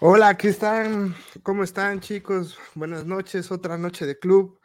Hola, 0.00 0.36
¿qué 0.36 0.48
están? 0.48 1.16
¿Cómo 1.42 1.64
están, 1.64 1.98
chicos? 1.98 2.56
Buenas 2.76 3.04
noches, 3.04 3.50
otra 3.50 3.76
noche 3.76 4.06
de 4.06 4.16
club. 4.16 4.60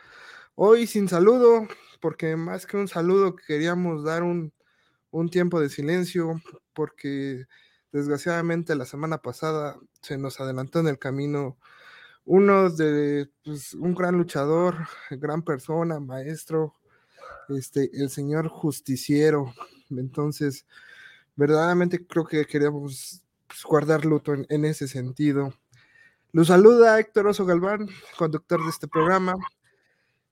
Hoy 0.54 0.86
sin 0.86 1.10
saludo, 1.10 1.68
porque 2.02 2.36
más 2.36 2.68
que 2.68 2.78
un 2.78 2.88
saludo 2.88 3.36
queríamos 3.36 4.04
dar 4.04 4.22
un, 4.22 4.54
un 5.10 5.30
tiempo 5.30 5.60
de 5.60 5.70
silencio, 5.70 6.40
porque 6.74 7.46
desgraciadamente 7.92 8.76
la 8.76 8.86
semana 8.86 9.18
pasada 9.24 9.76
se 10.04 10.20
nos 10.20 10.40
adelantó 10.40 10.82
en 10.82 10.88
el 10.88 11.00
camino 11.00 11.58
uno 12.26 12.70
de 12.70 13.32
pues, 13.44 13.74
un 13.74 13.96
gran 13.96 14.16
luchador, 14.16 14.88
gran 15.10 15.42
persona, 15.42 16.00
maestro, 16.00 16.76
este, 17.50 17.90
el 17.94 18.12
señor 18.12 18.50
justiciero. 18.50 19.52
Entonces, 19.90 20.68
verdaderamente 21.36 22.06
creo 22.06 22.26
que 22.26 22.46
queríamos 22.46 23.23
pues, 23.54 23.64
guardar 23.64 24.04
luto 24.04 24.34
en, 24.34 24.66
ese 24.66 24.88
sentido. 24.88 25.54
Lo 26.32 26.44
saluda 26.44 27.00
Héctor 27.00 27.28
Oso 27.28 27.46
Galván, 27.46 27.88
conductor 28.18 28.64
de 28.64 28.70
este 28.72 28.88
programa. 28.88 29.36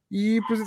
Y 0.10 0.42
pues 0.42 0.62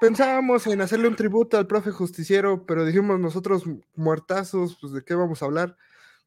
pensábamos 0.00 0.68
en 0.68 0.80
hacerle 0.80 1.08
un 1.08 1.16
tributo 1.16 1.58
al 1.58 1.66
profe 1.66 1.90
justiciero, 1.90 2.64
pero 2.66 2.84
dijimos 2.84 3.18
nosotros 3.18 3.64
muertazos, 3.96 4.78
pues 4.80 4.92
de 4.92 5.02
qué 5.02 5.16
vamos 5.16 5.42
a 5.42 5.46
hablar. 5.46 5.76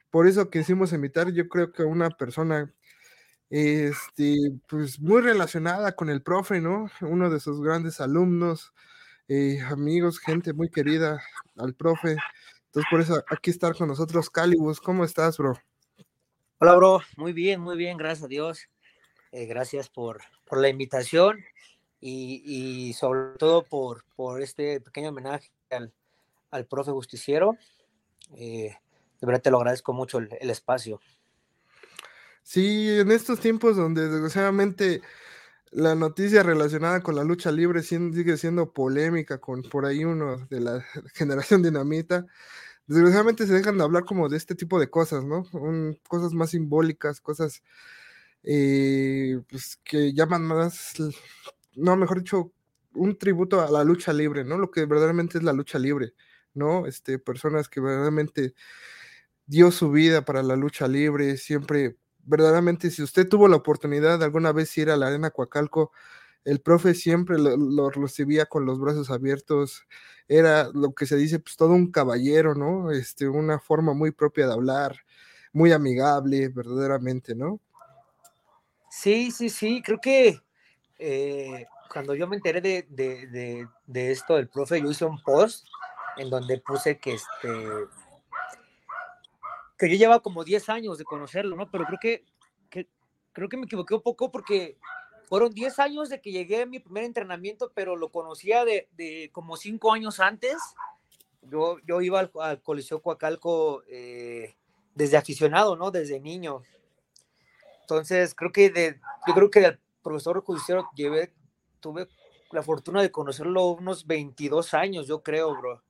Por 0.09 0.27
eso 0.27 0.49
quisimos 0.49 0.91
invitar, 0.91 1.31
yo 1.31 1.47
creo 1.47 1.71
que 1.71 1.83
una 1.83 2.09
persona 2.09 2.73
este, 3.49 4.35
pues 4.67 4.99
muy 4.99 5.21
relacionada 5.21 5.95
con 5.95 6.09
el 6.09 6.21
profe, 6.21 6.59
¿no? 6.59 6.89
Uno 6.99 7.29
de 7.29 7.39
sus 7.39 7.61
grandes 7.61 8.01
alumnos, 8.01 8.73
eh, 9.29 9.61
amigos, 9.61 10.19
gente 10.19 10.51
muy 10.51 10.69
querida 10.69 11.21
al 11.55 11.73
profe. 11.75 12.17
Entonces, 12.71 12.89
por 12.89 13.01
eso 13.01 13.21
aquí 13.27 13.51
estar 13.51 13.75
con 13.75 13.89
nosotros, 13.89 14.29
Calibus. 14.29 14.79
¿Cómo 14.79 15.03
estás, 15.03 15.37
bro? 15.37 15.61
Hola, 16.57 16.73
bro. 16.77 17.01
Muy 17.17 17.33
bien, 17.33 17.59
muy 17.59 17.75
bien, 17.75 17.97
gracias 17.97 18.23
a 18.23 18.27
Dios. 18.29 18.69
Eh, 19.33 19.45
gracias 19.45 19.89
por, 19.89 20.21
por, 20.45 20.57
la 20.61 20.69
invitación 20.69 21.43
y, 21.99 22.41
y, 22.45 22.93
sobre 22.93 23.37
todo 23.37 23.65
por, 23.65 24.05
por 24.15 24.41
este 24.41 24.79
pequeño 24.79 25.09
homenaje 25.09 25.51
al, 25.69 25.91
al 26.49 26.65
profe 26.65 26.91
justiciero. 26.91 27.57
Eh, 28.37 28.73
de 29.19 29.27
verdad 29.27 29.41
te 29.41 29.51
lo 29.51 29.57
agradezco 29.57 29.91
mucho 29.91 30.19
el, 30.19 30.29
el, 30.39 30.49
espacio. 30.49 31.01
Sí, 32.41 32.87
en 32.99 33.11
estos 33.11 33.41
tiempos 33.41 33.75
donde 33.75 34.07
desgraciadamente 34.07 35.01
la 35.71 35.95
noticia 35.95 36.43
relacionada 36.43 37.01
con 37.01 37.15
la 37.15 37.23
lucha 37.23 37.51
libre 37.51 37.81
sigue 37.81 38.37
siendo 38.37 38.73
polémica 38.73 39.39
con 39.39 39.63
por 39.63 39.85
ahí 39.85 40.03
uno 40.03 40.45
de 40.49 40.59
la 40.59 40.85
generación 41.13 41.63
dinamita, 41.63 42.25
desgraciadamente 42.87 43.47
se 43.47 43.53
dejan 43.53 43.77
de 43.77 43.83
hablar 43.83 44.05
como 44.05 44.29
de 44.29 44.37
este 44.37 44.55
tipo 44.55 44.79
de 44.79 44.89
cosas, 44.89 45.23
¿no? 45.23 45.45
Cosas 46.07 46.33
más 46.33 46.51
simbólicas, 46.51 47.21
cosas 47.21 47.63
eh, 48.43 49.41
pues, 49.49 49.79
que 49.83 50.13
llaman 50.13 50.43
más, 50.43 50.93
no, 51.75 51.95
mejor 51.95 52.19
dicho, 52.19 52.51
un 52.93 53.17
tributo 53.17 53.61
a 53.61 53.71
la 53.71 53.83
lucha 53.83 54.13
libre, 54.13 54.43
¿no? 54.43 54.57
Lo 54.57 54.71
que 54.71 54.85
verdaderamente 54.85 55.37
es 55.37 55.43
la 55.43 55.53
lucha 55.53 55.79
libre, 55.79 56.13
¿no? 56.53 56.85
Este, 56.87 57.19
personas 57.19 57.69
que 57.69 57.79
verdaderamente 57.79 58.53
dio 59.45 59.71
su 59.71 59.91
vida 59.91 60.25
para 60.25 60.43
la 60.43 60.55
lucha 60.55 60.87
libre, 60.87 61.37
siempre, 61.37 61.97
verdaderamente, 62.25 62.89
si 62.91 63.03
usted 63.03 63.27
tuvo 63.27 63.47
la 63.47 63.57
oportunidad 63.57 64.19
de 64.19 64.25
alguna 64.25 64.51
vez 64.51 64.77
ir 64.77 64.89
a 64.89 64.97
la 64.97 65.07
Arena 65.07 65.31
Coacalco, 65.31 65.91
el 66.43 66.59
profe 66.59 66.93
siempre 66.93 67.37
lo, 67.37 67.55
lo, 67.55 67.89
recibía 67.89 68.47
con 68.47 68.65
los 68.65 68.79
brazos 68.79 69.11
abiertos, 69.11 69.85
era 70.27 70.69
lo 70.73 70.93
que 70.93 71.05
se 71.05 71.15
dice, 71.15 71.39
pues 71.39 71.55
todo 71.55 71.69
un 71.69 71.91
caballero, 71.91 72.55
¿no? 72.55 72.91
Este, 72.91 73.27
una 73.27 73.59
forma 73.59 73.93
muy 73.93 74.11
propia 74.11 74.47
de 74.47 74.53
hablar, 74.53 74.97
muy 75.53 75.71
amigable, 75.71 76.49
verdaderamente, 76.49 77.35
¿no? 77.35 77.59
Sí, 78.89 79.31
sí, 79.31 79.49
sí, 79.49 79.81
creo 79.83 79.99
que 79.99 80.41
eh, 80.97 81.65
cuando 81.91 82.15
yo 82.15 82.27
me 82.27 82.37
enteré 82.37 82.61
de, 82.61 82.87
de, 82.89 83.27
de, 83.27 83.67
de, 83.85 84.11
esto 84.11 84.35
del 84.35 84.49
profe, 84.49 84.81
yo 84.81 84.89
hice 84.89 85.05
un 85.05 85.21
post 85.23 85.65
en 86.17 86.29
donde 86.29 86.59
puse 86.59 86.99
que 86.99 87.13
este 87.13 87.49
que 89.81 89.89
yo 89.89 89.95
llevaba 89.95 90.21
como 90.21 90.43
10 90.43 90.69
años 90.69 90.99
de 90.99 91.03
conocerlo, 91.03 91.55
¿no? 91.55 91.71
Pero 91.71 91.85
creo 91.85 91.97
que, 91.99 92.23
que 92.69 92.87
creo 93.33 93.49
que 93.49 93.57
me 93.57 93.65
equivoqué 93.65 93.95
un 93.95 94.03
poco 94.03 94.31
porque 94.31 94.77
fueron 95.27 95.51
10 95.51 95.79
años 95.79 96.09
de 96.09 96.21
que 96.21 96.31
llegué 96.31 96.61
a 96.61 96.65
mi 96.67 96.77
primer 96.79 97.03
entrenamiento, 97.03 97.71
pero 97.73 97.95
lo 97.95 98.11
conocía 98.11 98.63
de, 98.63 98.89
de 98.91 99.31
como 99.33 99.57
5 99.57 99.91
años 99.91 100.19
antes. 100.19 100.55
Yo, 101.41 101.79
yo 101.79 101.99
iba 102.01 102.19
al, 102.19 102.31
al 102.39 102.61
Coliseo 102.61 103.01
Coacalco 103.01 103.81
eh, 103.89 104.55
desde 104.93 105.17
aficionado, 105.17 105.75
¿no? 105.75 105.89
Desde 105.89 106.19
niño. 106.19 106.61
Entonces, 107.81 108.35
creo 108.35 108.51
que 108.51 108.69
de, 108.69 108.99
yo 109.25 109.33
creo 109.33 109.49
que 109.49 109.65
el 109.65 109.79
profesor 110.03 110.43
judicial 110.43 110.83
llevé, 110.95 111.33
tuve 111.79 112.07
la 112.51 112.61
fortuna 112.61 113.01
de 113.01 113.09
conocerlo 113.09 113.69
unos 113.69 114.05
22 114.05 114.75
años, 114.75 115.07
yo 115.07 115.23
creo, 115.23 115.55
bro. 115.57 115.81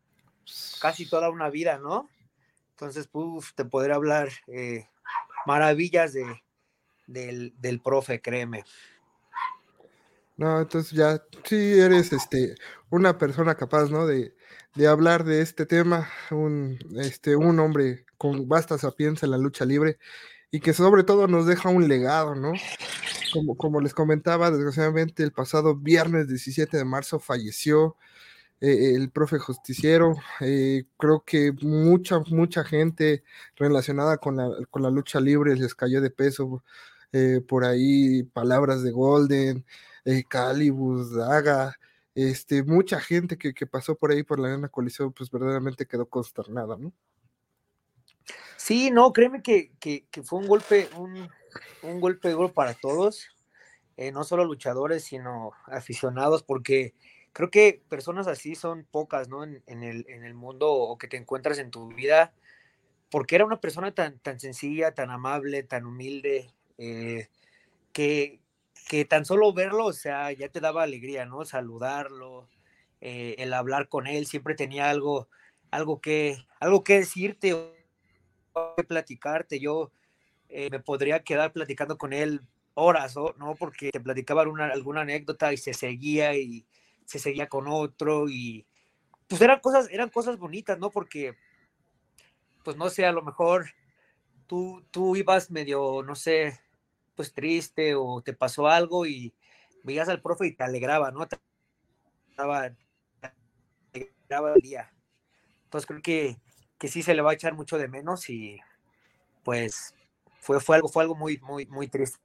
Casi 0.79 1.09
toda 1.09 1.29
una 1.29 1.49
vida, 1.49 1.77
¿no? 1.77 2.07
Entonces, 2.81 3.07
uf, 3.11 3.53
te 3.53 3.63
podré 3.63 3.93
hablar 3.93 4.29
eh, 4.47 4.87
maravillas 5.45 6.13
de, 6.13 6.25
del, 7.05 7.53
del 7.59 7.79
profe, 7.79 8.19
créeme. 8.21 8.63
No, 10.35 10.59
entonces 10.59 10.91
ya 10.91 11.21
sí 11.43 11.79
eres 11.79 12.11
este 12.11 12.55
una 12.89 13.19
persona 13.19 13.53
capaz, 13.53 13.91
¿no? 13.91 14.07
De, 14.07 14.33
de 14.73 14.87
hablar 14.87 15.25
de 15.25 15.43
este 15.43 15.67
tema, 15.67 16.09
un, 16.31 16.79
este, 16.97 17.35
un 17.35 17.59
hombre 17.59 18.07
con 18.17 18.49
vasta 18.49 18.79
sapiencia 18.79 19.27
en 19.27 19.31
la 19.31 19.37
lucha 19.37 19.63
libre 19.63 19.99
y 20.49 20.59
que 20.59 20.73
sobre 20.73 21.03
todo 21.03 21.27
nos 21.27 21.45
deja 21.45 21.69
un 21.69 21.87
legado, 21.87 22.33
¿no? 22.33 22.53
Como, 23.31 23.55
como 23.57 23.79
les 23.79 23.93
comentaba, 23.93 24.49
desgraciadamente 24.49 25.21
el 25.21 25.33
pasado 25.33 25.75
viernes 25.75 26.27
17 26.27 26.77
de 26.77 26.85
marzo 26.85 27.19
falleció 27.19 27.95
eh, 28.61 28.93
el 28.95 29.09
profe 29.09 29.39
justiciero. 29.39 30.15
Eh, 30.39 30.85
creo 30.97 31.23
que 31.25 31.51
mucha, 31.63 32.19
mucha 32.27 32.63
gente 32.63 33.23
relacionada 33.55 34.17
con 34.17 34.37
la, 34.37 34.49
con 34.69 34.83
la 34.83 34.91
lucha 34.91 35.19
libre 35.19 35.55
les 35.55 35.73
cayó 35.73 35.99
de 35.99 36.11
peso. 36.11 36.63
Eh, 37.11 37.41
por 37.45 37.65
ahí 37.65 38.23
palabras 38.23 38.83
de 38.83 38.91
Golden, 38.91 39.65
Calibus, 40.29 41.13
Daga, 41.13 41.75
este, 42.15 42.63
mucha 42.63 42.99
gente 43.01 43.37
que, 43.37 43.53
que, 43.53 43.67
pasó 43.67 43.95
por 43.95 44.11
ahí 44.11 44.23
por 44.23 44.39
la 44.39 44.47
arena 44.47 44.69
coliseo, 44.69 45.11
pues 45.11 45.29
verdaderamente 45.29 45.85
quedó 45.85 46.05
consternada, 46.05 46.77
¿no? 46.77 46.93
Sí, 48.55 48.91
no, 48.91 49.11
créeme 49.11 49.41
que, 49.41 49.71
que, 49.79 50.23
fue 50.23 50.39
un 50.39 50.47
golpe, 50.47 50.87
un, 50.97 51.27
un, 51.83 51.99
golpe 51.99 52.29
duro 52.29 52.53
para 52.53 52.75
todos, 52.75 53.27
no 54.13 54.23
solo 54.23 54.45
luchadores, 54.45 55.03
sino 55.03 55.51
aficionados, 55.65 56.43
porque 56.43 56.93
creo 57.33 57.49
que 57.49 57.81
personas 57.89 58.27
así 58.27 58.55
son 58.55 58.85
pocas, 58.89 59.29
¿no? 59.29 59.43
En, 59.43 59.63
en, 59.67 59.83
el, 59.83 60.05
en 60.09 60.23
el 60.23 60.33
mundo 60.33 60.71
o 60.71 60.97
que 60.97 61.07
te 61.07 61.17
encuentras 61.17 61.59
en 61.59 61.71
tu 61.71 61.87
vida, 61.89 62.33
porque 63.09 63.35
era 63.35 63.45
una 63.45 63.61
persona 63.61 63.93
tan, 63.93 64.19
tan 64.19 64.39
sencilla, 64.39 64.93
tan 64.93 65.09
amable, 65.11 65.63
tan 65.63 65.85
humilde, 65.85 66.49
eh, 66.77 67.27
que, 67.93 68.39
que 68.87 69.05
tan 69.05 69.25
solo 69.25 69.53
verlo, 69.53 69.85
o 69.85 69.93
sea, 69.93 70.31
ya 70.31 70.49
te 70.49 70.61
daba 70.61 70.83
alegría, 70.83 71.25
¿no? 71.25 71.45
Saludarlo, 71.45 72.49
eh, 73.01 73.35
el 73.39 73.53
hablar 73.53 73.89
con 73.89 74.07
él, 74.07 74.25
siempre 74.27 74.55
tenía 74.55 74.89
algo, 74.89 75.27
algo 75.71 76.01
que, 76.01 76.37
algo 76.59 76.83
que 76.83 76.99
decirte 76.99 77.53
o 77.53 77.73
que 78.77 78.83
platicarte. 78.83 79.59
Yo 79.59 79.91
eh, 80.49 80.69
me 80.71 80.79
podría 80.79 81.23
quedar 81.23 81.51
platicando 81.51 81.97
con 81.97 82.13
él 82.13 82.41
horas, 82.73 83.15
¿no? 83.37 83.55
Porque 83.55 83.91
te 83.91 83.99
platicaba 83.99 84.43
una, 84.43 84.67
alguna 84.67 85.01
anécdota 85.01 85.51
y 85.53 85.57
se 85.57 85.73
seguía 85.73 86.35
y 86.37 86.65
se 87.05 87.19
seguía 87.19 87.49
con 87.49 87.67
otro 87.67 88.29
y 88.29 88.65
pues 89.27 89.41
eran 89.41 89.59
cosas, 89.59 89.89
eran 89.91 90.09
cosas 90.09 90.37
bonitas, 90.37 90.79
¿no? 90.79 90.91
Porque, 90.91 91.35
pues 92.63 92.77
no 92.77 92.89
sé, 92.89 93.05
a 93.05 93.11
lo 93.11 93.21
mejor 93.23 93.67
tú, 94.47 94.85
tú 94.91 95.15
ibas 95.15 95.51
medio, 95.51 96.03
no 96.03 96.15
sé, 96.15 96.59
pues 97.15 97.33
triste 97.33 97.95
o 97.95 98.21
te 98.21 98.33
pasó 98.33 98.67
algo 98.67 99.05
y 99.05 99.33
veías 99.83 100.09
al 100.09 100.21
profe 100.21 100.47
y 100.47 100.55
te 100.55 100.63
alegraba, 100.63 101.11
¿no? 101.11 101.27
Te 101.27 101.37
alegraba, 102.37 102.75
alegraba 103.93 104.53
el 104.55 104.61
día. 104.61 104.93
Entonces 105.65 105.87
creo 105.87 106.01
que, 106.01 106.37
que 106.77 106.87
sí 106.87 107.03
se 107.03 107.13
le 107.13 107.21
va 107.21 107.31
a 107.31 107.35
echar 107.35 107.53
mucho 107.53 107.77
de 107.77 107.87
menos 107.87 108.29
y 108.29 108.59
pues 109.43 109.95
fue, 110.39 110.59
fue 110.59 110.77
algo, 110.77 110.89
fue 110.89 111.03
algo 111.03 111.15
muy, 111.15 111.37
muy, 111.39 111.65
muy 111.67 111.87
triste. 111.87 112.19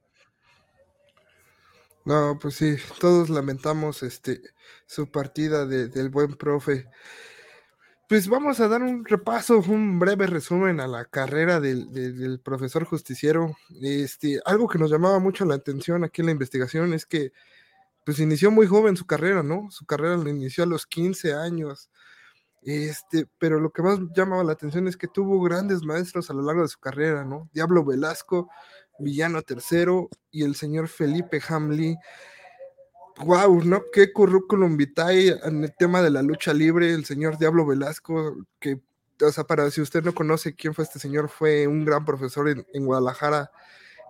No, 2.07 2.39
pues 2.39 2.55
sí, 2.55 2.77
todos 3.01 3.29
lamentamos 3.29 4.01
este 4.01 4.41
su 4.85 5.11
partida 5.11 5.65
de, 5.65 5.89
del 5.89 6.07
buen 6.09 6.35
profe. 6.35 6.87
Pues 8.07 8.29
vamos 8.29 8.61
a 8.61 8.69
dar 8.69 8.81
un 8.81 9.03
repaso, 9.03 9.59
un 9.59 9.99
breve 9.99 10.25
resumen 10.25 10.79
a 10.79 10.87
la 10.87 11.03
carrera 11.03 11.59
del, 11.59 11.91
del, 11.91 12.17
del, 12.17 12.39
profesor 12.39 12.85
justiciero. 12.85 13.57
Este, 13.81 14.39
algo 14.45 14.69
que 14.69 14.79
nos 14.79 14.89
llamaba 14.89 15.19
mucho 15.19 15.43
la 15.43 15.55
atención 15.55 16.05
aquí 16.05 16.21
en 16.21 16.27
la 16.27 16.31
investigación 16.31 16.93
es 16.93 17.05
que 17.05 17.33
pues 18.05 18.19
inició 18.19 18.51
muy 18.51 18.67
joven 18.67 18.95
su 18.95 19.05
carrera, 19.05 19.43
¿no? 19.43 19.69
Su 19.69 19.85
carrera 19.85 20.15
la 20.15 20.29
inició 20.29 20.63
a 20.63 20.67
los 20.67 20.85
15 20.85 21.33
años. 21.33 21.89
Este, 22.61 23.27
pero 23.37 23.59
lo 23.59 23.71
que 23.71 23.81
más 23.81 23.99
llamaba 24.15 24.45
la 24.45 24.53
atención 24.53 24.87
es 24.87 24.95
que 24.95 25.07
tuvo 25.09 25.41
grandes 25.41 25.83
maestros 25.83 26.29
a 26.29 26.33
lo 26.33 26.41
largo 26.41 26.61
de 26.61 26.69
su 26.69 26.79
carrera, 26.79 27.25
¿no? 27.25 27.49
Diablo 27.53 27.83
Velasco, 27.83 28.49
Villano 28.99 29.41
tercero 29.41 30.09
y 30.31 30.43
el 30.43 30.55
señor 30.55 30.87
Felipe 30.87 31.41
Hamley. 31.47 31.97
Wow, 33.23 33.63
¿no? 33.63 33.83
Qué 33.91 34.13
currículum 34.13 34.77
vitae 34.77 35.39
en 35.43 35.63
el 35.63 35.75
tema 35.75 36.01
de 36.01 36.11
la 36.11 36.21
lucha 36.21 36.53
libre, 36.53 36.93
el 36.93 37.05
señor 37.05 37.37
Diablo 37.37 37.65
Velasco, 37.65 38.35
que, 38.59 38.79
o 39.21 39.31
sea, 39.31 39.43
para 39.43 39.69
si 39.71 39.81
usted 39.81 40.03
no 40.03 40.13
conoce 40.13 40.55
quién 40.55 40.73
fue 40.73 40.83
este 40.83 40.99
señor, 40.99 41.29
fue 41.29 41.65
un 41.67 41.83
gran 41.83 42.05
profesor 42.05 42.49
en, 42.49 42.65
en 42.73 42.85
Guadalajara, 42.85 43.51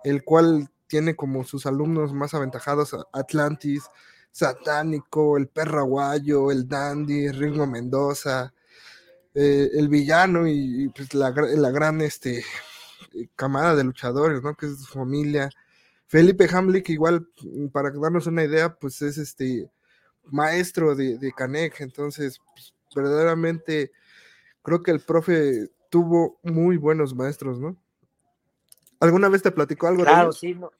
el 0.04 0.24
cual 0.24 0.70
tiene 0.88 1.16
como 1.16 1.44
sus 1.44 1.66
alumnos 1.66 2.12
más 2.12 2.34
aventajados 2.34 2.96
Atlantis, 3.12 3.84
Satánico, 4.30 5.36
el 5.36 5.48
Perraguayo, 5.48 6.50
el 6.50 6.68
Dandy, 6.68 7.30
Ringo 7.30 7.66
Mendoza, 7.66 8.52
eh, 9.34 9.70
el 9.74 9.88
villano 9.88 10.48
y, 10.48 10.88
pues 10.88 11.14
la, 11.14 11.30
gran 11.30 12.00
este, 12.00 12.44
camada 13.36 13.74
de 13.74 13.84
luchadores, 13.84 14.42
¿no? 14.42 14.54
Que 14.54 14.66
es 14.66 14.80
su 14.80 14.92
familia. 14.92 15.50
Felipe 16.06 16.48
Hamlick, 16.50 16.88
igual, 16.90 17.28
para 17.72 17.90
darnos 17.90 18.26
una 18.26 18.44
idea, 18.44 18.74
pues 18.74 19.02
es 19.02 19.18
este 19.18 19.70
maestro 20.24 20.94
de, 20.94 21.18
de 21.18 21.32
Canek, 21.32 21.80
entonces, 21.80 22.40
pues, 22.54 22.74
verdaderamente 22.94 23.92
creo 24.62 24.82
que 24.82 24.90
el 24.90 25.00
profe 25.00 25.70
tuvo 25.90 26.38
muy 26.42 26.76
buenos 26.76 27.14
maestros, 27.14 27.58
¿no? 27.58 27.76
¿Alguna 29.00 29.28
vez 29.28 29.42
te 29.42 29.52
platicó 29.52 29.86
algo 29.86 30.02
claro, 30.02 30.32
sí, 30.32 30.54
no. 30.54 30.70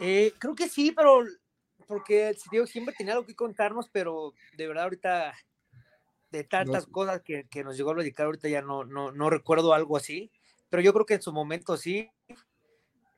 Eh, 0.00 0.34
creo 0.38 0.54
que 0.54 0.68
sí, 0.68 0.92
pero 0.92 1.24
porque 1.86 2.36
Dios 2.50 2.68
siempre 2.70 2.94
tenía 2.96 3.12
algo 3.14 3.26
que 3.26 3.36
contarnos, 3.36 3.88
pero 3.90 4.34
de 4.56 4.66
verdad 4.66 4.84
ahorita 4.84 5.34
de 6.30 6.44
tantas 6.44 6.86
cosas 6.86 7.22
que, 7.22 7.46
que, 7.48 7.62
nos 7.62 7.76
llegó 7.76 7.92
a 7.92 7.94
platicar 7.94 8.26
ahorita 8.26 8.48
ya 8.48 8.60
no, 8.60 8.84
no, 8.84 9.12
no 9.12 9.30
recuerdo 9.30 9.72
algo 9.72 9.96
así, 9.96 10.32
pero 10.74 10.82
yo 10.82 10.92
creo 10.92 11.06
que 11.06 11.14
en 11.14 11.22
su 11.22 11.32
momento 11.32 11.76
sí, 11.76 12.10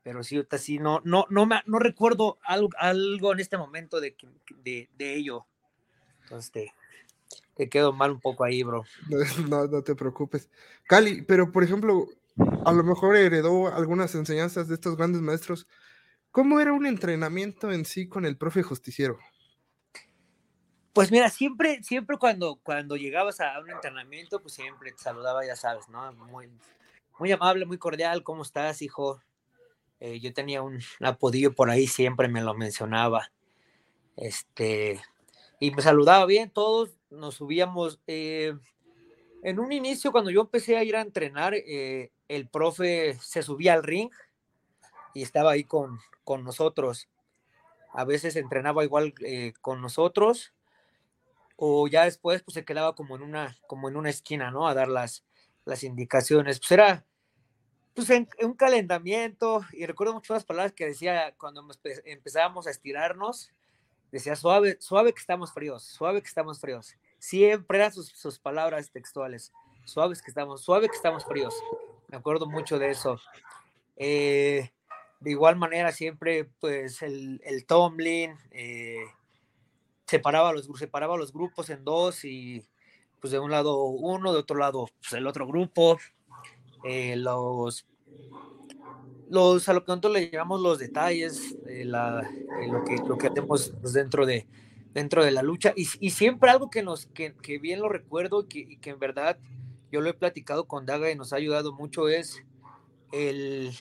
pero 0.03 0.23
sí, 0.23 0.37
ahorita 0.37 0.59
sí, 0.59 0.79
no, 0.79 1.01
no, 1.05 1.25
no, 1.31 1.47
me, 1.47 1.63
no 1.65 1.79
recuerdo 1.79 2.37
algo, 2.45 2.69
algo 2.77 3.33
en 3.33 3.41
este 3.41 3.57
momento 3.57 3.99
de, 3.99 4.15
de, 4.63 4.91
de 4.95 5.15
ello. 5.15 5.47
Entonces 6.25 6.53
te, 6.53 6.75
te, 7.55 7.71
quedo 7.71 7.95
mal 7.95 8.11
un 8.11 8.21
poco 8.21 8.45
ahí, 8.45 8.63
bro. 8.63 8.85
No, 9.49 9.67
no 9.69 9.83
te 9.83 9.95
preocupes. 9.95 10.51
Cali, 10.85 11.23
pero 11.23 11.51
por 11.51 11.65
ejemplo, 11.65 12.09
a 12.67 12.73
lo 12.75 12.85
mejor 12.85 13.17
heredó 13.17 13.75
algunas 13.75 14.15
enseñanzas 14.15 14.69
de 14.69 14.75
estos 14.75 14.95
grandes 14.95 15.23
maestros 15.23 15.67
¿Cómo 16.37 16.61
era 16.61 16.75
un 16.75 16.85
entrenamiento 16.85 17.73
en 17.73 17.87
sí 17.87 18.07
con 18.07 18.27
el 18.27 18.37
profe 18.37 18.63
justiciero? 18.63 19.19
Pues 20.93 21.11
mira, 21.11 21.31
siempre, 21.31 21.83
siempre 21.83 22.19
cuando, 22.19 22.61
cuando 22.63 22.95
llegabas 22.97 23.41
a 23.41 23.59
un 23.61 23.71
entrenamiento, 23.71 24.43
pues 24.43 24.53
siempre 24.53 24.93
te 24.93 24.99
saludaba, 24.99 25.47
ya 25.47 25.57
sabes, 25.57 25.89
¿no? 25.89 26.13
Muy, 26.13 26.51
muy 27.19 27.33
amable, 27.33 27.67
muy 27.67 27.79
cordial, 27.79 28.23
¿cómo 28.23 28.43
estás, 28.43 28.83
hijo? 28.83 29.21
Eh, 30.01 30.21
yo 30.21 30.33
tenía 30.33 30.63
un 30.63 30.81
apodillo 31.01 31.55
por 31.55 31.71
ahí, 31.71 31.87
siempre 31.87 32.29
me 32.29 32.43
lo 32.43 32.55
mencionaba. 32.55 33.31
Este, 34.17 35.01
y 35.61 35.71
me 35.71 35.83
saludaba 35.83 36.27
bien, 36.27 36.51
todos 36.51 36.91
nos 37.11 37.37
subíamos. 37.37 38.01
Eh, 38.07 38.55
en 39.43 39.59
un 39.59 39.73
inicio, 39.73 40.13
cuando 40.13 40.31
yo 40.31 40.43
empecé 40.43 40.77
a 40.77 40.85
ir 40.85 40.97
a 40.97 41.03
entrenar, 41.03 41.55
eh, 41.55 42.11
el 42.29 42.49
profe 42.49 43.19
se 43.21 43.43
subía 43.43 43.75
al 43.75 43.83
ring 43.83 44.11
y 45.15 45.23
estaba 45.23 45.53
ahí 45.53 45.65
con, 45.65 46.01
con 46.25 46.45
nosotros. 46.45 47.09
A 47.93 48.05
veces 48.05 48.37
entrenaba 48.37 48.85
igual 48.85 49.15
con 49.63 49.81
nosotros 49.81 50.53
o 51.57 51.89
ya 51.89 52.05
después 52.05 52.43
pues 52.43 52.55
se 52.55 52.65
quedaba 52.65 52.95
como 52.95 53.17
en 53.17 53.23
una, 53.23 53.57
como 53.67 53.89
en 53.89 53.97
una 53.97 54.11
esquina, 54.11 54.51
¿no? 54.51 54.69
A 54.69 54.75
dar 54.75 54.89
las, 54.89 55.25
las 55.67 55.85
indicaciones. 55.85 56.59
Pues 56.59 56.71
era 56.71 57.05
pues 57.95 58.09
en, 58.11 58.29
un 58.43 58.55
calentamiento 58.55 59.65
y 59.73 59.85
recuerdo 59.85 60.15
mucho 60.15 60.33
las 60.33 60.45
palabras 60.45 60.73
que 60.73 60.87
decía 60.87 61.35
cuando 61.37 61.67
empezábamos 62.05 62.67
a 62.67 62.71
estirarnos, 62.71 63.51
decía 64.11 64.37
suave, 64.37 64.79
suave 64.81 65.13
que 65.13 65.21
estamos 65.21 65.53
fríos, 65.53 65.83
suave 65.83 66.23
que 66.23 66.29
estamos 66.29 66.61
fríos. 66.61 66.95
Siempre 67.19 67.79
eran 67.79 67.93
sus, 67.93 68.09
sus 68.09 68.39
palabras 68.39 68.91
textuales, 68.91 69.53
suaves 69.85 70.23
que 70.23 70.31
estamos, 70.31 70.63
suave 70.63 70.89
que 70.89 70.97
estamos 70.97 71.25
fríos. 71.25 71.55
Me 72.09 72.17
acuerdo 72.17 72.47
mucho 72.47 72.79
de 72.79 72.91
eso. 72.91 73.19
Eh, 73.97 74.71
de 75.21 75.31
igual 75.31 75.57
manera, 75.57 75.91
siempre, 75.93 76.45
pues, 76.61 77.03
el, 77.03 77.41
el 77.45 77.65
Tomlin 77.65 78.37
eh, 78.51 79.07
separaba, 80.07 80.53
los, 80.53 80.69
separaba 80.79 81.17
los 81.17 81.33
grupos 81.33 81.71
en 81.71 81.85
dos 81.85 82.25
y, 82.25 82.63
pues, 83.21 83.33
de 83.33 83.39
un 83.39 83.51
lado 83.51 83.85
uno, 83.85 84.33
de 84.33 84.39
otro 84.39 84.57
lado, 84.57 84.89
pues, 85.01 85.13
el 85.15 85.27
otro 85.27 85.47
grupo. 85.47 85.99
Eh, 86.85 87.17
los, 87.17 87.87
los, 89.29 89.69
a 89.69 89.73
lo 89.73 89.85
nosotros 89.87 90.13
le 90.13 90.31
llamamos 90.31 90.61
los 90.61 90.79
detalles, 90.79 91.57
eh, 91.67 91.85
la, 91.85 92.31
lo, 92.71 92.85
que, 92.85 92.97
lo 92.97 93.19
que 93.19 93.27
hacemos 93.27 93.73
pues, 93.81 93.93
dentro, 93.93 94.25
de, 94.27 94.47
dentro 94.93 95.25
de 95.25 95.33
la 95.33 95.43
lucha. 95.43 95.73
Y, 95.77 96.11
siempre 96.11 96.51
algo 96.51 96.71
que, 96.71 96.83
nos, 96.83 97.07
que, 97.07 97.35
que 97.35 97.59
bien 97.59 97.81
lo 97.81 97.89
recuerdo 97.89 98.43
y 98.43 98.47
que, 98.47 98.81
que 98.81 98.91
en 98.91 98.99
verdad 98.99 99.39
yo 99.91 100.01
lo 100.01 100.11
he 100.11 100.15
platicado 100.15 100.67
con 100.67 100.87
Daga 100.87 101.11
y 101.11 101.17
nos 101.17 101.33
ha 101.33 101.37
ayudado 101.37 101.73
mucho 101.73 102.09
es 102.09 102.43
el 103.13 103.73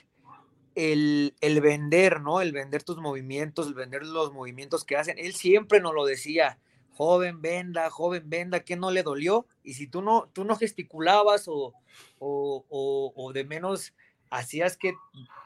el, 0.76 1.34
el, 1.40 1.60
vender, 1.62 2.20
¿no? 2.20 2.40
El 2.40 2.52
vender 2.52 2.84
tus 2.84 2.98
movimientos, 2.98 3.66
el 3.66 3.74
vender 3.74 4.04
los 4.04 4.32
movimientos 4.32 4.84
que 4.84 4.96
hacen. 4.96 5.18
Él 5.18 5.34
siempre 5.34 5.80
nos 5.80 5.94
lo 5.94 6.04
decía, 6.04 6.58
joven, 6.96 7.42
venda, 7.42 7.90
joven, 7.90 8.28
venda, 8.28 8.60
que 8.60 8.74
no 8.74 8.90
le 8.90 9.02
dolió? 9.02 9.46
Y 9.62 9.74
si 9.74 9.86
tú 9.86 10.00
no, 10.00 10.30
tú 10.32 10.44
no 10.44 10.56
gesticulabas 10.56 11.46
o, 11.46 11.74
o, 12.18 13.12
o, 13.14 13.32
de 13.32 13.44
menos 13.44 13.92
hacías 14.30 14.76
que, 14.76 14.94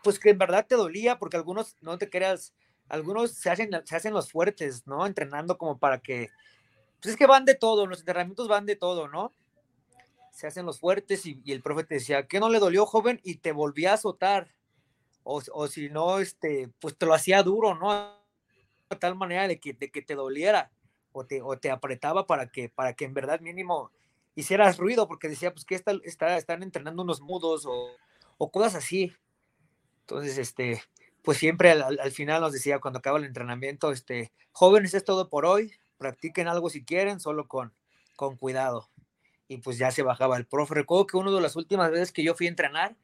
pues 0.05 0.20
que 0.20 0.31
en 0.31 0.38
verdad 0.38 0.67
te 0.67 0.76
dolía, 0.76 1.19
porque 1.19 1.37
algunos, 1.37 1.76
no 1.81 1.99
te 1.99 2.08
creas, 2.08 2.55
algunos 2.88 3.32
se 3.32 3.50
hacen, 3.50 3.70
se 3.85 3.97
hacen 3.97 4.14
los 4.14 4.31
fuertes, 4.31 4.87
¿no? 4.87 5.05
Entrenando 5.06 5.58
como 5.58 5.79
para 5.79 5.99
que, 5.99 6.31
pues 7.00 7.12
es 7.12 7.17
que 7.17 7.26
van 7.26 7.44
de 7.44 7.56
todo, 7.56 7.87
los 7.87 7.99
entrenamientos 7.99 8.47
van 8.47 8.64
de 8.64 8.76
todo, 8.76 9.08
¿no? 9.08 9.35
Se 10.31 10.47
hacen 10.47 10.67
los 10.67 10.79
fuertes 10.79 11.26
y, 11.26 11.43
el 11.47 11.62
profe 11.62 11.82
te 11.82 11.97
decía, 11.97 12.29
¿qué 12.29 12.38
no 12.38 12.49
le 12.49 12.61
dolió, 12.61 12.87
joven? 12.87 13.20
Y 13.25 13.37
te 13.37 13.50
volvía 13.50 13.91
a 13.91 13.94
azotar 13.94 14.55
o, 15.25 15.67
si 15.69 15.91
no, 15.91 16.19
este, 16.20 16.70
pues 16.81 16.97
te 16.97 17.06
lo 17.06 17.14
hacía 17.14 17.43
duro, 17.43 17.75
¿no? 17.75 18.17
De 18.88 18.97
tal 18.97 19.17
manera 19.17 19.49
de 19.49 19.61
que, 19.61 19.73
de 19.75 19.91
que 19.91 20.02
te 20.02 20.14
doliera 20.14 20.70
o 21.12 21.25
te, 21.25 21.43
o 21.43 21.59
te 21.59 21.71
apretaba 21.71 22.27
para 22.27 22.51
que, 22.51 22.69
para 22.69 22.95
que 22.95 23.05
en 23.05 23.15
verdad 23.15 23.41
mínimo 23.41 23.91
hicieras 24.35 24.79
ruido, 24.79 25.09
porque 25.09 25.29
decía, 25.29 25.53
pues 25.53 25.64
que 25.64 25.75
está, 25.75 25.93
está, 26.05 26.37
están 26.37 26.62
entrenando 26.62 27.02
unos 27.02 27.21
mudos 27.21 27.67
o, 27.67 27.90
o, 28.38 28.50
cosas 28.50 28.76
así. 28.76 29.12
Entonces, 30.02 30.38
este, 30.38 30.83
pues 31.23 31.38
siempre 31.38 31.73
al, 31.73 31.99
al, 31.99 32.12
final 32.12 32.40
nos 32.40 32.52
decía 32.52 32.79
cuando 32.79 32.99
acaba 32.99 33.19
el 33.19 33.25
entrenamiento, 33.25 33.93
este, 33.93 34.33
jóvenes, 34.52 34.95
es 34.95 35.05
todo 35.05 35.29
por 35.29 35.47
hoy, 35.47 35.73
practiquen 35.99 36.49
algo 36.49 36.71
si 36.71 36.85
quieren, 36.85 37.21
solo 37.21 37.47
con, 37.49 37.73
con 38.17 38.37
cuidado. 38.37 38.88
Y 39.49 39.59
pues 39.59 39.79
ya 39.79 39.90
se 39.90 40.02
bajaba 40.02 40.37
el 40.37 40.47
profe. 40.47 40.75
Recuerdo 40.75 41.07
que 41.07 41.17
una 41.17 41.33
de 41.33 41.40
las 41.40 41.57
últimas 41.57 41.90
veces 41.90 42.12
que 42.12 42.23
yo 42.23 42.35
fui 42.35 42.47
a 42.47 42.50
entrenar, 42.50 42.97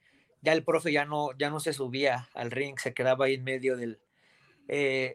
ya 0.42 0.52
el 0.52 0.62
profe 0.62 0.92
ya 0.92 1.04
no, 1.04 1.36
ya 1.36 1.50
no 1.50 1.58
se 1.58 1.72
subía 1.72 2.28
al 2.34 2.52
ring, 2.52 2.78
se 2.78 2.94
quedaba 2.94 3.26
ahí 3.26 3.34
en 3.34 3.44
medio 3.44 3.76
del, 3.76 3.98
eh, 4.68 5.14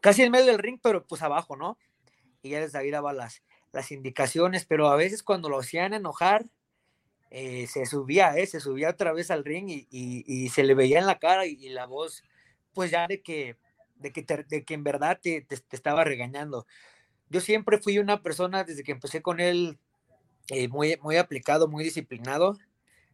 casi 0.00 0.22
en 0.22 0.32
medio 0.32 0.46
del 0.46 0.58
ring, 0.58 0.78
pero 0.82 1.06
pues 1.06 1.22
abajo, 1.22 1.56
¿no? 1.56 1.78
Y 2.42 2.50
ya 2.50 2.66
ahí 2.74 2.90
daba 2.90 3.12
las, 3.12 3.42
las 3.72 3.90
indicaciones, 3.92 4.64
pero 4.64 4.88
a 4.88 4.96
veces 4.96 5.22
cuando 5.22 5.48
lo 5.48 5.58
hacían 5.58 5.94
enojar, 5.94 6.44
eh, 7.30 7.66
se 7.66 7.84
subía, 7.86 8.36
eh, 8.36 8.46
se 8.46 8.60
subía 8.60 8.90
otra 8.90 9.12
vez 9.12 9.30
al 9.30 9.44
ring 9.44 9.68
y, 9.68 9.86
y, 9.90 10.48
se 10.48 10.64
le 10.64 10.74
veía 10.74 10.98
en 10.98 11.06
la 11.06 11.18
cara 11.18 11.46
y, 11.46 11.68
la 11.68 11.86
voz, 11.86 12.22
pues 12.72 12.90
ya 12.90 13.06
de 13.06 13.20
que, 13.20 13.56
de 13.96 14.12
que, 14.12 14.24
de 14.48 14.64
que 14.64 14.74
en 14.74 14.84
verdad 14.84 15.18
te, 15.22 15.42
te, 15.42 15.56
estaba 15.72 16.04
regañando. 16.04 16.66
Yo 17.28 17.40
siempre 17.40 17.78
fui 17.78 17.98
una 17.98 18.22
persona, 18.22 18.64
desde 18.64 18.82
que 18.82 18.92
empecé 18.92 19.20
con 19.20 19.40
él, 19.40 19.78
eh, 20.48 20.68
muy, 20.68 20.98
muy 21.02 21.16
aplicado, 21.16 21.68
muy 21.68 21.84
disciplinado 21.84 22.56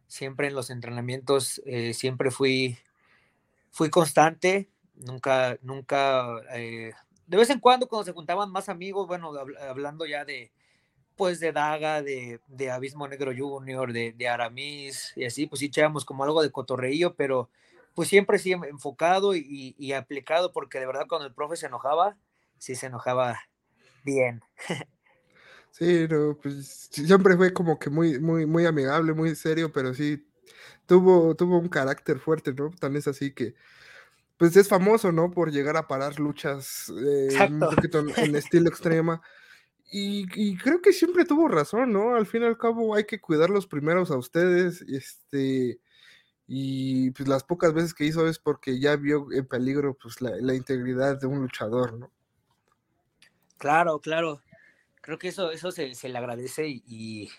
siempre 0.07 0.47
en 0.47 0.55
los 0.55 0.69
entrenamientos, 0.69 1.61
eh, 1.65 1.93
siempre 1.93 2.31
fui, 2.31 2.77
fui 3.71 3.89
constante, 3.89 4.69
nunca, 4.97 5.57
nunca, 5.61 6.41
eh, 6.53 6.93
de 7.27 7.37
vez 7.37 7.49
en 7.49 7.59
cuando 7.59 7.87
cuando 7.87 8.05
se 8.05 8.13
juntaban 8.13 8.51
más 8.51 8.69
amigos, 8.69 9.07
bueno, 9.07 9.33
hablando 9.67 10.05
ya 10.05 10.25
de, 10.25 10.51
pues 11.15 11.39
de 11.39 11.51
Daga, 11.51 12.01
de, 12.01 12.39
de 12.47 12.71
Abismo 12.71 13.07
Negro 13.07 13.31
Junior, 13.35 13.93
de, 13.93 14.13
de, 14.13 14.27
Aramis, 14.27 15.13
y 15.15 15.25
así, 15.25 15.47
pues 15.47 15.59
sí 15.59 15.67
echábamos 15.67 16.05
como 16.05 16.23
algo 16.23 16.41
de 16.41 16.51
cotorreillo, 16.51 17.15
pero 17.15 17.49
pues 17.93 18.09
siempre 18.09 18.39
sí 18.39 18.51
enfocado 18.51 19.35
y, 19.35 19.75
y 19.77 19.93
aplicado, 19.93 20.51
porque 20.51 20.79
de 20.79 20.85
verdad 20.85 21.05
cuando 21.07 21.27
el 21.27 21.33
profe 21.33 21.55
se 21.55 21.67
enojaba, 21.67 22.17
sí 22.57 22.75
se 22.75 22.87
enojaba 22.87 23.39
bien. 24.03 24.41
Sí, 25.77 26.07
no, 26.09 26.39
pues 26.41 26.87
siempre 26.89 27.35
fue 27.35 27.51
como 27.51 27.77
que 27.77 27.89
muy, 27.89 28.17
muy, 28.17 28.45
muy 28.45 28.65
amigable, 28.65 29.11
muy 29.11 29.35
serio, 29.35 29.73
pero 29.73 29.93
sí 29.93 30.25
tuvo, 30.85 31.35
tuvo 31.35 31.57
un 31.59 31.67
carácter 31.67 32.17
fuerte, 32.17 32.53
¿no? 32.53 32.69
Tan 32.69 32.95
es 32.95 33.09
así 33.09 33.33
que, 33.33 33.55
pues 34.37 34.55
es 34.57 34.67
famoso, 34.67 35.11
¿no? 35.11 35.31
Por 35.31 35.51
llegar 35.51 35.77
a 35.77 35.87
parar 35.87 36.19
luchas 36.19 36.91
eh, 36.97 37.29
un 37.49 37.59
poquito 37.59 37.99
en, 37.99 38.35
estilo 38.35 38.69
extrema. 38.69 39.21
Y, 39.91 40.25
y, 40.33 40.57
creo 40.57 40.81
que 40.81 40.91
siempre 40.91 41.25
tuvo 41.25 41.47
razón, 41.47 41.93
¿no? 41.93 42.15
Al 42.15 42.25
fin 42.25 42.41
y 42.41 42.45
al 42.45 42.57
cabo 42.57 42.95
hay 42.95 43.05
que 43.05 43.21
cuidarlos 43.21 43.67
primeros 43.67 44.11
a 44.11 44.17
ustedes, 44.17 44.81
este, 44.81 45.79
y 46.47 47.11
pues 47.11 47.27
las 47.27 47.43
pocas 47.43 47.73
veces 47.73 47.93
que 47.93 48.05
hizo 48.05 48.27
es 48.27 48.39
porque 48.39 48.79
ya 48.79 48.95
vio 48.95 49.27
en 49.31 49.47
peligro 49.47 49.95
pues 49.95 50.21
la, 50.21 50.53
integridad 50.53 51.19
de 51.19 51.27
un 51.27 51.39
luchador, 51.41 51.93
¿no? 51.93 52.11
Claro, 53.57 53.99
claro. 53.99 54.41
Creo 55.01 55.17
que 55.17 55.29
eso, 55.29 55.51
eso 55.51 55.71
se, 55.71 55.93
le 56.09 56.17
agradece 56.17 56.67
y, 56.67 57.29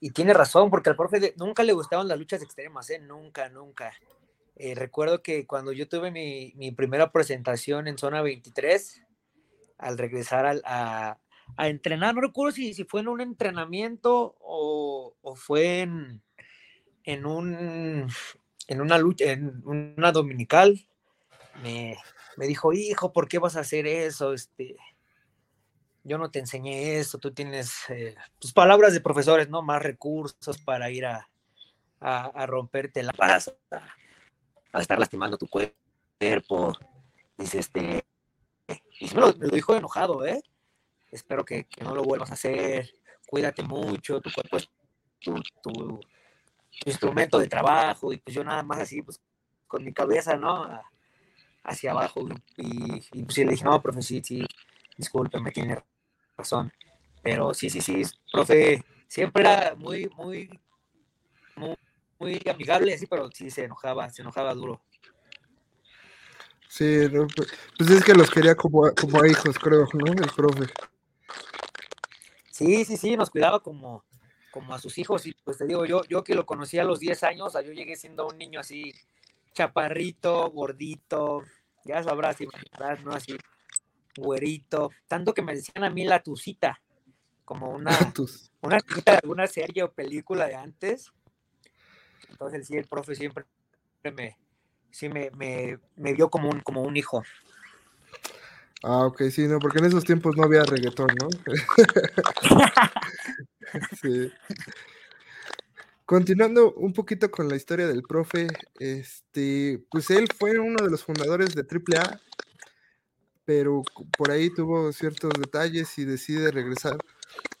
y, 0.00 0.10
tiene 0.10 0.34
razón, 0.34 0.70
porque 0.70 0.90
al 0.90 0.96
profe 0.96 1.34
nunca 1.36 1.62
le 1.62 1.72
gustaban 1.72 2.08
las 2.08 2.18
luchas 2.18 2.42
extremas, 2.42 2.88
¿eh? 2.90 2.98
Nunca, 2.98 3.48
nunca. 3.48 3.92
Eh, 4.56 4.74
recuerdo 4.74 5.22
que 5.22 5.46
cuando 5.46 5.72
yo 5.72 5.88
tuve 5.88 6.10
mi, 6.10 6.72
primera 6.72 7.10
presentación 7.10 7.88
en 7.88 7.98
zona 7.98 8.22
23, 8.22 9.02
al 9.78 9.98
regresar 9.98 10.46
al, 10.46 10.62
a, 10.64 11.18
a, 11.56 11.68
entrenar, 11.68 12.14
no 12.14 12.20
recuerdo 12.20 12.52
si, 12.52 12.74
si 12.74 12.84
fue 12.84 13.00
en 13.00 13.08
un 13.08 13.20
entrenamiento 13.20 14.36
o, 14.40 15.16
o 15.20 15.34
fue 15.34 15.80
en, 15.80 16.22
en 17.02 17.26
un 17.26 18.08
en 18.66 18.80
una 18.80 18.98
lucha, 18.98 19.32
en 19.32 19.62
una 19.64 20.12
dominical, 20.12 20.86
me, 21.62 21.96
me, 22.36 22.46
dijo, 22.46 22.72
hijo, 22.72 23.12
¿por 23.12 23.28
qué 23.28 23.38
vas 23.38 23.56
a 23.56 23.60
hacer 23.60 23.86
eso? 23.86 24.32
Este, 24.32 24.76
yo 26.02 26.18
no 26.18 26.30
te 26.30 26.38
enseñé 26.38 26.98
eso, 26.98 27.18
tú 27.18 27.32
tienes 27.32 27.88
eh, 27.88 28.14
tus 28.38 28.52
pues, 28.52 28.54
palabras 28.54 28.92
de 28.92 29.00
profesores, 29.00 29.48
¿no? 29.48 29.62
Más 29.62 29.82
recursos 29.82 30.58
para 30.58 30.90
ir 30.90 31.06
a, 31.06 31.28
a, 32.00 32.46
romperte 32.46 33.02
la 33.02 33.12
paz, 33.12 33.54
a, 34.74 34.80
estar 34.80 34.98
lastimando 34.98 35.38
tu 35.38 35.48
cuerpo. 35.48 36.72
Dice, 37.36 37.58
este, 37.58 38.04
y 39.00 39.14
me 39.14 39.20
lo, 39.20 39.32
dijo 39.32 39.74
enojado, 39.74 40.24
¿eh? 40.26 40.40
Espero 41.10 41.44
que, 41.44 41.66
no 41.80 41.94
lo 41.94 42.02
vuelvas 42.02 42.30
a 42.30 42.34
hacer, 42.34 42.90
cuídate 43.26 43.62
mucho, 43.62 44.20
tu 44.20 44.30
cuerpo 44.32 44.56
es 44.56 44.68
tu, 45.20 45.40
tu, 45.62 46.00
instrumento 46.86 47.38
de 47.38 47.46
trabajo 47.46 48.12
y 48.12 48.18
pues 48.18 48.34
yo 48.34 48.42
nada 48.42 48.62
más 48.64 48.80
así, 48.80 49.00
pues 49.00 49.20
con 49.66 49.84
mi 49.84 49.92
cabeza, 49.92 50.36
¿no? 50.36 50.68
Hacia 51.62 51.92
abajo 51.92 52.26
y, 52.56 53.00
pues 53.24 53.38
le 53.38 53.52
dije, 53.52 53.64
no, 53.64 53.80
profe, 53.80 54.02
sí, 54.02 54.22
sí, 54.24 54.44
discúlpeme, 54.96 55.50
tiene 55.50 55.82
razón. 56.36 56.72
Pero 57.22 57.54
sí, 57.54 57.70
sí, 57.70 57.80
sí, 57.80 58.02
profe, 58.32 58.84
siempre 59.08 59.42
era 59.42 59.74
muy, 59.76 60.10
muy, 60.16 60.60
muy, 61.56 61.76
muy 62.18 62.40
amigable, 62.50 62.94
así, 62.94 63.06
pero 63.06 63.30
sí 63.30 63.50
se 63.50 63.64
enojaba, 63.64 64.08
se 64.10 64.22
enojaba 64.22 64.54
duro. 64.54 64.80
Sí, 66.68 67.08
pues, 67.08 67.52
pues 67.78 67.90
es 67.90 68.04
que 68.04 68.14
los 68.14 68.30
quería 68.30 68.56
como, 68.56 68.92
como 68.94 69.22
a 69.22 69.28
hijos, 69.28 69.58
creo, 69.58 69.86
¿no? 69.92 70.12
El 70.12 70.30
profe. 70.34 70.72
Sí, 72.50 72.84
sí, 72.84 72.96
sí, 72.96 73.16
nos 73.16 73.30
cuidaba 73.30 73.60
como, 73.60 74.04
como 74.50 74.74
a 74.74 74.78
sus 74.78 74.98
hijos. 74.98 75.26
Y 75.26 75.34
pues 75.44 75.58
te 75.58 75.66
digo, 75.66 75.84
yo, 75.84 76.02
yo 76.04 76.24
que 76.24 76.34
lo 76.34 76.46
conocí 76.46 76.78
a 76.78 76.84
los 76.84 77.00
10 77.00 77.22
años, 77.24 77.52
yo 77.54 77.72
llegué 77.72 77.96
siendo 77.96 78.26
un 78.26 78.38
niño 78.38 78.60
así, 78.60 78.92
chaparrito, 79.52 80.50
gordito, 80.50 81.42
ya 81.84 82.02
sabrás, 82.02 82.38
¿no? 83.04 83.12
Así, 83.12 83.36
güerito. 84.16 84.90
Tanto 85.06 85.34
que 85.34 85.42
me 85.42 85.54
decían 85.54 85.84
a 85.84 85.90
mí 85.90 86.04
la 86.04 86.22
tucita, 86.22 86.80
como 87.44 87.70
una, 87.70 87.90
una 88.62 88.78
de 88.78 89.12
alguna 89.22 89.46
serie 89.46 89.82
o 89.82 89.92
película 89.92 90.46
de 90.46 90.54
antes. 90.54 91.12
Entonces 92.30 92.66
sí, 92.66 92.76
el 92.76 92.86
profe 92.86 93.14
siempre 93.14 93.44
me, 94.14 94.36
sí 94.90 95.08
me, 95.08 95.30
me, 95.32 95.78
me 95.96 96.14
vio 96.14 96.30
como 96.30 96.50
un, 96.50 96.60
como 96.60 96.82
un 96.82 96.96
hijo. 96.96 97.22
Ah, 98.82 99.06
ok, 99.06 99.22
sí, 99.30 99.48
no, 99.48 99.58
porque 99.60 99.78
en 99.78 99.86
esos 99.86 100.04
tiempos 100.04 100.36
no 100.36 100.44
había 100.44 100.62
reggaetón, 100.62 101.08
¿no? 101.18 101.28
sí. 104.02 104.30
Continuando 106.04 106.74
un 106.74 106.92
poquito 106.92 107.30
con 107.30 107.48
la 107.48 107.56
historia 107.56 107.86
del 107.86 108.02
profe, 108.02 108.46
este, 108.78 109.82
pues 109.90 110.10
él 110.10 110.28
fue 110.38 110.58
uno 110.58 110.84
de 110.84 110.90
los 110.90 111.02
fundadores 111.02 111.54
de 111.54 111.62
AAA, 111.62 112.20
pero 113.46 113.82
por 114.18 114.30
ahí 114.30 114.50
tuvo 114.50 114.92
ciertos 114.92 115.32
detalles 115.38 115.98
y 115.98 116.04
decide 116.04 116.50
regresar 116.50 116.98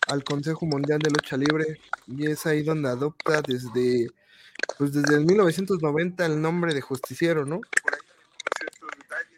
al 0.08 0.24
Consejo 0.24 0.66
Mundial 0.66 0.98
de 0.98 1.08
Lucha 1.08 1.38
Libre 1.38 1.80
y 2.06 2.26
es 2.26 2.44
ahí 2.44 2.62
donde 2.62 2.90
adopta 2.90 3.40
desde, 3.40 4.08
pues 4.78 4.92
desde 4.92 5.16
el 5.16 5.24
1990 5.24 6.26
el 6.26 6.40
nombre 6.40 6.74
de 6.74 6.80
justiciero, 6.80 7.44
¿no? 7.44 7.60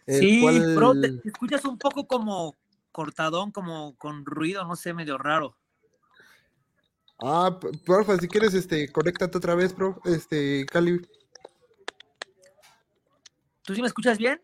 sí, 0.07 0.41
pero 0.43 0.93
te, 1.01 1.21
escuchas 1.25 1.65
un 1.65 1.79
poco 1.79 2.07
como 2.07 2.55
cortadón, 2.93 3.51
como 3.51 3.97
con 3.97 4.25
ruido, 4.25 4.65
no 4.65 4.77
sé, 4.77 4.95
medio 4.95 5.19
raro. 5.19 5.57
Ah, 7.23 7.59
porfa, 7.85 8.19
si 8.19 8.29
quieres, 8.29 8.55
este, 8.55 8.91
conéctate 8.93 9.39
otra 9.39 9.55
vez, 9.55 9.75
bro, 9.75 10.01
este, 10.05 10.65
Cali. 10.67 11.01
¿Tú 13.63 13.75
sí 13.75 13.81
me 13.81 13.89
escuchas 13.89 14.19
bien? 14.19 14.41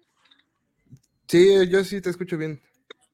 Sí, 1.29 1.69
yo 1.69 1.85
sí 1.85 2.01
te 2.01 2.11
escucho 2.11 2.37
bien. 2.37 2.61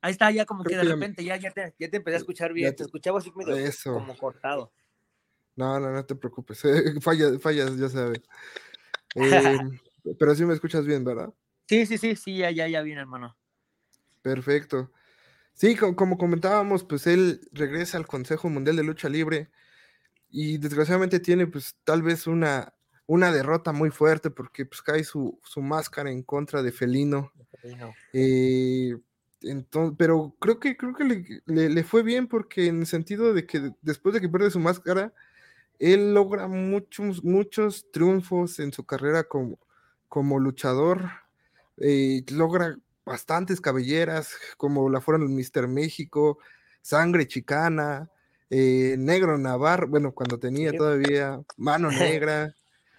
Ahí 0.00 0.12
está, 0.12 0.30
ya 0.30 0.44
como 0.44 0.64
que 0.64 0.76
de 0.76 0.84
repente 0.84 1.24
ya, 1.24 1.36
ya, 1.36 1.50
te, 1.50 1.74
ya 1.78 1.90
te 1.90 1.96
empecé 1.96 2.16
a 2.16 2.18
escuchar 2.18 2.52
bien, 2.52 2.74
te, 2.74 2.84
escuchaba 2.84 3.18
así 3.18 3.32
medio 3.34 3.70
como 3.84 4.16
cortado. 4.16 4.72
No, 5.58 5.80
no, 5.80 5.90
no 5.90 6.04
te 6.04 6.14
preocupes, 6.14 6.62
fallas, 7.02 7.42
fallas, 7.42 7.76
ya 7.76 7.88
sabes. 7.88 8.22
Em, 9.16 9.80
pero 10.18 10.34
sí 10.34 10.44
me 10.44 10.54
escuchas 10.54 10.86
bien, 10.86 11.02
¿verdad? 11.02 11.34
Sí, 11.66 11.84
sí, 11.86 11.98
sí, 11.98 12.14
sí, 12.14 12.36
ya, 12.36 12.52
ya, 12.52 12.68
ya 12.68 12.82
viene, 12.82 13.00
hermano. 13.00 13.36
Perfecto. 14.22 14.92
Sí, 15.54 15.74
como, 15.74 16.16
comentábamos, 16.16 16.84
pues 16.84 17.08
él 17.08 17.40
regresa 17.50 17.98
al 17.98 18.06
Consejo 18.06 18.48
Mundial 18.48 18.76
de 18.76 18.84
Lucha 18.84 19.08
Libre 19.08 19.50
y 20.30 20.58
desgraciadamente 20.58 21.18
tiene 21.18 21.48
pues 21.48 21.74
tal 21.82 22.02
vez 22.02 22.28
una, 22.28 22.74
una 23.06 23.32
derrota 23.32 23.72
muy 23.72 23.90
fuerte 23.90 24.30
porque 24.30 24.64
pues 24.66 24.82
cae 24.82 25.02
su, 25.02 25.40
máscara 25.56 26.12
en 26.12 26.22
contra 26.22 26.62
de 26.62 26.70
Felino. 26.70 27.32
Eh, 28.12 28.96
entonces, 29.40 29.96
pero 29.98 30.36
creo 30.38 30.60
que, 30.60 30.76
creo 30.76 30.94
que 30.94 31.42
le, 31.46 31.68
le, 31.70 31.82
fue 31.82 32.04
bien 32.04 32.28
porque 32.28 32.66
en 32.66 32.80
el 32.80 32.86
sentido 32.86 33.34
de 33.34 33.46
que 33.46 33.72
después 33.82 34.14
de 34.14 34.20
que 34.20 34.28
pierde 34.28 34.52
su 34.52 34.60
máscara, 34.60 35.12
él 35.78 36.14
logra 36.14 36.48
muchos, 36.48 37.24
muchos 37.24 37.90
triunfos 37.92 38.58
en 38.58 38.72
su 38.72 38.84
carrera 38.84 39.24
como, 39.24 39.58
como 40.08 40.38
luchador 40.38 41.10
eh, 41.80 42.24
logra 42.30 42.76
bastantes 43.04 43.60
cabelleras, 43.60 44.34
como 44.56 44.90
la 44.90 45.00
fueron 45.00 45.22
el 45.22 45.28
Mister 45.30 45.68
México, 45.68 46.38
Sangre 46.82 47.26
Chicana, 47.26 48.10
eh, 48.50 48.96
Negro 48.98 49.38
Navarro, 49.38 49.88
bueno, 49.88 50.12
cuando 50.12 50.38
tenía 50.38 50.72
todavía 50.72 51.40
Mano 51.56 51.90
Negra, 52.22 52.54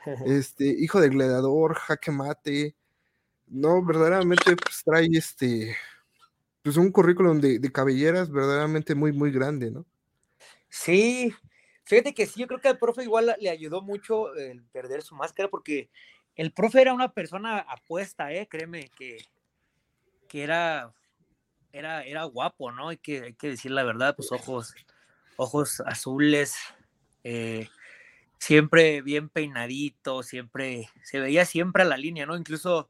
este, 0.26 0.66
Hijo 0.66 1.02
de 1.02 1.10
Gladiador, 1.10 1.76
Jaque 1.76 2.12
Mate, 2.12 2.76
no, 3.48 3.84
verdaderamente 3.84 4.56
pues, 4.56 4.84
trae 4.84 5.08
este, 5.12 5.76
pues 6.62 6.78
un 6.78 6.92
currículum 6.92 7.40
de, 7.40 7.60
de, 7.60 7.72
cabelleras 7.72 8.32
verdaderamente 8.32 8.96
muy, 8.96 9.12
muy 9.12 9.32
grande, 9.32 9.72
¿no? 9.72 9.86
Sí, 10.70 11.34
fíjate 11.90 12.14
que 12.14 12.28
sí, 12.28 12.40
yo 12.40 12.48
creo 12.48 12.62
que 12.62 12.68
al 12.68 12.78
profe 12.78 13.04
igual 13.04 13.36
le 13.40 13.50
ayudó 13.50 13.82
mucho 13.82 14.36
el 14.36 14.62
perder 14.66 15.02
su 15.02 15.16
máscara 15.16 15.50
porque 15.50 15.90
el 16.36 16.52
profe 16.52 16.82
era 16.82 16.94
una 16.94 17.12
persona 17.12 17.58
apuesta, 17.58 18.32
¿eh? 18.32 18.48
Créeme 18.48 18.90
que, 18.96 19.18
que 20.28 20.44
era, 20.44 20.94
era, 21.74 22.04
era 22.04 22.24
guapo, 22.26 22.72
¿no? 22.72 22.90
Hay 22.90 22.98
que, 22.98 23.24
hay 23.24 23.34
que 23.34 23.50
decir 23.50 23.72
la 23.72 23.84
verdad, 23.84 24.16
pues 24.16 24.32
ojos, 24.32 24.76
ojos 25.36 25.82
azules, 25.82 26.56
eh, 27.24 27.68
siempre 28.38 29.02
bien 29.02 29.28
peinadito, 29.28 30.22
siempre, 30.22 30.90
se 31.04 31.20
veía 31.20 31.44
siempre 31.44 31.82
a 31.82 31.88
la 31.88 31.98
línea, 31.98 32.28
¿no? 32.28 32.38
Incluso 32.38 32.90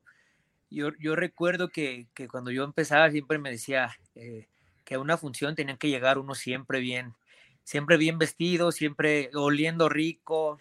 yo, 0.70 0.90
yo 1.00 1.16
recuerdo 1.16 1.70
que, 1.70 2.08
que, 2.14 2.28
cuando 2.28 2.52
yo 2.52 2.66
empezaba 2.66 3.10
siempre 3.10 3.40
me 3.40 3.50
decía 3.50 3.98
eh, 4.16 4.48
que 4.84 4.96
a 4.96 5.00
una 5.00 5.18
función 5.18 5.56
tenían 5.56 5.78
que 5.78 5.90
llegar 5.90 6.18
uno 6.18 6.36
siempre 6.36 6.82
bien, 6.82 7.16
siempre 7.70 7.98
bien 7.98 8.18
vestido, 8.18 8.72
siempre 8.72 9.30
oliendo 9.36 9.90
rico, 9.90 10.60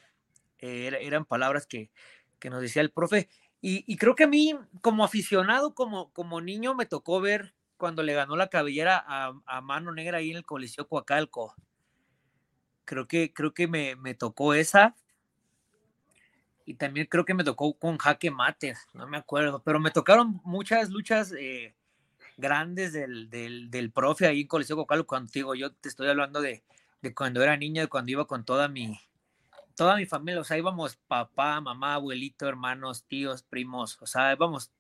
eh, 0.58 0.90
eran 1.00 1.24
palabras 1.24 1.66
que, 1.66 1.90
que 2.38 2.50
nos 2.50 2.60
decía 2.60 2.82
el 2.82 2.90
profe. 2.90 3.30
Y, 3.62 3.96
creo 3.96 4.14
que 4.14 4.24
a 4.24 4.28
mí, 4.28 4.54
como 4.82 5.04
aficionado, 5.04 5.74
como, 5.74 6.12
como 6.12 6.42
niño, 6.42 6.74
me 6.74 6.84
tocó 6.84 7.22
ver 7.22 7.54
cuando 7.78 8.02
le 8.02 8.12
ganó 8.12 8.36
la 8.36 8.48
cabellera 8.48 9.02
a, 9.08 9.60
Mano 9.62 9.90
Negra 9.90 10.18
ahí 10.18 10.32
en 10.32 10.36
el 10.36 10.44
Coliseo 10.44 10.86
Coacalco. 10.86 11.54
Creo 12.84 13.08
que, 13.08 13.32
creo 13.32 13.54
que 13.54 13.66
me, 13.66 14.14
tocó 14.14 14.52
esa. 14.52 14.94
Y 16.66 16.74
también 16.74 17.06
creo 17.06 17.24
que 17.24 17.32
me 17.32 17.42
tocó 17.42 17.72
con 17.72 17.96
Jaque 17.96 18.30
Mate, 18.30 18.74
no 18.92 19.08
me 19.08 19.16
acuerdo, 19.16 19.62
pero 19.64 19.80
me 19.80 19.90
tocaron 19.90 20.42
muchas 20.44 20.90
luchas 20.90 21.32
eh, 21.32 21.74
grandes 22.36 22.92
del, 22.92 23.30
del, 23.30 23.92
profe 23.92 24.26
ahí 24.26 24.42
en 24.42 24.46
Coliseo 24.46 24.76
Coacalco. 24.76 25.06
Cuando 25.06 25.32
digo, 25.32 25.54
yo 25.54 25.72
te 25.72 25.88
estoy 25.88 26.08
hablando 26.08 26.42
de, 26.42 26.62
de 27.00 27.14
cuando 27.14 27.42
era 27.42 27.56
niño, 27.56 27.82
de 27.82 27.88
cuando 27.88 28.12
iba 28.12 28.26
con 28.26 28.44
toda 28.44 28.68
mi, 28.68 28.98
toda 29.74 29.96
mi 29.96 30.06
familia, 30.06 30.40
o 30.40 30.44
sea, 30.44 30.58
íbamos 30.58 30.96
papá, 31.06 31.60
mamá, 31.60 31.94
abuelito, 31.94 32.48
hermanos, 32.48 33.04
tíos, 33.04 33.42
primos, 33.42 33.96
o 34.00 34.06
sea, 34.06 34.32
íbamos 34.32 34.72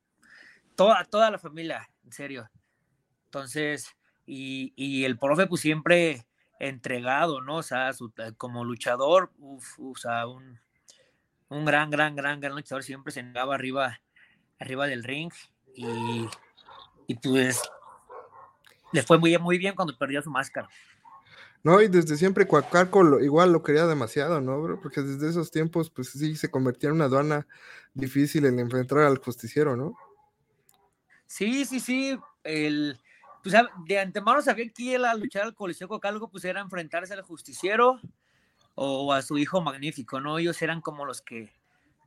toda, 0.74 1.04
toda 1.04 1.30
la 1.30 1.38
familia, 1.38 1.88
en 2.04 2.12
serio. 2.12 2.50
Entonces, 3.26 3.94
y, 4.26 4.72
y 4.76 5.04
el 5.04 5.18
profe 5.18 5.46
pues 5.46 5.60
siempre 5.60 6.26
entregado, 6.58 7.40
¿no? 7.40 7.56
O 7.56 7.62
sea, 7.62 7.92
como 8.36 8.64
luchador, 8.64 9.30
uf, 9.38 9.78
o 9.78 9.94
sea, 9.96 10.26
un, 10.26 10.60
un 11.48 11.64
gran, 11.64 11.90
gran, 11.90 12.16
gran, 12.16 12.40
gran 12.40 12.54
luchador, 12.54 12.82
siempre 12.82 13.12
se 13.12 13.22
negaba 13.22 13.54
arriba, 13.54 14.00
arriba 14.58 14.86
del 14.86 15.04
ring 15.04 15.32
y, 15.74 16.26
y 17.06 17.14
pues 17.14 17.62
le 18.92 19.02
fue 19.02 19.18
muy, 19.18 19.36
muy 19.38 19.58
bien 19.58 19.74
cuando 19.74 19.96
perdió 19.96 20.22
su 20.22 20.30
máscara. 20.30 20.68
No, 21.64 21.82
y 21.82 21.88
desde 21.88 22.16
siempre 22.16 22.46
Coacalco 22.46 23.20
igual 23.20 23.52
lo 23.52 23.62
quería 23.62 23.86
demasiado, 23.86 24.40
¿no, 24.40 24.62
bro? 24.62 24.80
Porque 24.80 25.02
desde 25.02 25.28
esos 25.28 25.50
tiempos, 25.50 25.90
pues 25.90 26.10
sí, 26.10 26.36
se 26.36 26.50
convertía 26.50 26.90
en 26.90 26.96
una 26.96 27.06
aduana 27.06 27.46
difícil 27.94 28.46
en 28.46 28.60
enfrentar 28.60 28.98
al 28.98 29.18
justiciero, 29.18 29.76
¿no? 29.76 29.96
Sí, 31.26 31.64
sí, 31.64 31.80
sí. 31.80 32.18
El, 32.44 32.98
pues 33.42 33.54
de 33.86 33.98
antemano 33.98 34.40
sabía 34.40 34.70
que 34.72 34.94
él 34.94 35.04
a 35.04 35.14
luchar 35.14 35.42
al 35.42 35.54
Coliseo 35.54 35.88
Coacalco, 35.88 36.30
pues 36.30 36.44
era 36.44 36.60
enfrentarse 36.60 37.12
al 37.12 37.22
justiciero 37.22 38.00
o 38.74 39.12
a 39.12 39.22
su 39.22 39.36
hijo 39.36 39.60
magnífico, 39.60 40.20
¿no? 40.20 40.38
Ellos 40.38 40.62
eran 40.62 40.80
como 40.80 41.04
los 41.04 41.20
que, 41.20 41.52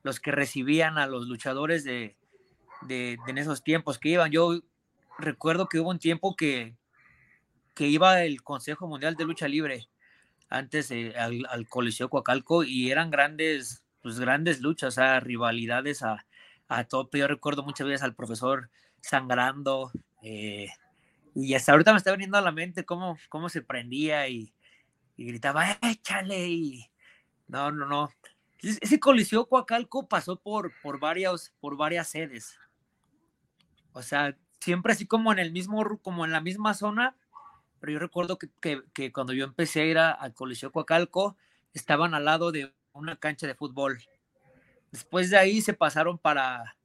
los 0.03 0.21
que 0.21 0.31
recibían 0.31 0.97
a 0.97 1.07
los 1.07 1.27
luchadores 1.27 1.83
de, 1.83 2.15
de, 2.83 3.17
de 3.25 3.31
en 3.31 3.37
esos 3.37 3.63
tiempos 3.63 3.99
que 3.99 4.09
iban. 4.09 4.31
Yo 4.31 4.61
recuerdo 5.19 5.67
que 5.67 5.79
hubo 5.79 5.89
un 5.89 5.99
tiempo 5.99 6.35
que, 6.37 6.77
que 7.81 7.87
iba 7.87 8.21
el 8.21 8.43
Consejo 8.43 8.87
Mundial 8.87 9.15
de 9.15 9.25
Lucha 9.25 9.47
Libre 9.47 9.89
antes 10.49 10.93
al, 11.17 11.67
Coliseo 11.67 12.11
Coacalco 12.11 12.63
y 12.63 12.91
eran 12.91 13.09
grandes, 13.09 13.83
pues 14.03 14.19
grandes 14.19 14.61
luchas, 14.61 14.99
o 14.99 15.19
rivalidades 15.19 16.03
a, 16.03 16.27
a. 16.67 16.87
Yo 16.87 17.27
recuerdo 17.27 17.63
muchas 17.63 17.87
veces 17.87 18.03
al 18.03 18.13
profesor 18.13 18.69
sangrando 19.01 19.91
eh, 20.21 20.67
y 21.33 21.55
hasta 21.55 21.71
ahorita 21.71 21.91
me 21.91 21.97
está 21.97 22.11
viniendo 22.11 22.37
a 22.37 22.41
la 22.41 22.51
mente 22.51 22.85
cómo, 22.85 23.17
cómo 23.29 23.49
se 23.49 23.63
prendía 23.63 24.27
y, 24.27 24.53
gritaba, 25.17 25.65
échale 25.81 26.49
y 26.49 26.85
no, 27.47 27.71
no, 27.71 27.87
no. 27.87 28.11
Ese 28.59 28.99
Coliseo 28.99 29.47
Coacalco 29.47 30.07
pasó 30.07 30.39
por, 30.39 30.71
por, 30.83 30.99
varias, 30.99 31.51
por 31.59 31.77
varias 31.77 32.09
sedes. 32.09 32.59
O 33.91 34.03
sea, 34.03 34.37
siempre 34.59 34.93
así 34.93 35.07
como 35.07 35.31
en 35.31 35.39
el 35.39 35.51
mismo, 35.51 35.99
como 36.03 36.25
en 36.25 36.31
la 36.31 36.41
misma 36.41 36.75
zona, 36.75 37.17
pero 37.81 37.93
yo 37.93 37.99
recuerdo 37.99 38.37
que, 38.37 39.11
cuando 39.11 39.33
yo 39.33 39.43
empecé 39.43 39.81
a 39.81 39.85
ir 39.85 39.97
al 39.97 40.33
Coliseo 40.35 40.71
Coacalco, 40.71 41.35
estaban 41.73 42.13
al 42.13 42.25
lado 42.25 42.51
de 42.51 42.71
una 42.93 43.15
cancha 43.15 43.47
de 43.47 43.55
fútbol. 43.55 43.99
Después 44.91 45.31
de 45.31 45.37
ahí 45.37 45.61
se 45.61 45.73
pasaron 45.73 46.19
para, 46.19 46.77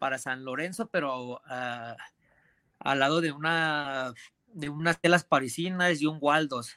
para 0.00 0.18
San 0.18 0.44
Lorenzo, 0.44 0.88
pero 0.88 1.40
ah, 1.46 1.96
al 2.80 2.98
lado 2.98 3.20
de 3.20 3.30
una 3.30 4.12
de 4.48 4.68
unas 4.68 5.00
telas 5.00 5.22
parisinas 5.22 6.02
y 6.02 6.06
un 6.06 6.18
Waldos. 6.20 6.76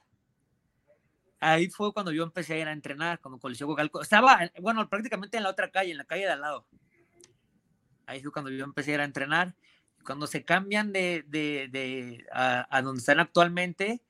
Ahí 1.40 1.68
fue 1.68 1.92
cuando 1.92 2.12
yo 2.12 2.24
empecé 2.24 2.54
a 2.54 2.60
ir 2.60 2.68
a 2.68 2.72
entrenar, 2.72 3.20
cuando 3.20 3.40
Coliseo 3.40 3.66
Coacalco. 3.66 4.00
Estaba, 4.00 4.40
bueno, 4.62 4.88
prácticamente 4.88 5.38
en 5.38 5.44
la 5.44 5.50
otra 5.50 5.72
calle, 5.72 5.92
en 5.92 5.98
la 5.98 6.06
calle 6.06 6.26
de 6.26 6.32
al 6.32 6.42
lado. 6.42 6.68
Ahí 8.06 8.22
fue 8.22 8.32
cuando 8.32 8.52
yo 8.52 8.64
empecé 8.64 8.92
a 8.92 8.94
ir 8.94 9.02
a 9.02 9.06
entrenar 9.06 9.56
cuando 10.06 10.28
se 10.28 10.46
cambian 10.46 10.94
de, 10.94 11.26
de, 11.28 11.68
de 11.70 12.26
a, 12.32 12.82
donde 12.82 13.00
están 13.00 13.20
actualmente, 13.20 14.02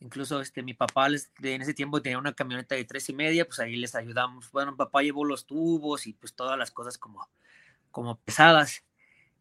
incluso 0.00 0.40
este, 0.40 0.62
mi 0.62 0.74
papá 0.74 1.08
en 1.08 1.62
ese 1.62 1.74
tiempo 1.74 2.02
tenía 2.02 2.18
una 2.18 2.34
camioneta 2.34 2.74
de 2.74 2.84
tres 2.84 3.08
y 3.08 3.12
media, 3.12 3.44
pues 3.46 3.58
ahí 3.58 3.76
les 3.76 3.94
ayudamos. 3.94 4.50
Bueno, 4.52 4.76
papá 4.76 5.02
llevó 5.02 5.24
los 5.24 5.46
tubos 5.46 6.06
y 6.06 6.12
pues 6.12 6.34
todas 6.34 6.58
las 6.58 6.70
cosas 6.70 6.98
como, 6.98 7.28
como 7.90 8.18
pesadas. 8.18 8.84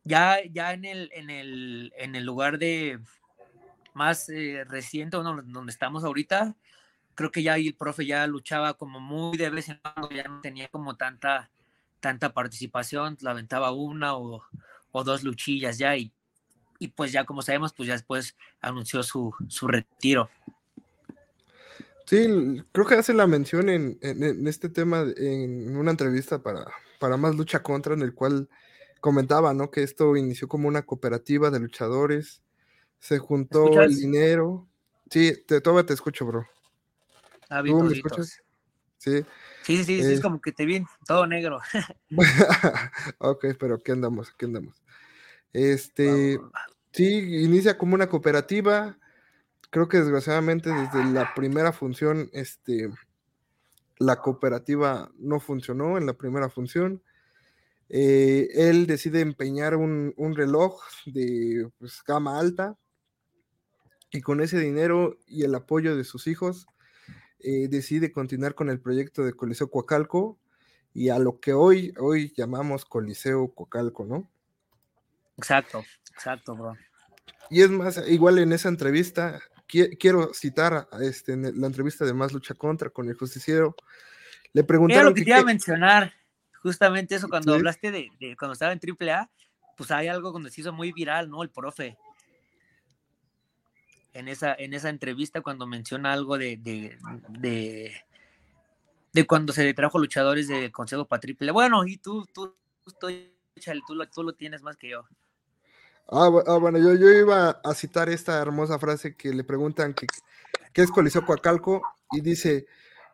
Ya, 0.04 0.40
ya 0.50 0.74
en, 0.74 0.86
el, 0.86 1.12
en, 1.14 1.30
el, 1.30 1.94
en 1.98 2.16
el 2.16 2.24
lugar 2.24 2.58
de 2.58 3.00
más 3.94 4.30
eh, 4.30 4.64
reciente, 4.66 5.18
donde 5.18 5.72
estamos 5.72 6.04
ahorita, 6.04 6.56
creo 7.16 7.32
que 7.32 7.44
ya 7.44 7.54
ahí 7.54 7.68
el 7.68 7.76
profe 7.76 8.06
ya 8.06 8.26
luchaba 8.28 8.76
como 8.76 9.02
muy 9.02 9.38
de 9.38 9.50
vez 9.50 9.68
en 9.68 9.80
cuando, 9.80 10.10
ya 10.10 10.24
no 10.24 10.40
tenía 10.40 10.70
como 10.70 10.96
tanta, 10.96 11.52
tanta 12.00 12.34
participación, 12.34 13.18
la 13.20 13.32
aventaba 13.32 13.72
una 13.72 14.16
o, 14.16 14.42
o 14.92 15.04
dos 15.04 15.24
luchillas 15.24 15.78
ya 15.78 15.96
y, 15.98 16.12
y 16.80 16.90
pues 16.90 17.12
ya 17.12 17.26
como 17.26 17.42
sabemos, 17.42 17.74
pues 17.74 17.88
ya 17.88 17.94
después 17.94 18.36
anunció 18.62 19.04
su, 19.04 19.34
su 19.48 19.68
retiro. 19.68 20.30
Sí, 22.06 22.28
creo 22.72 22.88
que 22.88 22.96
hace 22.96 23.14
la 23.14 23.28
mención 23.28 23.70
en, 23.70 24.00
en, 24.02 24.48
este 24.48 24.68
tema 24.68 25.06
en 25.16 25.78
una 25.78 25.92
entrevista 25.92 26.42
para, 26.42 26.66
para 27.00 27.18
Más 27.18 27.36
Lucha 27.36 27.62
Contra, 27.62 27.94
en 27.94 28.02
el 28.02 28.16
cual 28.16 28.50
comentaba, 29.00 29.54
¿no? 29.54 29.70
Que 29.70 29.84
esto 29.84 30.16
inició 30.18 30.48
como 30.48 30.68
una 30.68 30.82
cooperativa 30.88 31.52
de 31.52 31.60
luchadores, 31.60 32.42
se 33.00 33.20
juntó 33.20 33.80
el 33.82 33.96
dinero. 33.96 34.68
Sí, 35.12 35.34
te, 35.46 35.62
todavía 35.62 35.86
te 35.86 35.94
escucho, 35.94 36.26
bro. 36.26 36.48
Ah, 37.48 37.62
¿Tú 37.64 37.84
me 37.84 37.94
escuchas? 37.94 38.42
Sí. 38.98 39.24
Sí, 39.70 39.84
sí, 39.84 40.02
sí, 40.02 40.14
es 40.14 40.20
como 40.20 40.42
que 40.42 40.52
te 40.52 40.66
vi 40.66 40.84
todo 41.06 41.28
negro. 41.28 41.60
ok, 43.20 43.46
pero 43.60 43.76
aquí 43.76 43.92
andamos, 43.92 44.32
aquí 44.34 44.46
andamos. 44.46 44.82
Este, 45.54 46.40
sí, 46.92 47.44
inicia 47.44 47.78
como 47.78 47.94
una 47.94 48.10
cooperativa. 48.10 48.98
Creo 49.70 49.88
que 49.88 50.00
desgraciadamente 50.00 50.72
desde 50.72 51.06
la 51.14 51.36
primera 51.36 51.72
función, 51.72 52.32
este, 52.34 52.90
la 54.00 54.16
cooperativa 54.16 55.12
no 55.20 55.40
funcionó 55.40 56.00
en 56.00 56.08
la 56.08 56.14
primera 56.14 56.50
función. 56.50 57.04
Eh, 57.90 58.48
él 58.56 58.88
decide 58.88 59.20
empeñar 59.20 59.76
un, 59.76 60.16
reloj 60.36 60.82
de 61.06 61.70
pues, 61.78 62.02
gama 62.08 62.40
alta 62.40 62.76
y 64.10 64.22
con 64.22 64.42
ese 64.42 64.58
dinero 64.60 65.20
y 65.28 65.44
el 65.44 65.54
apoyo 65.54 65.96
de 65.96 66.06
sus 66.06 66.26
hijos 66.26 66.66
eh, 67.40 67.68
decide 67.70 68.12
continuar 68.12 68.56
con 68.56 68.70
el 68.70 68.80
proyecto 68.80 69.24
de 69.24 69.34
Coliseo 69.34 69.70
Coacalco 69.70 70.38
y 70.94 71.10
a 71.10 71.20
lo 71.20 71.40
que 71.40 71.54
hoy, 71.54 71.94
hoy 71.98 72.34
llamamos 72.36 72.86
Coliseo 72.86 73.54
Coacalco, 73.54 74.06
¿no? 74.06 74.30
Exacto, 75.38 75.84
exacto, 76.12 76.56
bro. 76.56 76.76
Y 77.50 77.62
es 77.62 77.70
más, 77.70 78.02
igual 78.08 78.40
en 78.40 78.54
esa 78.54 78.70
entrevista, 78.70 79.40
quiero 79.68 80.34
citar 80.34 80.88
a 80.92 81.04
este, 81.04 81.34
en 81.34 81.60
la 81.60 81.68
entrevista 81.68 82.06
de 82.06 82.14
Más 82.14 82.34
Lucha 82.34 82.54
Contra 82.54 82.90
con 82.90 83.08
el 83.08 83.16
justiciero, 83.16 83.76
le 84.54 84.64
preguntaron... 84.64 85.06
lo 85.06 85.14
que, 85.14 85.24
te 85.24 85.30
iba 85.30 85.40
a 85.40 85.44
mencionar, 85.44 86.14
justamente 86.62 87.16
eso, 87.16 87.30
cuando 87.30 87.54
hablaste 87.54 87.92
de, 87.92 88.10
cuando 88.38 88.54
estaba 88.54 88.74
en 88.74 88.80
AAA, 88.80 89.30
pues 89.78 89.92
hay 89.92 90.08
algo 90.08 90.32
cuando 90.32 90.50
se 90.50 90.62
hizo 90.62 90.74
muy 90.74 90.92
viral, 90.92 91.30
¿no? 91.30 91.42
El 91.42 91.50
profe. 91.50 91.98
En 94.14 94.28
esa, 94.28 94.54
en 94.56 94.74
esa 94.74 94.90
entrevista 94.90 95.42
cuando 95.42 95.68
menciona 95.68 96.12
algo 96.12 96.38
de, 96.38 96.58
de, 96.58 96.98
de, 99.14 99.28
cuando 99.28 99.54
se 99.54 99.74
trajo 99.74 100.00
luchadores 100.00 100.48
de 100.48 100.72
Consejo 100.72 101.08
AAA. 101.10 101.52
Bueno, 101.52 101.86
y 101.86 101.98
tú, 101.98 102.26
tú, 102.34 102.56
tú, 102.84 103.08
tú, 103.86 104.06
tú 104.14 104.24
lo 104.24 104.34
tienes 104.34 104.62
más 104.64 104.78
que 104.78 104.90
yo. 104.90 105.06
Ah, 106.12 106.28
ah, 106.48 106.58
bueno, 106.58 106.80
yo, 106.80 106.96
yo 106.96 107.08
iba 107.10 107.62
a 107.64 107.74
citar 107.76 108.10
esta 108.10 108.42
hermosa 108.42 108.80
frase 108.80 109.16
que 109.16 109.32
le 109.32 109.44
preguntan 109.44 109.94
que, 109.94 110.08
qué 110.74 110.82
es 110.82 110.90
Coliseo 110.90 111.24
Coacalco 111.24 111.84
y 112.12 112.22
dice, 112.22 112.66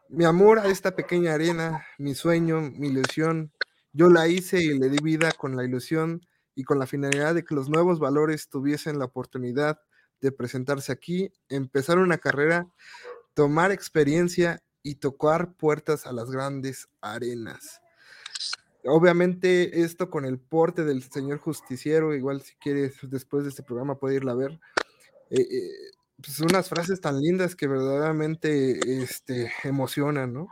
mi 0.08 0.24
amor 0.24 0.60
a 0.60 0.68
esta 0.68 0.96
pequeña 0.96 1.34
arena, 1.34 1.86
mi 1.98 2.16
sueño, 2.16 2.62
mi 2.62 2.88
ilusión, 2.88 3.52
yo 3.92 4.10
la 4.10 4.30
hice 4.30 4.64
y 4.64 4.80
le 4.80 4.88
di 4.88 5.00
vida 5.04 5.34
con 5.34 5.58
la 5.58 5.66
ilusión 5.66 6.26
y 6.56 6.64
con 6.64 6.80
la 6.80 6.88
finalidad 6.88 7.36
de 7.36 7.44
que 7.44 7.54
los 7.54 7.70
nuevos 7.70 8.00
valores 8.00 8.48
tuviesen 8.48 8.98
la 8.98 9.06
oportunidad 9.06 9.82
de 10.22 10.32
presentarse 10.32 10.92
aquí, 10.92 11.32
empezar 11.50 11.98
una 11.98 12.18
carrera, 12.18 12.68
tomar 13.34 13.72
experiencia 13.72 14.62
y 14.82 14.96
tocar 14.96 15.54
puertas 15.54 16.06
a 16.06 16.14
las 16.14 16.32
grandes 16.32 16.88
arenas. 17.02 17.82
Obviamente 18.84 19.82
esto 19.82 20.10
con 20.12 20.26
el 20.26 20.40
porte 20.40 20.84
del 20.84 21.02
señor 21.04 21.40
justiciero, 21.40 22.14
igual 22.14 22.42
si 22.42 22.56
quieres 22.56 22.98
después 23.04 23.44
de 23.44 23.50
este 23.50 23.64
programa 23.64 23.98
puede 23.98 24.16
irla 24.16 24.34
a 24.34 24.36
ver. 24.36 24.60
Eh, 25.32 25.42
eh, 25.42 25.72
pues 26.24 26.40
unas 26.40 26.70
frases 26.70 27.02
tan 27.02 27.20
lindas 27.20 27.56
que 27.56 27.68
verdaderamente 27.68 29.02
este, 29.02 29.52
emocionan, 29.64 30.34
¿no? 30.34 30.48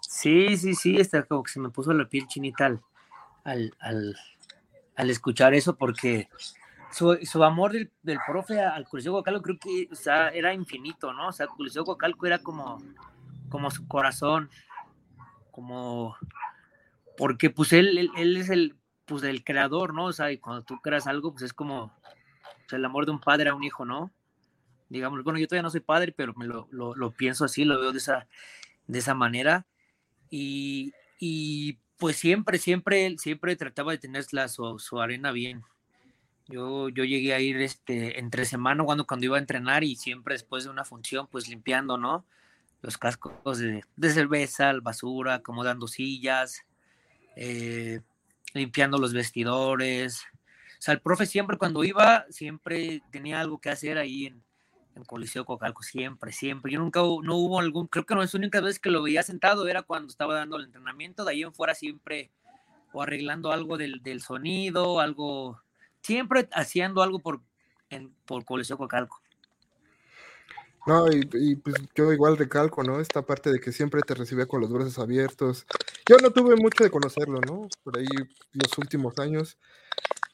Sí, 0.00 0.56
sí, 0.56 0.74
sí, 0.74 0.96
está 0.96 1.24
como 1.24 1.42
que 1.42 1.52
se 1.52 1.60
me 1.60 1.70
puso 1.70 1.92
la 1.92 2.08
piel 2.08 2.26
chinita 2.28 2.66
al, 3.44 3.74
al, 3.80 5.10
escuchar 5.10 5.54
eso 5.54 5.76
porque 5.76 6.28
su, 6.94 7.44
amor 7.44 7.72
del, 7.72 8.18
profe 8.26 8.60
al 8.60 8.86
Coliseo 8.88 9.12
Coacalco 9.12 9.42
creo 9.42 9.58
que 9.58 9.88
era 10.32 10.54
infinito, 10.54 11.12
¿no? 11.12 11.28
O 11.28 11.32
sea, 11.32 11.46
Coliseo 11.46 11.84
Coacalco 11.84 12.26
era 12.26 12.38
como, 12.38 12.82
como 13.48 13.70
su 13.70 13.86
corazón, 13.88 14.48
como 15.50 16.16
porque 17.16 17.50
pues 17.50 17.72
él, 17.72 18.10
él, 18.16 18.36
es 18.36 18.50
el, 18.50 18.76
pues, 19.06 19.22
el 19.24 19.44
creador, 19.44 19.94
¿no? 19.94 20.06
O 20.06 20.12
sea, 20.12 20.32
y 20.32 20.38
cuando 20.38 20.62
tú 20.62 20.80
creas 20.80 21.06
algo, 21.06 21.32
pues 21.32 21.42
es 21.44 21.52
como 21.52 21.92
el 22.70 22.84
amor 22.84 23.06
de 23.06 23.12
un 23.12 23.20
padre 23.20 23.50
a 23.50 23.54
un 23.54 23.64
hijo, 23.64 23.84
¿no? 23.84 24.10
Digamos, 24.88 25.22
bueno, 25.24 25.38
yo 25.38 25.46
todavía 25.46 25.62
no 25.62 25.70
soy 25.70 25.80
padre, 25.80 26.12
pero 26.12 26.34
me 26.34 26.46
lo, 26.46 27.10
pienso 27.16 27.44
así, 27.44 27.64
lo 27.64 27.80
veo 27.80 27.92
de 27.92 27.98
esa, 27.98 28.26
de 28.86 28.98
esa 28.98 29.14
manera. 29.14 29.66
Y, 30.30 30.92
y 31.18 31.78
pues 31.98 32.16
siempre, 32.16 32.58
siempre, 32.58 33.16
siempre 33.18 33.56
trataba 33.56 33.92
de 33.92 33.98
tener 33.98 34.24
su, 34.24 34.78
su, 34.78 35.00
arena 35.00 35.32
bien. 35.32 35.62
Yo, 36.46 36.88
yo 36.90 37.04
llegué 37.04 37.34
a 37.34 37.40
ir 37.40 37.56
este, 37.60 38.18
entre 38.18 38.44
semana 38.44 38.84
cuando, 38.84 39.06
cuando 39.06 39.26
iba 39.26 39.36
a 39.36 39.40
entrenar 39.40 39.82
y 39.82 39.96
siempre 39.96 40.34
después 40.34 40.64
de 40.64 40.70
una 40.70 40.84
función, 40.84 41.26
pues 41.26 41.48
limpiando, 41.48 41.96
¿no? 41.96 42.24
Los 42.82 42.98
cascos 42.98 43.58
de, 43.58 43.82
de 43.96 44.10
cerveza, 44.10 44.72
basura, 44.82 45.34
acomodando 45.34 45.88
sillas, 45.88 46.64
eh, 47.36 48.00
limpiando 48.52 48.98
los 48.98 49.14
vestidores. 49.14 50.22
O 50.78 50.82
sea, 50.84 50.92
el 50.92 51.00
profe 51.00 51.24
siempre 51.24 51.56
cuando 51.56 51.82
iba, 51.82 52.26
siempre 52.28 53.02
tenía 53.10 53.40
algo 53.40 53.58
que 53.58 53.70
hacer 53.70 53.96
ahí 53.96 54.26
en, 54.26 54.42
en 54.94 55.04
Coliseo 55.04 55.44
Cocalco, 55.44 55.82
siempre, 55.82 56.32
siempre. 56.32 56.72
Yo 56.72 56.78
nunca, 56.78 57.00
no 57.00 57.36
hubo 57.36 57.58
algún, 57.58 57.86
creo 57.86 58.06
que 58.06 58.14
no 58.14 58.22
es 58.22 58.32
la 58.34 58.38
única 58.38 58.60
vez 58.60 58.78
que 58.78 58.90
lo 58.90 59.02
veía 59.02 59.22
sentado, 59.22 59.66
era 59.66 59.82
cuando 59.82 60.08
estaba 60.08 60.34
dando 60.34 60.56
el 60.56 60.64
entrenamiento, 60.64 61.24
de 61.24 61.32
ahí 61.32 61.42
en 61.42 61.54
fuera 61.54 61.74
siempre, 61.74 62.30
o 62.92 63.02
arreglando 63.02 63.52
algo 63.52 63.76
del, 63.76 64.02
del 64.02 64.20
sonido, 64.20 65.00
algo, 65.00 65.60
siempre 66.04 66.48
haciendo 66.52 67.02
algo 67.02 67.18
por, 67.18 67.40
en, 67.90 68.14
por 68.26 68.44
Coliseo 68.44 68.76
Cocalco. 68.76 69.20
No, 70.86 71.10
y, 71.10 71.56
pues 71.56 71.76
yo 71.94 72.12
igual 72.12 72.36
recalco, 72.36 72.82
¿no? 72.82 73.00
Esta 73.00 73.22
parte 73.22 73.50
de 73.50 73.58
que 73.58 73.72
siempre 73.72 74.02
te 74.02 74.14
recibía 74.14 74.44
con 74.44 74.60
los 74.60 74.70
brazos 74.70 74.98
abiertos. 74.98 75.66
Yo 76.06 76.18
no 76.18 76.30
tuve 76.30 76.56
mucho 76.56 76.84
de 76.84 76.90
conocerlo, 76.90 77.40
¿no? 77.40 77.68
Por 77.82 77.98
ahí 77.98 78.06
los 78.52 78.76
últimos 78.76 79.18
años, 79.18 79.56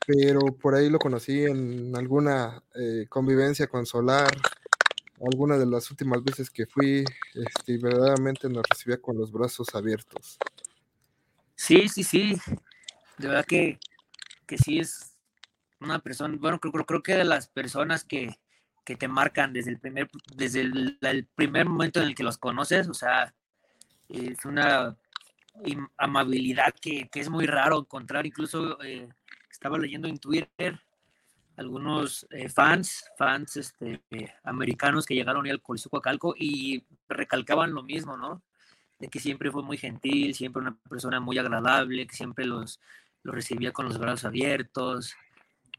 pero 0.05 0.41
por 0.41 0.75
ahí 0.75 0.91
lo 0.91 0.99
conocí 0.99 1.45
en 1.45 1.97
alguna 1.97 2.65
eh, 2.75 3.07
convivencia 3.09 3.69
con 3.69 3.87
Solar, 3.87 4.37
alguna 5.25 5.57
de 5.57 5.67
las 5.67 5.89
últimas 5.93 6.25
veces 6.25 6.51
que 6.51 6.67
fui, 6.67 7.05
este, 7.35 7.73
y 7.73 7.79
verdaderamente 7.79 8.49
nos 8.49 8.65
recibía 8.69 9.01
con 9.01 9.17
los 9.17 9.31
brazos 9.31 9.69
abiertos. 9.73 10.37
Sí, 11.55 11.89
sí, 11.89 12.03
sí. 12.03 12.41
De 13.19 13.29
verdad 13.29 13.45
que, 13.45 13.79
que 14.47 14.59
sí 14.59 14.81
es 14.81 15.10
una 15.81 15.99
persona, 15.99 16.37
bueno, 16.39 16.59
creo, 16.59 16.73
creo, 16.73 16.87
creo 16.87 17.03
que 17.03 17.15
de 17.15 17.25
las 17.25 17.49
personas 17.49 18.05
que, 18.05 18.39
que 18.85 18.97
te 18.97 19.09
marcan 19.09 19.53
desde 19.53 19.71
el 19.71 19.79
primer, 19.79 20.09
desde 20.35 20.63
el, 20.63 21.29
primer 21.35 21.67
momento 21.67 22.01
en 22.01 22.07
el 22.07 22.15
que 22.15 22.23
los 22.23 22.39
conoces, 22.39 22.89
o 22.89 22.95
sea, 22.95 23.35
es 24.09 24.45
una 24.45 24.97
amabilidad 25.97 26.75
que, 26.81 27.09
que 27.09 27.21
es 27.21 27.29
muy 27.29 27.47
raro 27.47 27.81
encontrar, 27.81 28.27
incluso 28.27 28.81
eh, 28.83 29.09
estaba 29.51 29.79
leyendo 29.79 30.09
en 30.09 30.19
Twitter 30.19 30.81
algunos 31.57 32.27
eh, 32.31 32.49
fans, 32.49 33.05
fans 33.19 33.57
este, 33.57 34.03
americanos 34.45 35.05
que 35.05 35.15
llegaron 35.15 35.47
al 35.47 35.61
Coliseo 35.61 35.91
Coacalco 35.91 36.35
y 36.37 36.83
recalcaban 37.09 37.75
lo 37.75 37.83
mismo, 37.83 38.17
¿no? 38.17 38.43
De 38.99 39.09
que 39.09 39.21
siempre 39.21 39.51
fue 39.51 39.63
muy 39.63 39.77
gentil, 39.77 40.35
siempre 40.35 40.63
una 40.63 40.77
persona 40.89 41.21
muy 41.21 41.37
agradable, 41.39 42.07
que 42.07 42.17
siempre 42.17 42.47
los, 42.47 42.81
los 43.23 43.35
recibía 43.35 43.73
con 43.73 43.87
los 43.87 43.99
brazos 43.99 44.25
abiertos. 44.25 45.15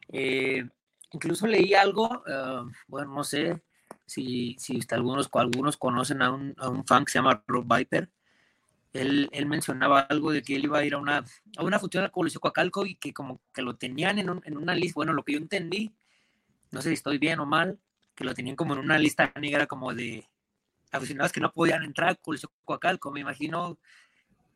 Eh, 0.10 0.68
incluso 1.12 1.48
leí 1.48 1.74
algo, 1.74 2.24
ah, 2.28 2.66
bueno, 2.88 3.14
no 3.14 3.24
sé 3.24 3.62
si, 4.06 4.56
si 4.60 4.80
algunos, 4.92 5.30
algunos 5.34 5.78
conocen 5.78 6.22
a 6.22 6.32
un, 6.32 6.54
a 6.58 6.70
un, 6.70 6.86
fan 6.86 7.06
que 7.06 7.12
se 7.12 7.20
llama 7.20 7.44
Rob 7.48 7.66
Viper. 7.66 8.10
Él, 8.94 9.30
él, 9.32 9.46
mencionaba 9.46 10.02
algo 10.02 10.32
de 10.32 10.42
que 10.42 10.56
él 10.56 10.66
iba 10.66 10.80
a 10.80 10.86
ir 10.86 10.96
a 10.96 10.98
una, 10.98 11.24
a 11.58 11.64
una 11.64 11.80
función 11.80 12.04
al 12.04 12.12
Coliseo 12.12 12.42
Coacalco 12.42 12.86
y 12.86 12.96
que 12.96 13.14
como 13.14 13.40
que 13.54 13.62
lo 13.62 13.78
tenían 13.78 14.20
en, 14.20 14.30
un, 14.30 14.42
en 14.46 14.58
una 14.58 14.76
lista, 14.76 14.96
bueno, 14.96 15.14
lo 15.14 15.24
que 15.24 15.34
yo 15.34 15.38
entendí, 15.38 15.94
no 16.72 16.82
sé 16.82 16.90
si 16.90 16.96
estoy 16.96 17.18
bien 17.18 17.40
o 17.40 17.46
mal, 17.46 17.80
que 18.16 18.26
lo 18.26 18.34
tenían 18.34 18.58
como 18.58 18.74
en 18.74 18.80
una 18.80 19.00
lista 19.00 19.32
negra 19.40 19.66
como 19.66 19.94
de 19.94 20.28
aficionados 20.92 21.32
que 21.32 21.40
no 21.40 21.54
podían 21.54 21.84
entrar 21.84 22.10
al 22.10 22.20
Coliseo 22.20 22.52
Coacalco. 22.66 23.12
Me 23.12 23.22
imagino 23.22 23.80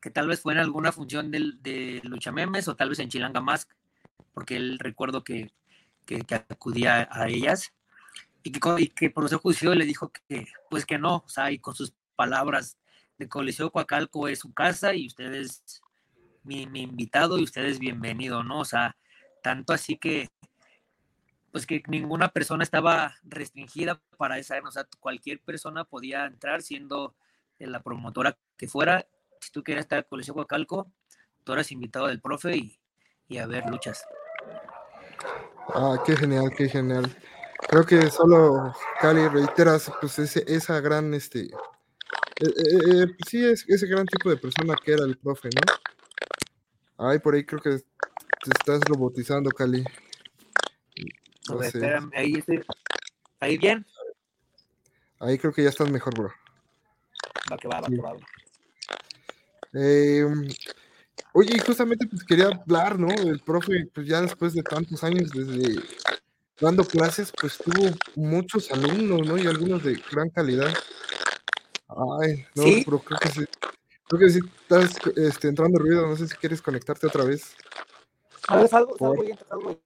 que 0.01 0.11
tal 0.11 0.27
vez 0.27 0.41
fue 0.41 0.53
en 0.53 0.59
alguna 0.59 0.91
función 0.91 1.31
de, 1.31 1.53
de 1.61 2.01
Lucha 2.03 2.31
Memes 2.31 2.67
o 2.67 2.75
tal 2.75 2.89
vez 2.89 2.99
en 2.99 3.09
Chilanga 3.09 3.41
Mask, 3.41 3.71
porque 4.33 4.55
él 4.55 4.79
recuerdo 4.79 5.23
que 5.23 5.51
que, 6.05 6.23
acudía 6.49 7.07
a 7.11 7.27
ellas 7.27 7.73
y 8.43 8.51
que, 8.51 8.59
y 8.77 8.87
que 8.89 9.09
por 9.09 9.27
su 9.27 9.39
juicio 9.39 9.73
le 9.75 9.85
dijo 9.85 10.11
que 10.11 10.47
pues 10.69 10.85
que 10.85 10.97
no, 10.97 11.23
o 11.25 11.29
sea, 11.29 11.51
y 11.51 11.59
con 11.59 11.75
sus 11.75 11.93
palabras 12.15 12.77
de 13.17 13.27
Coliseo 13.27 13.71
Coacalco 13.71 14.27
es 14.27 14.39
su 14.39 14.53
casa 14.53 14.93
y 14.93 15.07
ustedes 15.07 15.81
mi, 16.43 16.67
mi 16.67 16.83
invitado 16.83 17.39
y 17.39 17.43
ustedes 17.43 17.79
bienvenido, 17.79 18.43
¿no? 18.43 18.59
O 18.59 18.65
sea, 18.65 18.95
tanto 19.41 19.73
así 19.73 19.97
que 19.97 20.29
pues 21.51 21.65
que 21.65 21.81
ninguna 21.87 22.29
persona 22.29 22.63
estaba 22.63 23.15
restringida 23.23 24.01
para 24.17 24.37
esa, 24.37 24.59
o 24.59 24.71
sea, 24.71 24.85
cualquier 24.99 25.39
persona 25.39 25.85
podía 25.85 26.25
entrar 26.25 26.61
siendo 26.61 27.15
la 27.59 27.81
promotora 27.81 28.37
que 28.57 28.67
fuera. 28.67 29.07
Si 29.39 29.51
tú 29.51 29.63
quieres 29.63 29.85
estar 29.85 29.99
en 29.99 30.05
Coliseo 30.09 30.33
Coacalco, 30.33 30.91
tú 31.45 31.53
eres 31.53 31.71
invitado 31.71 32.07
del 32.07 32.19
profe 32.19 32.57
y, 32.57 32.79
y 33.27 33.37
a 33.37 33.47
ver 33.47 33.65
luchas. 33.67 34.05
Ah, 35.73 35.97
qué 36.05 36.15
genial, 36.15 36.51
qué 36.55 36.69
genial. 36.69 37.15
Creo 37.67 37.85
que 37.85 38.09
solo 38.09 38.73
Cali 38.99 39.27
reiteras 39.27 39.91
pues 39.99 40.19
ese, 40.19 40.43
esa 40.47 40.79
gran, 40.79 41.13
este, 41.13 41.41
eh, 41.41 41.49
eh, 42.41 43.03
eh, 43.03 43.07
sí, 43.27 43.43
es, 43.43 43.65
ese 43.67 43.87
gran 43.87 44.05
tipo 44.05 44.29
de 44.29 44.37
persona 44.37 44.75
que 44.83 44.93
era 44.93 45.05
el 45.05 45.17
profe, 45.17 45.49
¿no? 45.49 47.07
Ay, 47.09 47.19
por 47.19 47.33
ahí 47.33 47.45
creo 47.45 47.61
que 47.61 47.77
te 47.77 48.51
estás 48.51 48.81
robotizando, 48.81 49.49
Cali. 49.49 49.83
No 51.49 51.61
espérame, 51.61 52.11
ahí, 52.15 52.43
ahí 53.39 53.57
bien. 53.57 53.85
Ahí 55.19 55.37
creo 55.37 55.53
que 55.53 55.63
ya 55.63 55.69
estás 55.69 55.89
mejor, 55.89 56.13
bro. 56.17 56.33
Va 57.51 57.57
que 57.57 57.67
va, 57.67 57.81
va 57.81 57.87
que 57.87 57.97
va. 57.97 58.15
Eh, 59.73 60.25
Oye, 61.37 61.59
justamente 61.59 62.07
pues 62.07 62.23
quería 62.23 62.47
hablar, 62.47 62.97
¿no? 62.97 63.09
El 63.09 63.41
profe, 63.41 63.89
pues 63.93 64.07
ya 64.07 64.21
después 64.21 64.53
de 64.53 64.63
tantos 64.63 65.03
años 65.03 65.31
desde 65.31 65.83
dando 66.61 66.85
clases, 66.85 67.29
pues 67.37 67.57
tuvo 67.57 67.93
muchos 68.15 68.71
alumnos, 68.71 69.27
¿no? 69.27 69.37
Y 69.37 69.45
algunos 69.45 69.83
de 69.83 70.01
gran 70.09 70.29
calidad. 70.29 70.73
Ay, 72.21 72.45
no, 72.55 72.63
pero 72.85 72.99
creo 72.99 73.19
que 73.19 73.27
sí. 73.27 73.45
Creo 74.07 74.19
que 74.21 74.29
sí 74.29 74.39
estás 74.61 74.95
este, 75.17 75.49
entrando 75.49 75.77
ruido, 75.77 76.07
no 76.07 76.15
sé 76.15 76.25
si 76.29 76.37
quieres 76.37 76.61
conectarte 76.61 77.07
otra 77.07 77.25
vez. 77.25 77.53
ver, 78.49 78.69
salgo, 78.69 78.97
salgo 78.97 79.21
y 79.25 79.31
entro, 79.31 79.45
salgo 79.49 79.81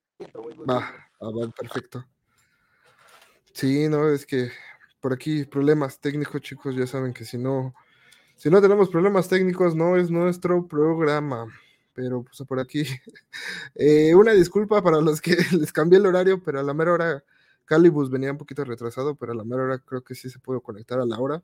Va, 0.70 1.10
ah, 1.20 1.30
va, 1.32 1.50
perfecto. 1.50 2.06
Sí, 3.54 3.90
no, 3.90 4.08
es 4.08 4.28
que 4.28 4.52
por 5.02 5.14
aquí 5.14 5.46
problemas 5.46 6.00
técnicos, 6.00 6.42
chicos, 6.42 6.76
ya 6.76 6.86
saben 6.86 7.12
que 7.12 7.26
si 7.26 7.40
no 7.40 7.74
si 8.40 8.50
no 8.50 8.62
tenemos 8.62 8.90
problemas 8.90 9.28
técnicos, 9.28 9.76
no 9.76 9.98
es 9.98 10.10
nuestro 10.10 10.66
programa. 10.66 11.46
Pero 11.94 12.24
pues 12.24 12.48
por 12.48 12.62
aquí, 12.62 12.84
eh, 13.76 14.16
una 14.16 14.32
disculpa 14.32 14.82
para 14.82 15.02
los 15.02 15.20
que 15.20 15.36
les 15.60 15.74
cambié 15.74 16.00
el 16.00 16.06
horario, 16.06 16.42
pero 16.42 16.62
a 16.62 16.64
la 16.64 16.74
mera 16.74 16.94
hora 16.94 17.24
Calibus 17.66 18.10
venía 18.10 18.32
un 18.32 18.38
poquito 18.38 18.64
retrasado, 18.64 19.16
pero 19.16 19.34
a 19.34 19.36
la 19.36 19.44
mera 19.44 19.64
hora 19.64 19.80
creo 19.80 20.04
que 20.06 20.16
sí 20.16 20.30
se 20.30 20.40
pudo 20.40 20.62
conectar 20.62 21.02
a 21.02 21.06
la 21.06 21.20
hora. 21.20 21.44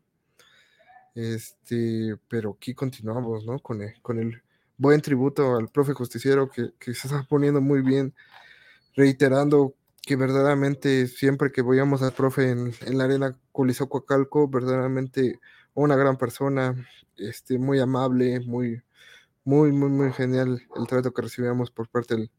Este, 1.16 2.16
pero 2.30 2.56
aquí 2.58 2.74
continuamos, 2.74 3.46
¿no? 3.46 3.60
Con 3.60 3.82
el, 3.82 4.02
con 4.02 4.18
el 4.18 4.42
buen 4.78 5.02
tributo 5.02 5.58
al 5.58 5.68
profe 5.68 5.92
justiciero 5.92 6.50
que, 6.50 6.72
que 6.80 6.94
se 6.94 7.10
está 7.10 7.24
poniendo 7.24 7.60
muy 7.60 7.82
bien, 7.82 8.14
reiterando 8.96 9.76
que 10.02 10.16
verdaderamente 10.16 11.08
siempre 11.08 11.52
que 11.52 11.62
voyamos 11.62 12.02
al 12.04 12.14
profe 12.14 12.52
en, 12.52 12.74
en 12.86 12.98
la 12.98 13.04
arena 13.04 13.38
Coliseo 13.52 13.90
Coacalco, 13.90 14.48
verdaderamente 14.48 15.42
una 15.76 15.96
gran 15.96 16.18
persona, 16.18 16.88
este, 17.18 17.60
muy 17.60 17.80
amable, 17.80 18.40
muy, 18.40 18.82
muy, 19.44 19.72
muy, 19.72 19.90
muy 19.90 20.12
genial 20.12 20.62
el 20.76 20.88
trato 20.88 21.14
que 21.14 21.22
recibíamos 21.22 21.70
por 21.70 21.88
parte 21.90 22.30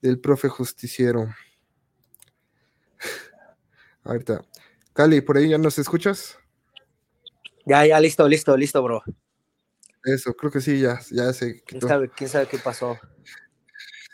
del, 0.00 0.20
profe 0.20 0.48
justiciero. 0.48 1.28
Ahorita. 4.04 4.42
Cali, 4.92 5.20
¿por 5.20 5.36
ahí 5.36 5.50
ya 5.50 5.58
nos 5.58 5.78
escuchas? 5.78 6.38
Ya, 7.64 7.86
ya, 7.86 8.00
listo, 8.00 8.26
listo, 8.26 8.56
listo, 8.56 8.82
bro. 8.82 9.02
Eso, 10.04 10.34
creo 10.34 10.50
que 10.50 10.60
sí, 10.60 10.80
ya, 10.80 10.98
ya 11.10 11.32
sé. 11.32 11.62
¿Quién 11.66 11.82
sabe, 11.82 12.10
¿Quién 12.10 12.30
sabe 12.30 12.46
qué 12.46 12.58
pasó? 12.58 12.98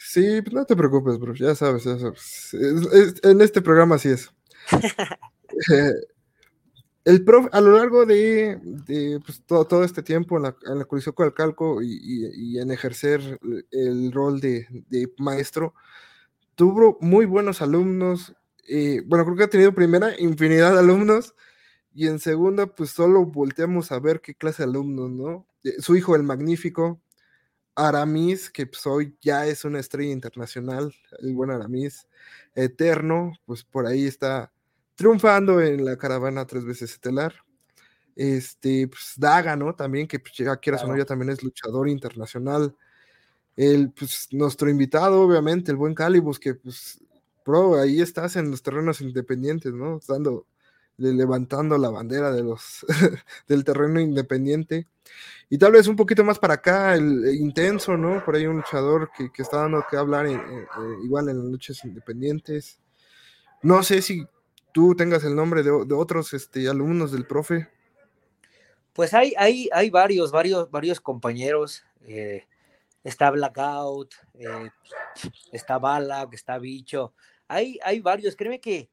Sí, 0.01 0.41
no 0.53 0.65
te 0.65 0.77
preocupes, 0.77 1.19
bro, 1.19 1.35
ya 1.35 1.55
sabes, 1.55 1.85
ya 1.85 1.99
sabes. 1.99 2.55
en 3.23 3.41
este 3.41 3.63
programa 3.63 3.99
sí 3.99 4.11
es. 4.11 4.31
Eh, 5.73 5.93
el 7.05 7.25
profe, 7.25 7.51
a 7.53 7.61
lo 7.61 7.77
largo 7.77 8.07
de, 8.07 8.59
pues, 9.25 9.43
todo, 9.47 9.85
este 9.85 10.03
tiempo 10.03 10.37
en 10.39 10.45
la, 10.45 10.57
en 10.67 10.79
la 10.79 11.33
Calco 11.35 11.83
y, 11.83 12.01
y, 12.35 12.59
en 12.59 12.71
ejercer 12.71 13.39
el 13.71 14.11
rol 14.11 14.41
de, 14.41 14.67
maestro, 15.19 15.75
tuvo 16.55 16.99
muy 17.01 17.27
buenos 17.27 17.61
alumnos. 17.61 18.35
Eh, 18.69 19.03
bueno, 19.07 19.25
creo 19.27 19.37
que 19.37 19.45
ha 19.45 19.51
tenido 19.51 19.75
primera 19.75 20.19
infinidad 20.19 20.73
de 20.73 20.79
alumnos 20.79 21.35
y 21.95 22.09
en 22.09 22.19
segunda, 22.19 22.67
pues 22.67 22.91
solo 22.91 23.27
volteamos 23.27 23.93
a 23.93 24.01
ver 24.01 24.21
qué 24.23 24.35
clase 24.35 24.63
de 24.63 24.71
alumnos, 24.71 25.11
¿no? 25.11 25.47
Eh, 25.63 25.81
su 25.81 25.97
hijo, 25.97 26.17
el 26.17 26.23
magnífico, 26.23 27.03
Aramis, 27.75 28.51
que 28.51 28.67
pues, 28.67 28.87
hoy 28.87 29.17
ya 29.21 29.47
es 29.47 29.65
una 29.67 29.81
estrella 29.81 30.13
internacional, 30.13 30.95
el 31.21 31.35
buen 31.35 31.51
Aramis, 31.51 32.09
eterno, 32.55 33.33
pues 33.45 33.63
por 33.65 33.87
ahí 33.87 34.07
está 34.07 34.54
triunfando 34.95 35.61
en 35.61 35.85
la 35.85 35.97
caravana 35.97 36.47
tres 36.47 36.65
veces 36.65 36.93
estelar. 36.93 37.35
Este, 38.17 38.87
pues 38.89 39.15
Daga, 39.17 39.57
¿no? 39.57 39.75
También, 39.75 40.07
que 40.07 40.19
pues, 40.21 40.35
ya 40.35 40.57
quieras 40.57 40.85
o 40.85 40.89
no, 40.89 40.97
ya 40.97 41.05
también 41.05 41.31
es 41.31 41.43
luchador 41.43 41.89
internacional. 41.89 42.75
El, 43.57 43.91
pues, 43.91 44.29
nuestro 44.33 44.71
invitado, 44.71 45.21
obviamente, 45.23 45.71
el 45.71 45.77
buen 45.77 45.95
Calibus, 45.95 46.39
que 46.39 46.55
pues, 46.55 47.01
bro, 47.45 47.81
ahí 47.81 48.01
estás 48.01 48.37
en 48.37 48.51
los 48.51 48.63
terrenos 48.63 49.01
independientes, 49.01 49.73
¿no? 49.73 50.01
Dando, 50.07 50.47
levantando 50.97 51.77
la 51.79 51.91
bandera 51.91 52.33
de 52.33 52.43
los, 52.43 52.87
del 53.49 53.65
terreno 53.65 54.01
independiente. 54.01 54.87
Y 55.51 55.59
tal 55.59 55.73
vez 55.73 55.87
un 55.87 55.97
poquito 55.97 56.25
más 56.25 56.39
para 56.39 56.55
acá, 56.55 56.95
el, 56.95 57.35
intenso, 57.35 57.97
¿no? 57.97 58.25
Por 58.25 58.37
ahí 58.37 58.47
un 58.47 58.57
luchador 58.57 59.11
que, 59.17 59.31
está 59.43 59.59
dando 59.59 59.85
que 59.91 59.97
hablar 59.97 60.27
igual 61.05 61.29
en 61.29 61.39
las 61.39 61.47
noches 61.47 61.85
independientes. 61.85 62.81
No 63.63 63.83
sé 63.83 64.03
si 64.03 64.27
tú 64.75 64.97
tengas 64.97 65.23
el 65.23 65.37
nombre 65.37 65.63
de, 65.63 65.71
otros 65.71 66.35
este, 66.35 66.69
alumnos 66.69 67.13
del 67.13 67.27
profe. 67.27 67.69
Pues 68.93 69.15
hay, 69.15 69.33
hay, 69.39 69.71
hay 69.73 69.89
varios, 69.89 70.33
varios, 70.33 70.69
varios 70.69 71.01
compañeros. 71.01 71.85
Eh, 72.03 72.45
está 73.05 73.31
Blackout, 73.31 74.15
eh, 74.35 74.71
está 75.53 75.79
Bala, 75.79 76.29
está 76.33 76.59
Bicho. 76.59 77.15
Hay, 77.47 77.79
hay 77.85 78.01
varios. 78.01 78.35
Créeme 78.35 78.61
que, 78.61 78.91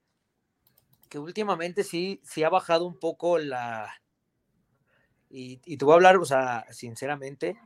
que 1.10 1.17
últimamente 1.17 1.84
sí, 1.84 2.22
sí 2.24 2.44
ha 2.44 2.50
bajado 2.50 2.86
un 2.86 3.00
poco 3.00 3.39
la. 3.39 3.91
Y, 5.32 5.62
y 5.65 5.78
te 5.78 5.86
voy 5.86 5.94
a 5.94 5.96
hablar, 5.96 6.17
o 6.17 6.26
sea, 6.26 6.67
sinceramente, 6.70 7.58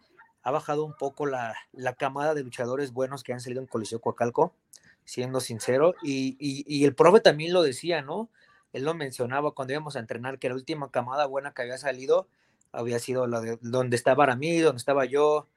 ha 0.42 0.52
bajado 0.52 0.86
un 0.86 0.96
poco 0.96 1.26
la, 1.26 1.54
la 1.74 1.96
camada 1.96 2.34
de 2.34 2.44
luchadores 2.44 2.94
buenos 2.94 3.24
que 3.24 3.34
han 3.34 3.42
salido 3.42 3.62
en 3.62 3.68
Coliseo 3.68 4.00
Coacalco, 4.00 4.56
siendo 5.06 5.40
sincero. 5.40 5.96
Y, 6.04 6.36
y, 6.40 6.84
el 6.86 6.94
profe 6.94 7.22
también 7.22 7.54
lo 7.54 7.62
decía, 7.62 8.02
¿no? 8.02 8.30
él 8.76 8.84
lo 8.84 8.94
mencionaba 8.94 9.54
cuando 9.54 9.74
íbamos 9.74 9.96
a 9.96 10.00
entrenar, 10.00 10.38
que 10.38 10.50
la 10.50 10.56
última 10.56 10.92
camada 10.92 11.26
buena 11.28 11.54
que 11.54 11.62
había 11.62 11.78
salido 11.78 12.28
había 12.74 13.00
sido 13.00 13.26
la 13.26 13.40
de 13.40 13.58
donde 13.62 13.96
estaba 13.96 14.26
Aramí, 14.26 14.60
donde 14.60 14.80
estaba 14.80 15.06
yo. 15.06 15.48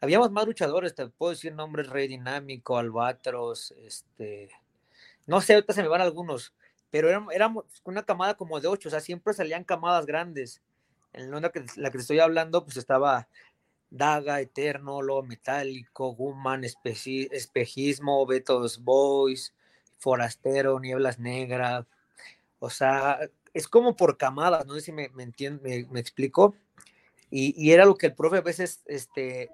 Habíamos 0.00 0.30
más 0.30 0.46
luchadores, 0.46 0.94
te 0.94 1.06
puedo 1.08 1.32
decir 1.32 1.52
nombres 1.52 1.88
Rey 1.88 2.08
Dinámico, 2.08 2.78
Albatros, 2.78 3.72
este, 3.72 4.48
no 5.26 5.42
sé, 5.42 5.54
ahorita 5.54 5.74
se 5.74 5.82
me 5.82 5.88
van 5.88 6.00
algunos, 6.00 6.54
pero 6.90 7.10
éramos, 7.30 7.66
una 7.84 8.02
camada 8.04 8.34
como 8.34 8.58
de 8.60 8.68
ocho, 8.68 8.88
o 8.88 8.90
sea, 8.90 9.00
siempre 9.00 9.34
salían 9.34 9.64
camadas 9.64 10.06
grandes. 10.06 10.62
En 11.12 11.30
la 11.30 11.50
que, 11.50 11.64
la 11.76 11.90
que 11.90 11.98
te 11.98 12.02
estoy 12.02 12.18
hablando, 12.18 12.64
pues 12.64 12.76
estaba 12.76 13.28
Daga, 13.94 14.40
Eterno, 14.40 15.02
Lo 15.02 15.22
Metálico, 15.22 16.14
Guman, 16.14 16.64
Espejismo, 16.64 18.26
Betos 18.26 18.82
Boys, 18.82 19.54
Forastero, 19.98 20.80
Nieblas 20.80 21.18
Negras, 21.18 21.86
o 22.58 22.70
sea, 22.70 23.20
es 23.52 23.68
como 23.68 23.94
por 23.94 24.16
camadas, 24.16 24.66
no 24.66 24.74
sé 24.74 24.80
si 24.80 24.92
me, 24.92 25.10
me, 25.10 25.30
me, 25.90 26.00
explico. 26.00 26.56
Y, 27.30 27.70
era 27.70 27.84
lo 27.84 27.94
que 27.94 28.06
el 28.06 28.14
profe 28.14 28.38
a 28.38 28.40
veces, 28.40 28.82
este, 28.86 29.50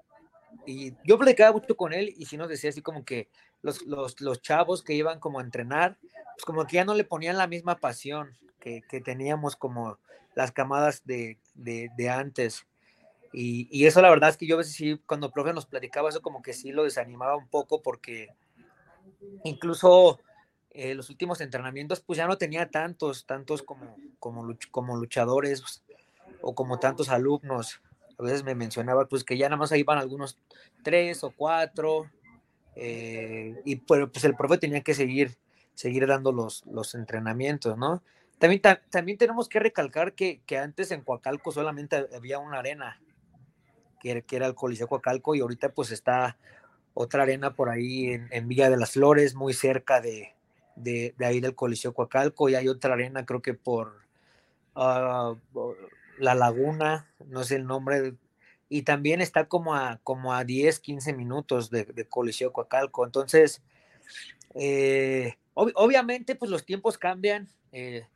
y 0.65 0.93
yo 1.03 1.17
platicaba 1.17 1.51
mucho 1.51 1.75
con 1.75 1.93
él 1.93 2.13
y 2.17 2.25
si 2.25 2.37
nos 2.37 2.49
decía 2.49 2.69
así 2.69 2.81
como 2.81 3.05
que 3.05 3.27
los, 3.61 3.81
los, 3.83 4.21
los, 4.21 4.41
chavos 4.41 4.81
que 4.81 4.93
iban 4.93 5.19
como 5.19 5.39
a 5.39 5.43
entrenar, 5.43 5.97
pues 6.01 6.45
como 6.45 6.65
que 6.65 6.77
ya 6.77 6.85
no 6.85 6.95
le 6.95 7.03
ponían 7.03 7.37
la 7.37 7.47
misma 7.47 7.75
pasión 7.75 8.37
que, 8.59 8.81
que 8.89 9.01
teníamos 9.01 9.55
como 9.55 9.97
las 10.33 10.51
camadas 10.51 11.05
de, 11.05 11.37
de, 11.53 11.91
de 11.97 12.09
antes. 12.09 12.65
Y, 13.33 13.85
eso 13.85 14.01
la 14.01 14.09
verdad 14.09 14.29
es 14.29 14.37
que 14.37 14.45
yo 14.45 14.55
a 14.55 14.57
veces 14.59 14.73
sí, 14.73 14.99
cuando 15.05 15.27
el 15.27 15.33
profe 15.33 15.53
nos 15.53 15.65
platicaba 15.65 16.09
eso 16.09 16.21
como 16.21 16.41
que 16.41 16.53
sí 16.53 16.71
lo 16.71 16.83
desanimaba 16.83 17.37
un 17.37 17.47
poco 17.47 17.81
porque 17.81 18.29
incluso 19.45 20.19
eh, 20.71 20.95
los 20.95 21.09
últimos 21.09 21.39
entrenamientos, 21.39 22.01
pues 22.01 22.17
ya 22.17 22.27
no 22.27 22.37
tenía 22.37 22.69
tantos, 22.69 23.25
tantos 23.25 23.63
como, 23.63 23.95
como, 24.19 24.55
como 24.71 24.97
luchadores 24.97 25.83
o 26.41 26.55
como 26.55 26.79
tantos 26.79 27.09
alumnos. 27.09 27.81
A 28.19 28.23
veces 28.23 28.43
me 28.43 28.55
mencionaba 28.55 29.05
pues 29.05 29.23
que 29.23 29.37
ya 29.37 29.47
nada 29.47 29.57
más 29.57 29.71
ahí 29.71 29.79
iban 29.79 29.97
algunos 29.97 30.37
tres 30.83 31.23
o 31.23 31.31
cuatro, 31.31 32.09
eh, 32.75 33.61
y 33.65 33.75
pues, 33.77 34.07
pues 34.11 34.23
el 34.23 34.35
profe 34.35 34.57
tenía 34.57 34.81
que 34.81 34.93
seguir, 34.93 35.37
seguir 35.73 36.07
dando 36.07 36.31
los, 36.31 36.65
los 36.65 36.95
entrenamientos, 36.95 37.77
¿no? 37.77 38.01
También, 38.39 38.61
también 38.89 39.17
tenemos 39.17 39.47
que 39.47 39.59
recalcar 39.59 40.13
que, 40.13 40.41
que, 40.47 40.57
antes 40.57 40.89
en 40.91 41.01
Coacalco 41.01 41.51
solamente 41.51 42.07
había 42.15 42.39
una 42.39 42.59
arena, 42.59 42.99
que, 44.01 44.23
era 44.31 44.47
el 44.47 44.55
Coliseo 44.55 44.87
Coacalco, 44.87 45.35
y 45.35 45.41
ahorita 45.41 45.69
pues 45.73 45.91
está 45.91 46.37
otra 46.93 47.23
arena 47.23 47.53
por 47.53 47.69
ahí 47.69 48.19
en, 48.29 48.47
Villa 48.47 48.69
de 48.69 48.77
las 48.77 48.91
Flores, 48.91 49.35
muy 49.35 49.53
cerca 49.53 50.01
de, 50.01 50.35
de, 50.75 51.13
ahí 51.19 51.39
del 51.39 51.55
Coliseo 51.55 51.93
Coacalco 51.93 52.49
y 52.49 52.55
hay 52.55 52.67
otra 52.67 52.93
arena, 52.93 53.25
creo 53.25 53.41
que 53.41 53.53
por 53.53 54.01
ah, 54.75 55.35
La 56.17 56.35
Laguna, 56.35 57.09
no 57.27 57.43
sé 57.43 57.55
el 57.55 57.65
nombre, 57.65 58.15
y 58.67 58.83
también 58.83 59.21
está 59.21 59.47
como 59.47 59.75
a, 59.75 59.99
como 60.03 60.33
a 60.33 60.43
10, 60.43 60.79
15 60.79 61.13
minutos 61.13 61.69
de, 61.69 61.83
de 61.83 62.05
Coliseo 62.05 62.53
Coacalco. 62.53 63.05
Entonces, 63.05 63.61
eh, 64.55 65.35
obviamente, 65.53 66.35
pues 66.35 66.49
los 66.49 66.65
tiempos 66.65 66.97
cambian 66.97 67.49
eh, 67.71 68.07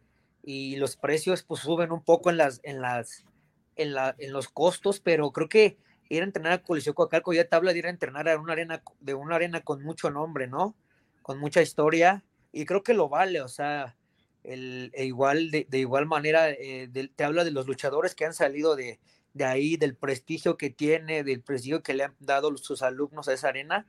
y 0.44 0.76
los 0.78 0.96
precios 0.96 1.44
pues 1.44 1.62
suben 1.62 1.92
un 1.92 2.02
poco 2.02 2.30
en 2.30 2.38
las, 2.38 2.60
en 2.64 2.82
las, 2.82 3.26
en, 3.76 3.94
la, 3.94 4.16
en 4.18 4.34
los 4.34 4.50
costos, 4.50 5.00
pero 5.00 5.32
creo 5.32 5.50
que 5.50 5.78
ir 6.10 6.22
a 6.22 6.26
entrenar 6.26 6.52
a 6.54 6.64
Coliseo 6.64 6.94
Coacalco 6.94 7.34
ya 7.34 7.46
te 7.46 7.56
habla 7.56 7.74
de 7.74 7.80
ir 7.80 7.88
a 7.88 7.90
entrenar 7.90 8.30
a 8.30 8.40
una 8.40 8.54
arena, 8.54 8.84
de 9.00 9.14
una 9.14 9.36
arena 9.36 9.62
con 9.62 9.84
mucho 9.84 10.10
nombre, 10.10 10.48
¿no? 10.48 10.76
Con 11.22 11.40
mucha 11.40 11.62
historia 11.62 12.24
y 12.52 12.66
creo 12.66 12.84
que 12.84 12.94
lo 12.94 13.10
vale, 13.10 13.42
o 13.42 13.50
sea, 13.50 13.98
el, 14.44 14.92
e 14.94 15.06
igual, 15.06 15.52
de, 15.52 15.68
igual 15.74 16.06
manera, 16.06 16.50
eh, 16.52 16.90
te 17.14 17.24
habla 17.24 17.44
de 17.44 17.52
los 17.52 17.68
luchadores 17.68 18.16
que 18.16 18.26
han 18.26 18.34
salido 18.34 18.78
de, 18.78 19.00
de, 19.34 19.44
ahí, 19.44 19.76
del 19.76 19.96
prestigio 19.96 20.56
que 20.56 20.70
tiene, 20.70 21.24
del 21.24 21.42
prestigio 21.42 21.84
que 21.84 21.94
le 21.94 22.06
han 22.06 22.16
dado 22.20 22.56
sus 22.58 22.82
alumnos 22.82 23.28
a 23.28 23.34
esa 23.34 23.50
arena. 23.50 23.86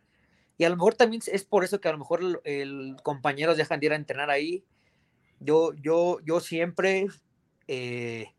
Y 0.59 0.65
a 0.65 0.69
lo 0.69 0.77
mejor 0.77 0.95
también 0.95 1.23
es 1.27 1.45
por 1.45 1.63
eso 1.63 1.81
que 1.81 1.89
a 1.89 1.93
lo 1.93 1.99
mejor 1.99 2.41
el, 2.45 2.97
compañeros 3.05 3.57
dejan 3.57 3.79
de 3.79 3.87
ir 3.87 3.93
a 3.93 3.97
entrenar 3.97 4.31
ahí. 4.31 4.65
Yo, 5.39 5.73
yo, 5.75 6.19
yo 6.25 6.41
siempre 6.41 7.07
eh, 7.69 8.33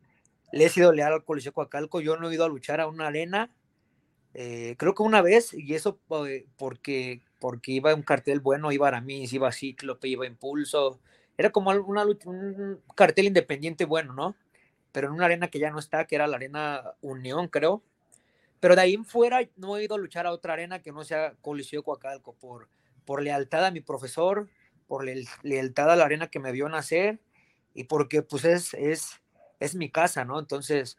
le 0.52 0.66
he 0.66 0.70
sido 0.70 0.94
leal 0.94 1.14
al 1.14 1.24
Coliseo 1.24 1.54
Coacalco, 1.54 2.02
yo 2.02 2.18
no 2.18 2.30
he 2.30 2.34
ido 2.34 2.46
a 2.46 2.50
luchar 2.50 2.82
a 2.82 2.88
una 2.88 3.08
arena, 3.08 3.52
eh, 4.34 4.76
creo 4.78 4.94
que 4.94 5.04
una 5.04 5.22
vez, 5.22 5.54
y 5.54 5.74
eso 5.74 6.00
porque 6.58 7.22
porque 7.40 7.72
iba 7.72 7.94
un 7.94 8.04
cartel 8.04 8.40
bueno, 8.40 8.72
iba 8.72 8.88
Aramis, 8.88 9.34
iba 9.34 9.52
Cíclope, 9.52 10.08
iba 10.08 10.26
Impulso, 10.26 11.00
era 11.38 11.52
como 11.52 11.72
una, 11.72 12.06
un 12.06 12.82
cartel 12.96 13.26
independiente 13.26 13.86
bueno, 13.86 14.14
¿no? 14.14 14.36
Pero 14.92 15.08
en 15.08 15.14
una 15.14 15.26
arena 15.26 15.50
que 15.50 15.60
ya 15.60 15.70
no 15.70 15.80
está, 15.80 16.06
que 16.06 16.16
era 16.16 16.28
la 16.28 16.38
Arena 16.38 16.82
Unión, 17.02 17.48
creo. 17.48 17.84
Pero 18.60 18.76
de 18.76 18.82
ahí 18.82 18.94
en 18.96 19.06
fuera 19.06 19.42
no 19.56 19.78
he 19.78 19.84
ido 19.84 19.96
a 19.96 20.00
luchar 20.00 20.26
a 20.26 20.32
otra 20.32 20.54
arena 20.54 20.82
que 20.82 20.92
no 20.92 21.04
sea 21.04 21.36
Coliseo 21.42 21.84
Coacalco, 21.84 22.34
por, 22.34 22.70
por 23.06 23.22
lealtad 23.22 23.66
a 23.66 23.72
mi 23.72 23.82
profesor, 23.82 24.50
por 24.88 25.06
lealtad 25.44 25.92
a 25.92 25.96
la 25.96 26.06
arena 26.06 26.28
que 26.28 26.40
me 26.40 26.52
vio 26.52 26.68
nacer 26.70 27.20
y 27.76 27.84
porque 27.84 28.24
pues 28.24 28.46
es, 28.46 28.74
es, 28.74 29.22
es 29.60 29.76
mi 29.76 29.90
casa, 29.90 30.26
¿no? 30.26 30.40
Entonces, 30.40 30.98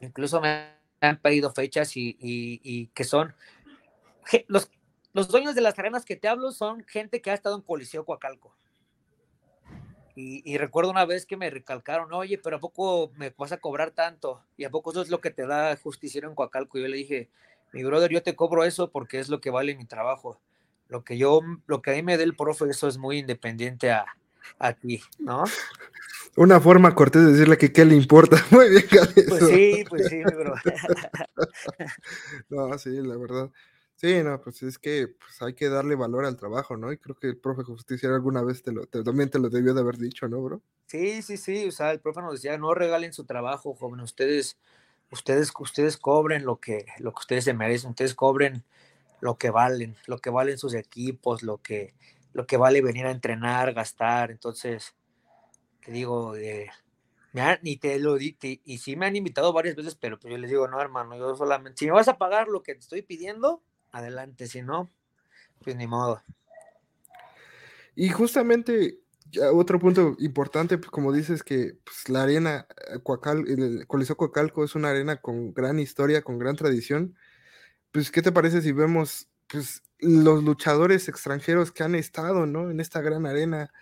incluso 0.00 0.40
me 0.40 0.74
han 1.00 1.18
pedido 1.18 1.52
fechas 1.52 1.92
y, 1.94 2.90
que 2.94 3.04
son 3.04 3.34
los 4.48 4.70
los 5.12 5.28
dueños 5.28 5.54
de 5.54 5.60
las 5.60 5.78
arenas 5.78 6.04
que 6.04 6.16
te 6.16 6.28
hablo 6.28 6.52
son 6.52 6.84
gente 6.84 7.20
que 7.20 7.30
ha 7.30 7.34
estado 7.34 7.56
en 7.56 7.62
Coliseo 7.62 8.04
Coacalco. 8.04 8.54
Y, 10.16 10.58
recuerdo 10.58 10.90
una 10.90 11.06
vez 11.06 11.24
que 11.24 11.38
me 11.38 11.48
recalcaron, 11.48 12.12
oye, 12.12 12.36
pero 12.36 12.56
¿a 12.56 12.60
poco 12.60 13.10
me 13.16 13.32
vas 13.38 13.52
a 13.52 13.56
cobrar 13.56 13.92
tanto? 13.92 14.44
¿Y 14.58 14.64
a 14.64 14.70
poco 14.70 14.90
eso 14.90 15.00
es 15.00 15.08
lo 15.08 15.22
que 15.22 15.30
te 15.30 15.46
da 15.46 15.74
justiciero 15.76 16.28
en 16.28 16.34
Coacalco? 16.34 16.76
Y 16.76 16.82
yo 16.82 16.88
le 16.88 16.98
dije, 16.98 17.30
mi 17.72 17.84
brother, 17.84 18.10
yo 18.10 18.22
te 18.22 18.36
cobro 18.36 18.64
eso 18.64 18.90
porque 18.90 19.18
es 19.18 19.30
lo 19.30 19.40
que 19.40 19.48
vale 19.48 19.74
mi 19.76 19.86
trabajo. 19.86 20.38
Lo 20.88 21.04
que 21.04 21.16
yo, 21.16 21.40
lo 21.66 21.80
que 21.80 21.92
a 21.92 21.94
mí 21.94 22.02
me 22.02 22.18
dé 22.18 22.24
el 22.24 22.36
profe, 22.36 22.66
eso 22.68 22.86
es 22.86 22.98
muy 22.98 23.18
independiente 23.18 23.92
a, 23.92 24.04
a 24.58 24.74
ti, 24.74 25.00
¿no? 25.18 25.44
Una 26.36 26.60
forma 26.60 26.94
cortés 26.94 27.24
de 27.24 27.32
decirle 27.32 27.58
que 27.58 27.72
qué 27.72 27.84
le 27.84 27.94
importa. 27.94 28.36
Muy 28.50 28.70
bien, 28.70 28.84
Pues 29.28 29.46
sí, 29.48 29.84
pues 29.88 30.08
sí, 30.08 30.16
mi 30.16 30.24
bro. 30.24 30.54
no, 32.48 32.78
sí, 32.78 32.90
la 33.02 33.16
verdad. 33.16 33.50
Sí, 33.96 34.22
no, 34.22 34.40
pues 34.40 34.62
es 34.62 34.78
que 34.78 35.08
pues, 35.08 35.42
hay 35.42 35.52
que 35.52 35.68
darle 35.68 35.94
valor 35.94 36.24
al 36.24 36.36
trabajo, 36.36 36.74
¿no? 36.74 36.90
Y 36.90 36.96
creo 36.96 37.16
que 37.16 37.26
el 37.26 37.36
profe 37.36 37.64
Justiciero 37.64 38.14
alguna 38.14 38.42
vez 38.42 38.62
te 38.62 38.72
lo, 38.72 38.86
también 38.86 39.28
te 39.28 39.38
lo 39.38 39.50
debió 39.50 39.74
de 39.74 39.82
haber 39.82 39.98
dicho, 39.98 40.26
¿no, 40.26 40.40
bro? 40.40 40.62
Sí, 40.86 41.20
sí, 41.20 41.36
sí, 41.36 41.66
o 41.66 41.70
sea, 41.70 41.90
el 41.90 42.00
profe 42.00 42.22
nos 42.22 42.32
decía, 42.32 42.56
no 42.56 42.72
regalen 42.72 43.12
su 43.12 43.24
trabajo, 43.24 43.74
joven, 43.74 44.00
ustedes, 44.00 44.56
ustedes, 45.10 45.52
ustedes 45.58 45.98
cobren 45.98 46.46
lo 46.46 46.56
que, 46.56 46.86
lo 46.98 47.12
que 47.12 47.20
ustedes 47.20 47.44
se 47.44 47.52
merecen, 47.52 47.90
ustedes 47.90 48.14
cobren 48.14 48.64
lo 49.20 49.36
que 49.36 49.50
valen, 49.50 49.94
lo 50.06 50.18
que 50.18 50.30
valen 50.30 50.56
sus 50.56 50.72
equipos, 50.72 51.42
lo 51.42 51.58
que, 51.58 51.92
lo 52.32 52.46
que 52.46 52.56
vale 52.56 52.80
venir 52.80 53.04
a 53.04 53.10
entrenar, 53.10 53.74
gastar, 53.74 54.30
entonces, 54.30 54.94
te 55.84 55.92
digo, 55.92 56.36
eh, 56.36 56.70
me 57.32 57.76
te 57.76 57.98
lo 57.98 58.18
y 58.18 58.78
sí 58.78 58.96
me 58.96 59.06
han 59.06 59.16
invitado 59.16 59.52
varias 59.52 59.76
veces, 59.76 59.94
pero 59.94 60.18
pues 60.18 60.32
yo 60.32 60.38
les 60.38 60.50
digo, 60.50 60.66
no, 60.68 60.80
hermano, 60.80 61.16
yo 61.16 61.34
solamente, 61.36 61.78
si 61.78 61.86
me 61.86 61.92
vas 61.92 62.08
a 62.08 62.18
pagar 62.18 62.48
lo 62.48 62.62
que 62.62 62.74
te 62.74 62.80
estoy 62.80 63.02
pidiendo, 63.02 63.62
adelante, 63.92 64.46
si 64.46 64.62
no, 64.62 64.90
pues 65.62 65.76
ni 65.76 65.86
modo. 65.86 66.22
Y 67.94 68.08
justamente 68.08 69.00
otro 69.52 69.78
punto 69.78 70.16
importante, 70.18 70.78
pues 70.78 70.90
como 70.90 71.12
dices 71.12 71.42
que 71.42 71.78
pues, 71.84 72.08
la 72.08 72.22
arena 72.22 72.66
eh, 72.92 72.98
Coacal, 73.02 73.44
el 73.48 73.86
Coliseo 73.86 74.16
Coacalco 74.16 74.64
es 74.64 74.74
una 74.74 74.90
arena 74.90 75.16
con 75.16 75.52
gran 75.54 75.78
historia, 75.78 76.22
con 76.22 76.38
gran 76.38 76.56
tradición. 76.56 77.14
Pues, 77.92 78.10
¿qué 78.10 78.22
te 78.22 78.32
parece 78.32 78.62
si 78.62 78.72
vemos 78.72 79.28
pues, 79.46 79.82
los 79.98 80.42
luchadores 80.42 81.08
extranjeros 81.08 81.72
que 81.72 81.82
han 81.82 81.94
estado, 81.94 82.46
¿no? 82.46 82.70
En 82.70 82.80
esta 82.80 83.00
gran 83.00 83.26
arena. 83.26 83.72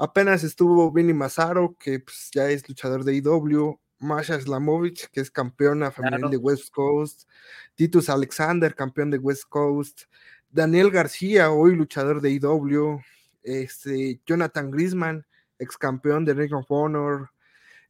Apenas 0.00 0.44
estuvo 0.44 0.92
Vinny 0.92 1.12
Mazzaro, 1.12 1.74
que 1.76 1.98
pues, 1.98 2.30
ya 2.32 2.48
es 2.48 2.68
luchador 2.68 3.02
de 3.02 3.16
IW, 3.16 3.80
Masha 3.98 4.40
Slamovich, 4.40 5.08
que 5.10 5.20
es 5.20 5.28
campeona 5.28 5.90
femenil 5.90 6.30
de 6.30 6.36
West 6.36 6.70
Coast, 6.70 7.28
Titus 7.74 8.08
Alexander, 8.08 8.76
campeón 8.76 9.10
de 9.10 9.18
West 9.18 9.48
Coast, 9.48 10.02
Daniel 10.50 10.92
García, 10.92 11.50
hoy 11.50 11.74
luchador 11.74 12.20
de 12.20 12.30
IW, 12.30 13.00
este, 13.42 14.20
Jonathan 14.24 14.70
Grisman, 14.70 15.26
ex 15.58 15.76
campeón 15.76 16.24
de 16.24 16.34
Ring 16.34 16.54
of 16.54 16.70
Honor, 16.70 17.30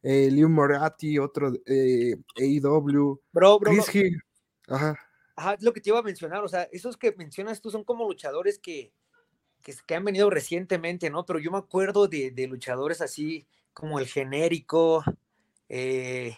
eh, 0.03 0.31
Liu 0.31 0.49
Moratti, 0.49 1.19
otro 1.19 1.53
eh, 1.67 2.17
AEW, 2.37 3.21
bro, 3.33 3.59
bro, 3.59 3.73
Ajá. 4.69 4.99
Ajá, 5.37 5.55
es 5.55 5.63
lo 5.63 5.75
que 5.75 5.83
te 5.83 5.91
iba 5.91 5.99
a 5.99 6.03
mencionar, 6.03 6.43
o 6.43 6.49
sea, 6.49 6.63
esos 6.73 6.97
que 6.97 7.15
mencionas 7.19 7.61
tú 7.61 7.71
son 7.71 7.85
como 7.85 8.09
luchadores 8.09 8.59
que, 8.59 8.95
que, 9.63 9.95
han 9.95 10.05
venido 10.05 10.31
recientemente, 10.31 11.11
¿no? 11.11 11.27
Pero 11.27 11.39
yo 11.39 11.51
me 11.51 11.59
acuerdo 11.59 12.09
de, 12.09 12.31
de 12.31 12.47
luchadores 12.47 13.01
así 13.01 13.47
como 13.73 13.99
el 13.99 14.07
genérico, 14.07 15.05
eh, 15.69 16.37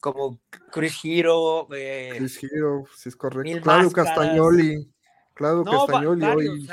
como 0.00 0.40
Chris 0.70 1.00
Hero. 1.02 1.68
Eh, 1.74 2.14
Chris 2.18 2.42
Hero, 2.42 2.84
si 2.94 3.08
es 3.08 3.16
correcto. 3.16 3.62
Claudio 3.62 3.90
Castagnoli. 3.90 4.92
Claudio 5.34 5.64
Castagnoli 5.64 6.26
hoy. 6.26 6.68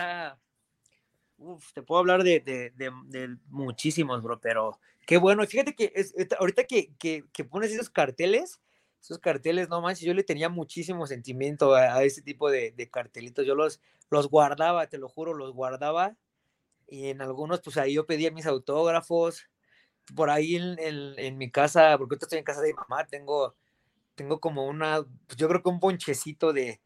te 1.74 1.82
puedo 1.84 2.00
hablar 2.00 2.24
de, 2.24 2.39
de, 2.39 2.74
de, 2.76 3.38
muchísimos, 3.48 4.22
bro, 4.22 4.39
pero 4.39 4.80
qué 5.06 5.17
bueno. 5.17 5.46
Fíjate 5.46 5.76
que 5.76 5.91
es, 5.96 6.13
ahorita 6.39 6.65
que, 6.65 6.93
que, 6.98 7.26
que, 7.32 7.43
pones 7.43 7.72
esos 7.72 7.89
carteles, 7.89 8.62
esos 9.04 9.20
carteles, 9.20 9.68
no 9.68 9.82
manches, 9.82 10.06
yo 10.06 10.13
le 10.13 10.24
tenía 10.24 10.48
muchísimo 10.48 11.06
sentimiento 11.08 11.76
a, 11.76 11.96
a 11.96 12.04
ese 12.04 12.22
tipo 12.22 12.50
de, 12.50 12.74
cartelitos. 12.89 13.46
Yo 13.46 13.54
los, 13.54 13.82
los 14.10 14.30
guardaba, 14.30 14.88
te 14.88 14.98
lo 14.98 15.10
juro, 15.10 15.34
los 15.34 15.52
guardaba. 15.52 16.16
Y 16.88 17.08
en 17.10 17.22
algunos, 17.22 17.62
pues 17.62 17.76
ahí 17.78 17.96
yo 17.96 18.06
pedía 18.06 18.32
mis 18.32 18.46
autógrafos 18.46 19.50
por 20.16 20.30
ahí 20.30 20.56
en, 20.56 20.78
en, 20.80 21.38
mi 21.38 21.52
casa, 21.52 21.98
porque 21.98 22.16
estoy 22.16 22.39
en 22.39 22.46
casa 22.46 22.62
de 22.62 22.70
mi 22.70 22.74
mamá, 22.76 23.06
tengo, 23.06 23.56
tengo 24.16 24.39
como 24.39 24.68
una, 24.68 25.06
pues 25.28 25.38
yo 25.38 25.48
creo 25.50 25.63
que 25.63 25.70
un 25.70 25.80
ponchecito 25.80 26.54
de, 26.54 26.82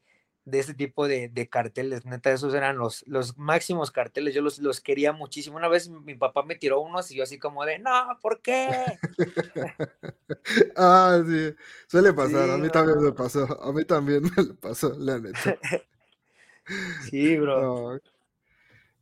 de 0.47 0.59
ese 0.59 0.73
tipo 0.73 1.09
de, 1.09 1.27
de, 1.27 1.49
carteles, 1.49 2.05
neta, 2.05 2.31
esos 2.31 2.53
eran 2.53 2.77
los, 2.77 3.05
los 3.05 3.37
máximos 3.37 3.91
carteles, 3.91 4.33
yo 4.33 4.41
los, 4.41 4.59
los 4.59 4.79
quería 4.79 5.11
muchísimo. 5.11 5.57
Una 5.57 5.67
vez 5.67 5.89
mi 5.89 6.15
papá 6.15 6.43
me 6.43 6.55
tiró 6.55 6.79
unos 6.79 7.11
y 7.11 7.17
yo 7.17 7.23
así 7.23 7.37
como 7.37 7.65
de, 7.65 7.79
no, 7.79 7.91
¿por 8.21 8.41
qué? 8.41 8.69
ah, 10.77 11.21
sí, 11.27 11.53
suele 11.87 12.13
pasar, 12.13 12.49
a 12.49 12.57
mí 12.57 12.69
también 12.69 12.99
me 13.01 13.11
pasó, 13.11 13.61
a 13.61 13.73
mí 13.73 13.83
también 13.83 14.23
me 14.23 14.53
pasó, 14.53 14.95
la 14.97 15.19
neta. 15.19 15.57
sí, 17.09 17.37
bro. 17.37 17.99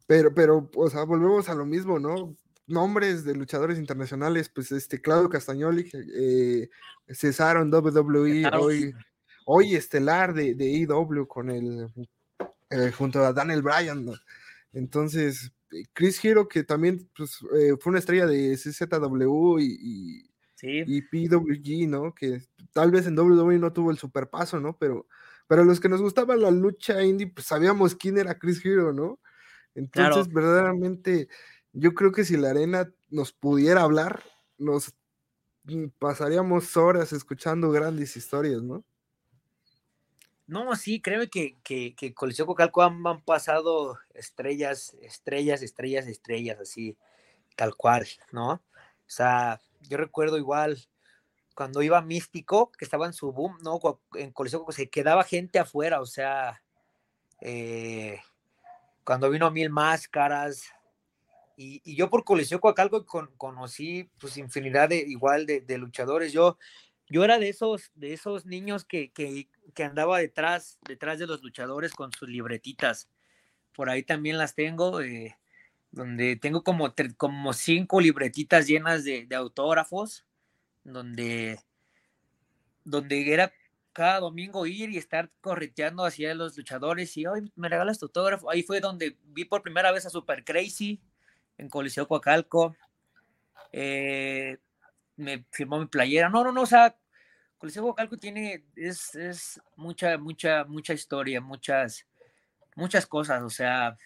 Pero, 0.07 0.33
pero, 0.33 0.67
o 0.75 0.89
sea, 0.89 1.03
volvemos 1.03 1.47
a 1.47 1.53
lo 1.53 1.65
mismo, 1.65 1.99
¿no? 1.99 2.35
nombres 2.67 3.23
de 3.23 3.35
luchadores 3.35 3.77
internacionales, 3.77 4.49
pues 4.49 4.71
este 4.71 4.99
Claudio 4.99 5.29
Castagnoli, 5.29 5.91
eh, 5.93 6.69
cesaron 7.09 7.71
WWE, 7.71 8.49
hoy, 8.59 8.95
hoy 9.45 9.75
estelar 9.75 10.33
de, 10.33 10.53
de 10.53 10.81
EW 10.81 11.27
con 11.27 11.49
el, 11.49 11.87
eh, 12.69 12.91
junto 12.91 13.23
a 13.23 13.33
Daniel 13.33 13.61
Bryan, 13.61 14.05
entonces 14.73 15.51
Chris 15.93 16.23
Hero, 16.23 16.47
que 16.47 16.63
también 16.63 17.09
pues, 17.15 17.39
eh, 17.57 17.75
fue 17.79 17.91
una 17.91 17.99
estrella 17.99 18.25
de 18.25 18.55
CZW 18.55 19.59
y, 19.59 20.29
y, 20.61 21.01
PWG, 21.01 21.87
¿no? 21.87 22.13
Que 22.13 22.41
tal 22.73 22.91
vez 22.91 23.05
en 23.07 23.17
WWE 23.17 23.59
no 23.59 23.73
tuvo 23.73 23.91
el 23.91 23.97
superpaso, 23.97 24.59
¿no? 24.59 24.77
Pero, 24.77 25.07
pero 25.47 25.63
los 25.63 25.79
que 25.79 25.89
nos 25.89 26.01
gustaba 26.01 26.35
la 26.35 26.51
lucha 26.51 27.03
indie, 27.03 27.27
pues 27.27 27.47
sabíamos 27.47 27.95
quién 27.95 28.17
era 28.17 28.37
Chris 28.39 28.65
Hero, 28.65 28.93
¿no? 28.93 29.19
Entonces, 29.75 30.31
verdaderamente 30.31 31.27
yo 31.73 31.93
creo 31.93 32.11
que 32.11 32.23
si 32.23 32.37
la 32.37 32.51
arena 32.51 32.89
nos 33.09 33.33
pudiera 33.33 33.81
hablar, 33.81 34.23
nos 34.57 34.93
mm, 35.63 35.87
pasaríamos 35.99 36.77
horas 36.77 37.11
escuchando 37.11 37.71
grandes 37.71 38.15
historias, 38.15 38.61
¿no? 38.63 38.85
No, 40.47 40.75
sí, 40.75 41.01
créeme 41.01 41.27
que, 41.27 41.57
que, 41.63 41.95
que 41.95 42.13
Coliseo 42.13 42.45
Cocalco 42.45 42.83
han, 42.83 43.21
pasado 43.21 43.97
estrellas, 44.13 44.95
estrellas, 45.01 45.63
estrellas, 45.63 46.07
estrellas, 46.07 46.59
así, 46.59 46.95
tal 47.55 47.75
cual, 47.75 48.07
¿no? 48.31 48.53
O 48.53 48.61
sea, 49.07 49.59
yo 49.81 49.97
recuerdo 49.97 50.37
igual 50.37 50.77
cuando 51.55 51.81
iba 51.81 52.01
Místico, 52.01 52.71
que 52.71 52.85
estaba 52.85 53.07
en 53.07 53.13
su 53.13 53.31
boom, 53.31 53.57
¿no? 53.63 53.79
En 54.13 54.31
Coliseo 54.31 54.65
se 54.71 54.89
quedaba 54.89 55.23
gente 55.23 55.57
afuera, 55.57 56.01
o 56.01 56.05
sea, 56.05 56.61
eh, 57.41 58.19
cuando 59.03 59.29
vino 59.29 59.49
Mil 59.51 59.69
Máscaras, 59.69 60.75
y, 61.57 61.95
yo 61.95 62.09
por 62.09 62.23
Coliseo 62.23 62.59
Coacalco 62.59 63.05
con, 63.05 63.27
conocí 63.37 64.09
pues 64.19 64.37
infinidad 64.37 64.89
de 64.89 64.97
igual 64.97 65.45
de, 65.45 65.77
luchadores. 65.77 66.33
Yo, 66.33 66.57
yo 67.07 67.23
era 67.23 67.37
de 67.39 67.49
esos, 67.49 67.91
de 67.95 68.13
esos 68.13 68.45
niños 68.45 68.85
que, 68.85 69.11
que, 69.11 69.47
andaba 69.83 70.19
detrás, 70.19 70.79
detrás 70.87 71.19
de 71.19 71.27
los 71.27 71.43
luchadores 71.43 71.93
con 71.93 72.11
sus 72.11 72.29
libretitas. 72.29 73.09
Por 73.73 73.89
ahí 73.89 74.03
también 74.03 74.37
las 74.37 74.55
tengo, 74.55 75.01
eh, 75.01 75.37
donde 75.91 76.35
tengo 76.35 76.63
como, 76.63 76.93
como 77.17 77.53
cinco 77.53 78.01
libretitas 78.01 78.67
llenas 78.67 79.03
de, 79.03 79.25
de 79.25 79.35
autógrafos, 79.35 80.25
donde, 80.83 81.59
donde 82.83 83.33
era 83.33 83.53
cada 83.95 84.19
domingo 84.19 84.65
ir 84.65 84.89
y 84.89 84.97
estar 84.97 85.31
correteando 85.39 86.03
hacia 86.03 86.35
los 86.35 86.57
luchadores 86.57 87.15
y 87.15 87.25
hoy 87.27 87.49
me 87.55 87.69
regalas 87.69 87.97
tu 87.97 88.07
autógrafo. 88.07 88.51
Ahí 88.51 88.61
fue 88.61 88.81
donde 88.81 89.17
vi 89.23 89.45
por 89.45 89.61
primera 89.61 89.91
vez 89.93 90.05
a 90.05 90.09
Super 90.09 90.43
Crazy, 90.43 90.99
en 91.57 91.69
Coliseo 91.69 92.05
Coacalco. 92.05 92.75
Eh, 93.71 94.57
me 95.17 95.45
firmó 95.51 95.79
mi 95.79 95.85
playera. 95.85 96.29
No, 96.29 96.43
no, 96.43 96.51
no, 96.51 96.61
o 96.61 96.65
sea, 96.65 96.95
Coliseo 97.57 97.83
Coacalco 97.83 98.17
tiene, 98.17 98.65
es, 98.75 99.15
es, 99.15 99.61
mucha, 99.75 100.17
mucha, 100.17 100.65
mucha 100.65 100.93
historia, 100.93 101.41
muchas, 101.41 102.05
muchas 102.75 103.05
cosas, 103.07 103.41
o 103.41 103.49
sea, 103.49 103.97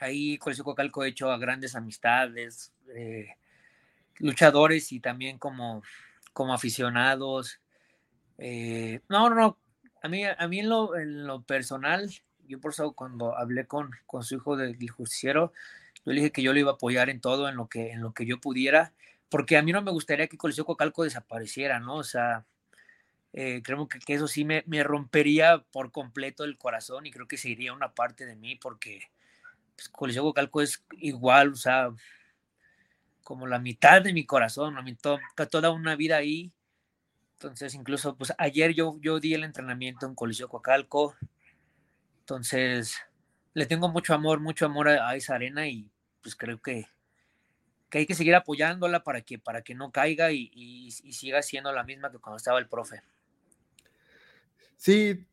ahí 0.00 0.38
Coliseo 0.38 0.64
Coacalco 0.64 1.04
he 1.04 1.08
hecho 1.08 1.30
a 1.30 1.38
grandes 1.38 1.74
amistades, 1.74 2.72
eh, 2.94 3.28
luchadores 4.18 4.92
y 4.92 5.00
también 5.00 5.38
como, 5.38 5.82
como 6.32 6.54
aficionados. 6.54 7.60
Eh, 8.36 9.00
no, 9.08 9.28
no, 9.30 9.34
no, 9.34 9.58
a 10.02 10.08
mí, 10.08 10.24
a 10.24 10.48
mí 10.48 10.60
en, 10.60 10.68
lo, 10.68 10.96
en 10.96 11.26
lo 11.26 11.42
personal, 11.42 12.10
yo 12.46 12.60
por 12.60 12.72
eso 12.72 12.92
cuando 12.92 13.36
hablé 13.36 13.66
con, 13.66 13.90
con 14.06 14.22
su 14.22 14.36
hijo 14.36 14.56
del 14.56 14.76
justiciero, 14.90 15.52
yo 16.04 16.12
le 16.12 16.20
dije 16.20 16.32
que 16.32 16.42
yo 16.42 16.52
lo 16.52 16.58
iba 16.60 16.70
a 16.72 16.74
apoyar 16.74 17.10
en 17.10 17.20
todo, 17.20 17.48
en 17.48 17.56
lo 17.56 17.68
que, 17.68 17.90
en 17.92 18.00
lo 18.00 18.12
que 18.14 18.24
yo 18.24 18.40
pudiera, 18.40 18.92
porque 19.28 19.56
a 19.56 19.62
mí 19.62 19.72
no 19.72 19.82
me 19.82 19.90
gustaría 19.90 20.26
que 20.26 20.38
Coliseo 20.38 20.64
Cocalco 20.64 21.04
desapareciera, 21.04 21.80
¿no? 21.80 21.96
O 21.96 22.04
sea, 22.04 22.46
eh, 23.32 23.62
creo 23.62 23.88
que, 23.88 23.98
eso 24.14 24.26
sí 24.26 24.44
me, 24.44 24.62
rompería 24.82 25.64
por 25.70 25.92
completo 25.92 26.44
el 26.44 26.56
corazón 26.56 27.06
y 27.06 27.10
creo 27.10 27.28
que 27.28 27.36
sería 27.36 27.72
una 27.72 27.94
parte 27.94 28.26
de 28.26 28.36
mí, 28.36 28.56
porque 28.56 29.02
pues, 29.76 29.88
Coliseo 29.90 30.22
Cocalco 30.22 30.62
es 30.62 30.84
igual, 30.92 31.52
o 31.52 31.56
sea, 31.56 31.90
como 33.22 33.46
la 33.46 33.58
mitad 33.58 34.02
de 34.02 34.12
mi 34.14 34.24
corazón, 34.24 34.74
la 34.74 34.82
mitad, 34.82 35.18
toda 35.50 35.70
una 35.70 35.96
vida 35.96 36.16
ahí. 36.16 36.52
Entonces, 37.34 37.74
incluso, 37.74 38.16
pues 38.16 38.32
ayer 38.38 38.74
yo, 38.74 38.96
yo 39.00 39.20
di 39.20 39.34
el 39.34 39.44
entrenamiento 39.44 40.06
en 40.06 40.14
Coliseo 40.14 40.48
Cocalco. 40.48 41.14
Entonces, 42.20 42.96
le 43.54 43.66
tengo 43.66 43.88
mucho 43.88 44.14
amor, 44.14 44.40
mucho 44.40 44.66
amor 44.66 44.88
a 44.88 45.14
esa 45.14 45.34
arena 45.34 45.68
y 45.68 45.90
pues 46.22 46.34
creo 46.36 46.60
que, 46.60 46.86
que 47.90 47.98
hay 47.98 48.06
que 48.06 48.14
seguir 48.14 48.34
apoyándola 48.34 49.02
para 49.02 49.22
que, 49.22 49.38
para 49.38 49.62
que 49.62 49.74
no 49.74 49.90
caiga 49.90 50.32
y, 50.32 50.90
siga 50.90 51.42
siendo 51.42 51.72
la 51.72 51.84
misma 51.84 52.10
que 52.10 52.18
cuando 52.18 52.36
estaba 52.36 52.58
el 52.58 52.68
profe. 52.68 53.02
Sí, 54.76 55.26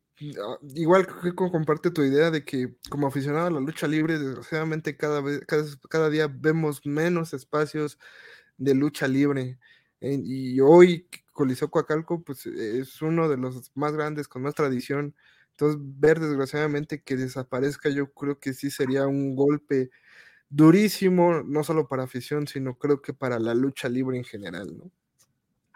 igual 0.74 1.06
comparte 1.34 1.90
tu 1.90 2.02
idea 2.02 2.30
de 2.30 2.44
que 2.44 2.74
como 2.88 3.06
aficionado 3.06 3.46
a 3.46 3.50
la 3.50 3.60
lucha 3.60 3.86
libre, 3.86 4.18
desgraciadamente 4.18 4.96
cada, 4.96 5.20
vez, 5.20 5.40
cada, 5.88 6.10
día 6.10 6.28
vemos 6.32 6.84
menos 6.84 7.34
espacios 7.34 7.98
de 8.56 8.74
lucha 8.74 9.06
libre. 9.06 9.58
y 10.00 10.58
hoy 10.60 11.08
Coliseo 11.36 11.70
Coacalco 11.70 12.24
pues, 12.24 12.46
es 12.46 13.02
uno 13.02 13.28
de 13.28 13.36
los 13.36 13.70
más 13.74 13.92
grandes, 13.92 14.26
con 14.26 14.42
más 14.42 14.54
tradición. 14.54 15.14
Entonces, 15.50 15.80
ver 15.80 16.18
desgraciadamente 16.18 17.02
que 17.02 17.16
desaparezca, 17.16 17.88
yo 17.90 18.12
creo 18.12 18.40
que 18.40 18.52
sí 18.52 18.70
sería 18.70 19.06
un 19.06 19.36
golpe 19.36 19.90
durísimo, 20.48 21.42
no 21.42 21.64
solo 21.64 21.88
para 21.88 22.04
afición, 22.04 22.46
sino 22.46 22.78
creo 22.78 23.02
que 23.02 23.12
para 23.12 23.38
la 23.38 23.54
lucha 23.54 23.88
libre 23.88 24.16
en 24.16 24.24
general, 24.24 24.76
¿no? 24.76 24.90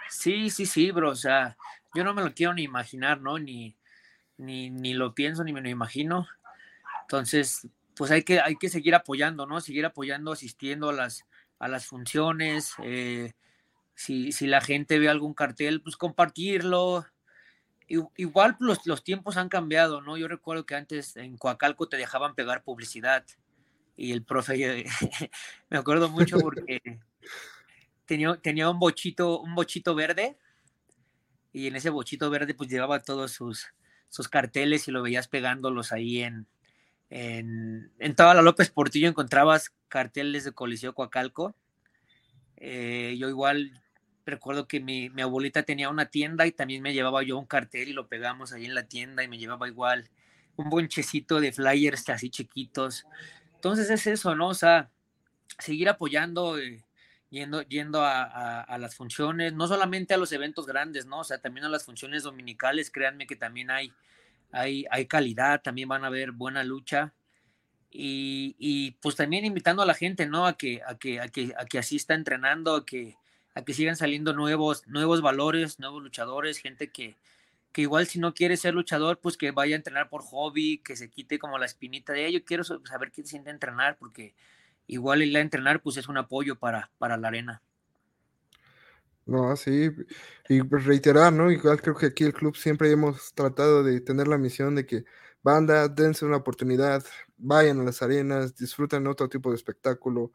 Sí, 0.08 0.50
sí, 0.50 0.66
sí, 0.66 0.90
bro, 0.90 1.10
o 1.10 1.16
sea, 1.16 1.56
yo 1.94 2.04
no 2.04 2.14
me 2.14 2.22
lo 2.22 2.34
quiero 2.34 2.52
ni 2.54 2.62
imaginar, 2.62 3.20
¿no? 3.20 3.38
Ni, 3.38 3.76
ni, 4.38 4.70
ni 4.70 4.94
lo 4.94 5.14
pienso, 5.14 5.44
ni 5.44 5.52
me 5.52 5.60
lo 5.60 5.68
imagino. 5.68 6.26
Entonces, 7.02 7.68
pues 7.94 8.10
hay 8.10 8.22
que, 8.22 8.40
hay 8.40 8.56
que 8.56 8.68
seguir 8.68 8.94
apoyando, 8.94 9.46
¿no? 9.46 9.60
Seguir 9.60 9.86
apoyando, 9.86 10.32
asistiendo 10.32 10.88
a 10.88 10.92
las, 10.92 11.26
a 11.58 11.68
las 11.68 11.86
funciones. 11.86 12.74
Eh, 12.82 13.32
si, 13.94 14.32
si, 14.32 14.46
la 14.46 14.60
gente 14.60 14.98
ve 14.98 15.08
algún 15.08 15.34
cartel, 15.34 15.80
pues 15.82 15.96
compartirlo. 15.96 17.06
Igual 18.16 18.56
pues, 18.56 18.66
los, 18.66 18.86
los 18.86 19.04
tiempos 19.04 19.36
han 19.36 19.48
cambiado, 19.48 20.00
¿no? 20.00 20.16
Yo 20.16 20.28
recuerdo 20.28 20.66
que 20.66 20.76
antes 20.76 21.16
en 21.16 21.36
Coacalco 21.36 21.88
te 21.88 21.96
dejaban 21.96 22.34
pegar 22.34 22.62
publicidad 22.62 23.24
y 24.00 24.12
el 24.12 24.22
profe, 24.22 24.84
me 25.68 25.76
acuerdo 25.76 26.08
mucho 26.08 26.38
porque 26.38 26.80
tenía, 28.06 28.34
tenía 28.36 28.70
un 28.70 28.78
bochito, 28.78 29.40
un 29.40 29.54
bochito 29.54 29.94
verde 29.94 30.38
y 31.52 31.66
en 31.66 31.76
ese 31.76 31.90
bochito 31.90 32.30
verde 32.30 32.54
pues 32.54 32.70
llevaba 32.70 33.02
todos 33.02 33.32
sus, 33.32 33.66
sus 34.08 34.28
carteles 34.28 34.88
y 34.88 34.90
lo 34.90 35.02
veías 35.02 35.28
pegándolos 35.28 35.92
ahí 35.92 36.22
en, 36.22 36.46
en, 37.10 37.92
en 37.98 38.14
toda 38.16 38.32
la 38.32 38.40
López 38.40 38.70
Portillo 38.70 39.06
encontrabas 39.06 39.74
carteles 39.88 40.44
de 40.44 40.52
Coliseo 40.52 40.94
Coacalco. 40.94 41.54
Eh, 42.56 43.16
yo 43.18 43.28
igual 43.28 43.82
recuerdo 44.24 44.66
que 44.66 44.80
mi, 44.80 45.10
mi, 45.10 45.20
abuelita 45.20 45.62
tenía 45.62 45.90
una 45.90 46.06
tienda 46.06 46.46
y 46.46 46.52
también 46.52 46.82
me 46.82 46.94
llevaba 46.94 47.22
yo 47.22 47.36
un 47.36 47.46
cartel 47.46 47.90
y 47.90 47.92
lo 47.92 48.08
pegamos 48.08 48.54
ahí 48.54 48.64
en 48.64 48.74
la 48.74 48.86
tienda 48.86 49.22
y 49.22 49.28
me 49.28 49.36
llevaba 49.36 49.68
igual 49.68 50.08
un 50.56 50.70
bonchecito 50.70 51.38
de 51.40 51.52
flyers 51.52 52.08
así 52.08 52.30
chiquitos. 52.30 53.04
Entonces 53.60 53.90
es 53.90 54.06
eso, 54.06 54.34
¿no? 54.34 54.48
O 54.48 54.54
sea, 54.54 54.90
seguir 55.58 55.90
apoyando, 55.90 56.58
eh, 56.58 56.82
yendo, 57.28 57.60
yendo 57.60 58.00
a, 58.02 58.78
las 58.78 58.94
funciones, 58.94 59.52
no 59.52 59.66
solamente 59.66 60.14
a 60.14 60.16
los 60.16 60.32
eventos 60.32 60.64
grandes, 60.64 61.04
¿no? 61.04 61.18
O 61.20 61.24
sea, 61.24 61.42
también 61.42 61.66
a 61.66 61.68
las 61.68 61.84
funciones 61.84 62.22
dominicales, 62.22 62.90
créanme 62.90 63.26
que 63.26 63.36
también 63.36 63.70
hay, 63.70 63.92
hay, 64.50 64.86
hay 64.90 65.04
calidad, 65.04 65.60
también 65.60 65.90
van 65.90 66.04
a 66.04 66.06
haber 66.06 66.32
buena 66.32 66.64
lucha. 66.64 67.12
Y, 67.90 68.56
y, 68.58 68.92
pues 68.92 69.14
también 69.16 69.44
invitando 69.44 69.82
a 69.82 69.86
la 69.86 69.92
gente, 69.92 70.24
¿no? 70.24 70.46
A 70.46 70.56
que, 70.56 70.80
a 70.86 70.96
que, 70.96 71.20
a 71.20 71.28
que, 71.28 71.52
a 71.54 71.66
que 71.66 71.78
asista 71.78 72.14
entrenando, 72.14 72.74
a 72.76 72.86
que, 72.86 73.18
a 73.54 73.62
que 73.62 73.74
sigan 73.74 73.96
saliendo 73.96 74.32
nuevos, 74.32 74.86
nuevos 74.86 75.20
valores, 75.20 75.78
nuevos 75.80 76.02
luchadores, 76.02 76.56
gente 76.56 76.90
que, 76.90 77.18
que 77.72 77.82
igual 77.82 78.06
si 78.06 78.18
no 78.18 78.34
quiere 78.34 78.56
ser 78.56 78.74
luchador, 78.74 79.20
pues 79.20 79.36
que 79.36 79.52
vaya 79.52 79.76
a 79.76 79.78
entrenar 79.78 80.08
por 80.08 80.22
hobby, 80.22 80.78
que 80.78 80.96
se 80.96 81.08
quite 81.08 81.38
como 81.38 81.58
la 81.58 81.66
espinita 81.66 82.12
de, 82.12 82.32
yo 82.32 82.44
quiero 82.44 82.64
saber 82.64 83.12
se 83.14 83.24
siente 83.24 83.50
entrenar, 83.50 83.96
porque 83.98 84.34
igual 84.86 85.22
el 85.22 85.34
entrenar 85.36 85.80
pues 85.82 85.96
es 85.96 86.08
un 86.08 86.18
apoyo 86.18 86.58
para, 86.58 86.90
para 86.98 87.16
la 87.16 87.28
arena. 87.28 87.62
No, 89.26 89.54
sí, 89.54 89.90
y 90.48 90.60
reiterar, 90.62 91.32
¿no? 91.32 91.52
Igual 91.52 91.80
creo 91.80 91.94
que 91.94 92.06
aquí 92.06 92.24
el 92.24 92.32
club 92.32 92.56
siempre 92.56 92.90
hemos 92.90 93.32
tratado 93.34 93.84
de 93.84 94.00
tener 94.00 94.26
la 94.26 94.38
misión 94.38 94.74
de 94.74 94.86
que 94.86 95.04
banda, 95.42 95.86
dense 95.86 96.24
una 96.24 96.38
oportunidad, 96.38 97.04
vayan 97.36 97.80
a 97.80 97.84
las 97.84 98.02
arenas, 98.02 98.56
disfruten 98.56 99.06
otro 99.06 99.28
tipo 99.28 99.50
de 99.50 99.56
espectáculo. 99.56 100.32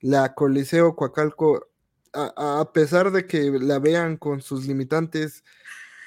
La 0.00 0.34
Coliseo 0.34 0.96
Coacalco, 0.96 1.68
a, 2.14 2.60
a 2.60 2.72
pesar 2.72 3.10
de 3.10 3.26
que 3.26 3.50
la 3.60 3.78
vean 3.78 4.16
con 4.16 4.40
sus 4.40 4.66
limitantes, 4.66 5.44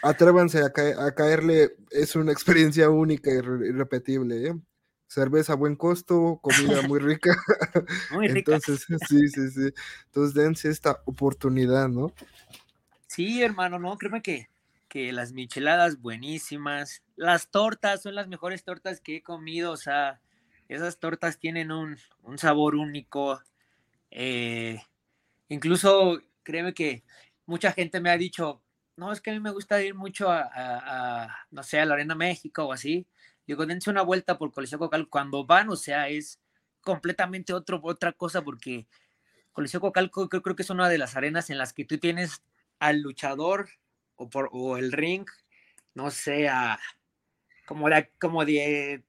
atrévanse 0.01 0.61
a, 0.61 0.65
a, 0.65 1.11
caerle, 1.15 1.75
es 1.91 2.15
una 2.15 2.31
experiencia 2.31 2.89
única 2.89 3.31
y 3.31 3.35
irrepetible. 3.35 4.47
¿eh? 4.47 4.55
Cerveza 5.07 5.53
a 5.53 5.55
buen 5.55 5.75
costo, 5.75 6.39
comida 6.41 6.81
muy 6.87 6.99
rica. 6.99 7.35
Muy 8.11 8.27
rica. 8.27 8.55
Entonces, 8.55 8.85
sí, 9.09 9.27
sí, 9.27 9.49
sí. 9.49 9.73
Entonces, 10.05 10.33
dense 10.33 10.69
esta 10.69 11.01
oportunidad, 11.05 11.89
¿no? 11.89 12.13
Sí, 13.07 13.41
hermano, 13.41 13.79
no, 13.79 13.97
créeme 13.97 14.21
que, 14.21 14.49
que 14.87 15.11
las 15.11 15.33
micheladas 15.33 15.99
buenísimas, 15.99 17.01
las 17.15 17.49
tortas 17.49 18.03
son 18.03 18.15
las 18.15 18.27
mejores 18.27 18.63
tortas 18.63 19.01
que 19.01 19.17
he 19.17 19.23
comido, 19.23 19.71
o 19.71 19.77
sea, 19.77 20.21
esas 20.67 20.99
tortas 20.99 21.39
tienen 21.39 21.71
un, 21.71 21.97
un 22.21 22.37
sabor 22.37 22.75
único. 22.75 23.41
Eh, 24.11 24.79
incluso, 25.47 26.21
créeme 26.43 26.75
que 26.75 27.03
mucha 27.47 27.71
gente 27.71 27.99
me 27.99 28.11
ha 28.11 28.17
dicho, 28.17 28.61
no, 28.99 29.11
es 29.11 29.21
que 29.21 29.31
a 29.31 29.33
mí 29.33 29.39
me 29.39 29.51
gusta 29.51 29.81
ir 29.81 29.95
mucho 29.95 30.29
a, 30.29 31.45
no 31.51 31.63
sé, 31.63 31.79
a 31.79 31.85
la 31.85 31.93
Arena 31.93 32.15
México 32.15 32.65
o 32.65 32.73
así. 32.73 33.07
Digo, 33.47 33.65
dense 33.65 33.89
una 33.89 34.01
vuelta 34.01 34.37
por 34.37 34.51
Coliseo 34.51 34.77
Cocal. 34.77 35.07
Cuando 35.09 35.45
van, 35.45 35.69
o 35.69 35.75
sea, 35.75 36.09
es 36.09 36.39
completamente 36.81 37.53
otro, 37.53 37.79
otra 37.81 38.11
cosa 38.11 38.43
porque 38.43 38.87
Coliseo 39.53 39.79
Cocalco 39.79 40.29
creo, 40.29 40.41
creo 40.41 40.55
que 40.55 40.63
es 40.63 40.69
una 40.69 40.89
de 40.89 40.97
las 40.97 41.15
arenas 41.15 41.49
en 41.49 41.57
las 41.57 41.73
que 41.73 41.85
tú 41.85 41.97
tienes 41.97 42.43
al 42.77 43.01
luchador 43.01 43.69
o, 44.15 44.29
por, 44.29 44.49
o 44.51 44.77
el 44.77 44.91
ring, 44.91 45.25
no 45.93 46.11
sé, 46.11 46.49
a, 46.49 46.79
como, 47.65 47.89
de, 47.89 48.11
como 48.19 48.45
de, 48.45 49.03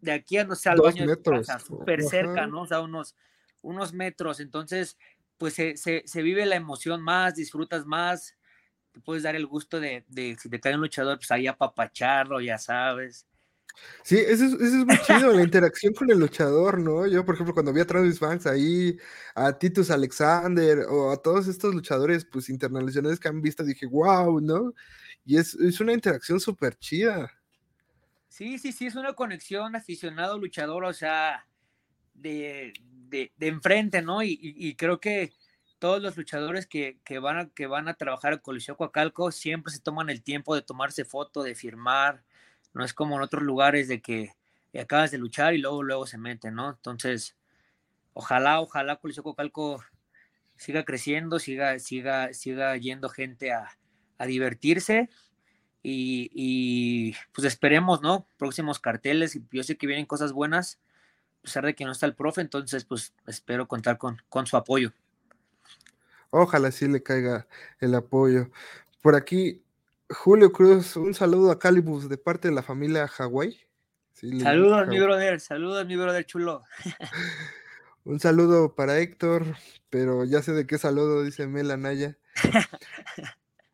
de 0.00 0.12
aquí 0.12 0.38
a, 0.38 0.44
no 0.44 0.54
sé, 0.54 0.68
al 0.68 0.80
baño 0.80 1.06
metros. 1.06 1.48
súper 1.66 2.02
cerca, 2.04 2.46
¿no? 2.46 2.62
O 2.62 2.66
sea, 2.66 2.80
unos, 2.80 3.16
unos 3.62 3.92
metros. 3.92 4.40
Entonces, 4.40 4.96
pues 5.38 5.54
se, 5.54 5.76
se, 5.76 6.04
se, 6.06 6.22
vive 6.22 6.46
la 6.46 6.56
emoción 6.56 7.02
más, 7.02 7.34
disfrutas 7.34 7.84
más, 7.84 8.35
puedes 9.00 9.22
dar 9.22 9.36
el 9.36 9.46
gusto 9.46 9.80
de, 9.80 10.04
de, 10.08 10.36
si 10.40 10.48
te 10.48 10.60
cae 10.60 10.74
un 10.74 10.80
luchador, 10.80 11.18
pues 11.18 11.30
ahí 11.30 11.46
apapacharlo, 11.46 12.40
ya 12.40 12.58
sabes. 12.58 13.26
Sí, 14.02 14.16
eso 14.16 14.44
es, 14.44 14.52
eso 14.54 14.64
es 14.64 14.86
muy 14.86 14.98
chido, 15.02 15.32
la 15.32 15.42
interacción 15.42 15.92
con 15.92 16.10
el 16.10 16.18
luchador, 16.18 16.78
¿no? 16.78 17.06
Yo, 17.06 17.24
por 17.24 17.34
ejemplo, 17.34 17.52
cuando 17.52 17.72
vi 17.72 17.80
a 17.80 17.86
Travis 17.86 18.18
Banks 18.18 18.46
ahí, 18.46 18.96
a 19.34 19.52
Titus 19.52 19.90
Alexander 19.90 20.78
o 20.88 21.12
a 21.12 21.16
todos 21.20 21.46
estos 21.46 21.74
luchadores, 21.74 22.24
pues 22.24 22.48
internacionales 22.48 23.20
que 23.20 23.28
han 23.28 23.42
visto, 23.42 23.64
dije, 23.64 23.86
wow, 23.86 24.40
¿no? 24.40 24.72
Y 25.24 25.36
es, 25.36 25.54
es 25.54 25.80
una 25.80 25.92
interacción 25.92 26.40
súper 26.40 26.76
chida. 26.78 27.30
Sí, 28.28 28.58
sí, 28.58 28.72
sí, 28.72 28.86
es 28.86 28.94
una 28.94 29.12
conexión 29.12 29.76
aficionado-luchador, 29.76 30.84
o 30.84 30.92
sea, 30.92 31.46
de, 32.14 32.72
de, 33.08 33.32
de 33.36 33.46
enfrente, 33.46 34.00
¿no? 34.00 34.22
Y, 34.22 34.30
y, 34.40 34.68
y 34.68 34.74
creo 34.74 35.00
que 35.00 35.32
todos 35.78 36.02
los 36.02 36.16
luchadores 36.16 36.66
que, 36.66 36.98
van 37.20 37.38
a, 37.38 37.48
que 37.50 37.66
van 37.66 37.88
a 37.88 37.94
trabajar 37.94 38.34
en 38.34 38.38
Coliseo 38.38 38.76
Coacalco 38.76 39.30
siempre 39.32 39.72
se 39.72 39.80
toman 39.80 40.10
el 40.10 40.22
tiempo 40.22 40.54
de 40.54 40.62
tomarse 40.62 41.04
foto, 41.04 41.42
de 41.42 41.54
firmar. 41.54 42.22
No 42.72 42.84
es 42.84 42.94
como 42.94 43.16
en 43.16 43.22
otros 43.22 43.42
lugares 43.42 43.88
de 43.88 44.00
que 44.00 44.32
acabas 44.78 45.10
de 45.10 45.18
luchar 45.18 45.54
y 45.54 45.58
luego, 45.58 45.82
luego 45.82 46.06
se 46.06 46.18
meten, 46.18 46.54
¿no? 46.54 46.70
Entonces, 46.70 47.36
ojalá, 48.12 48.60
ojalá 48.60 48.96
Coliseo 48.96 49.22
Coacalco 49.22 49.82
siga 50.56 50.84
creciendo, 50.84 51.38
siga, 51.38 51.78
siga, 51.78 52.32
siga 52.32 52.76
yendo 52.76 53.08
gente 53.08 53.52
a, 53.52 53.76
divertirse. 54.26 55.10
Y, 55.82 57.14
pues 57.32 57.46
esperemos, 57.46 58.02
¿no? 58.02 58.26
Próximos 58.38 58.80
carteles. 58.80 59.38
Yo 59.52 59.62
sé 59.62 59.76
que 59.76 59.86
vienen 59.86 60.06
cosas 60.06 60.32
buenas, 60.32 60.80
a 61.40 61.42
pesar 61.42 61.64
de 61.64 61.74
que 61.74 61.84
no 61.84 61.92
está 61.92 62.06
el 62.06 62.14
profe, 62.16 62.40
entonces 62.40 62.84
pues 62.84 63.14
espero 63.26 63.68
contar 63.68 63.96
con, 63.98 64.20
con 64.28 64.46
su 64.46 64.56
apoyo. 64.56 64.92
Ojalá 66.38 66.70
sí 66.70 66.86
le 66.86 67.02
caiga 67.02 67.48
el 67.80 67.94
apoyo. 67.94 68.50
Por 69.00 69.14
aquí, 69.14 69.64
Julio 70.10 70.52
Cruz, 70.52 70.94
un 70.96 71.14
saludo 71.14 71.50
a 71.50 71.58
Calibus 71.58 72.10
de 72.10 72.18
parte 72.18 72.48
de 72.48 72.54
la 72.54 72.62
familia 72.62 73.08
Hawái. 73.08 73.58
saludos, 74.12 74.86
mi 74.86 75.00
brother, 75.00 75.40
saludos, 75.40 75.86
mi 75.86 75.96
brother 75.96 76.26
chulo. 76.26 76.62
un 78.04 78.20
saludo 78.20 78.74
para 78.74 78.98
Héctor, 78.98 79.46
pero 79.88 80.24
ya 80.24 80.42
sé 80.42 80.52
de 80.52 80.66
qué 80.66 80.76
saludo, 80.76 81.22
dice 81.22 81.46
Mela 81.46 81.78
Naya. 81.78 82.18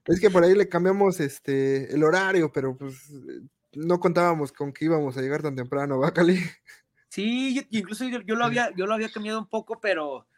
es 0.04 0.20
que 0.20 0.30
por 0.30 0.44
ahí 0.44 0.54
le 0.54 0.68
cambiamos 0.68 1.18
este 1.18 1.92
el 1.92 2.04
horario, 2.04 2.52
pero 2.52 2.76
pues 2.76 3.10
no 3.72 3.98
contábamos 3.98 4.52
con 4.52 4.72
que 4.72 4.84
íbamos 4.84 5.16
a 5.16 5.20
llegar 5.20 5.42
tan 5.42 5.56
temprano, 5.56 5.98
¿va, 5.98 6.14
Cali? 6.14 6.38
Sí, 7.08 7.66
incluso 7.70 8.04
yo, 8.04 8.20
yo, 8.20 8.36
lo 8.36 8.44
había, 8.44 8.70
yo 8.76 8.86
lo 8.86 8.94
había 8.94 9.10
cambiado 9.10 9.40
un 9.40 9.48
poco, 9.48 9.80
pero 9.80 10.28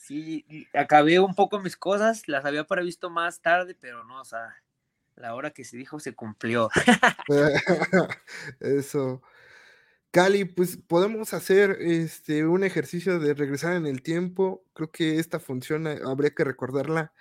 sí, 0.00 0.66
acabé 0.72 1.20
un 1.20 1.34
poco 1.34 1.60
mis 1.60 1.76
cosas, 1.76 2.26
las 2.26 2.44
había 2.44 2.64
previsto 2.64 3.10
más 3.10 3.40
tarde, 3.40 3.76
pero 3.78 4.02
no, 4.04 4.20
o 4.20 4.24
sea, 4.24 4.56
la 5.14 5.34
hora 5.34 5.50
que 5.50 5.64
se 5.64 5.76
dijo 5.76 6.00
se 6.00 6.14
cumplió. 6.14 6.70
Eso. 8.60 9.22
Cali, 10.10 10.44
pues 10.44 10.76
podemos 10.76 11.34
hacer 11.34 11.76
este 11.80 12.44
un 12.46 12.64
ejercicio 12.64 13.20
de 13.20 13.34
regresar 13.34 13.76
en 13.76 13.86
el 13.86 14.02
tiempo. 14.02 14.64
Creo 14.72 14.90
que 14.90 15.18
esta 15.18 15.38
función 15.38 15.86
eh, 15.86 16.00
habría 16.04 16.30
que 16.30 16.44
recordarla. 16.44 17.12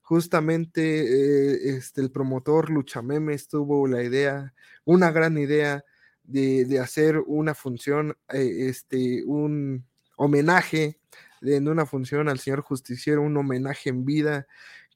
Justamente 0.00 0.80
eh, 0.82 1.76
este, 1.76 2.00
el 2.00 2.10
promotor 2.10 2.70
Luchamemes 2.70 3.48
tuvo 3.48 3.86
la 3.86 4.02
idea, 4.02 4.54
una 4.84 5.10
gran 5.10 5.36
idea 5.36 5.84
de, 6.22 6.64
de 6.64 6.78
hacer 6.78 7.18
una 7.26 7.54
función, 7.54 8.16
eh, 8.32 8.68
este, 8.68 9.24
un 9.24 9.84
homenaje 10.16 10.98
en 11.42 11.68
una 11.68 11.86
función 11.86 12.28
al 12.28 12.38
señor 12.38 12.62
justiciero, 12.62 13.22
un 13.22 13.36
homenaje 13.36 13.90
en 13.90 14.04
vida, 14.04 14.46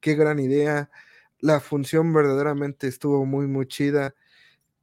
qué 0.00 0.14
gran 0.14 0.38
idea. 0.38 0.90
La 1.40 1.60
función 1.60 2.12
verdaderamente 2.12 2.86
estuvo 2.86 3.24
muy, 3.26 3.46
muy 3.46 3.66
chida. 3.66 4.14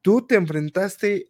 Tú 0.01 0.25
te 0.25 0.35
enfrentaste 0.35 1.29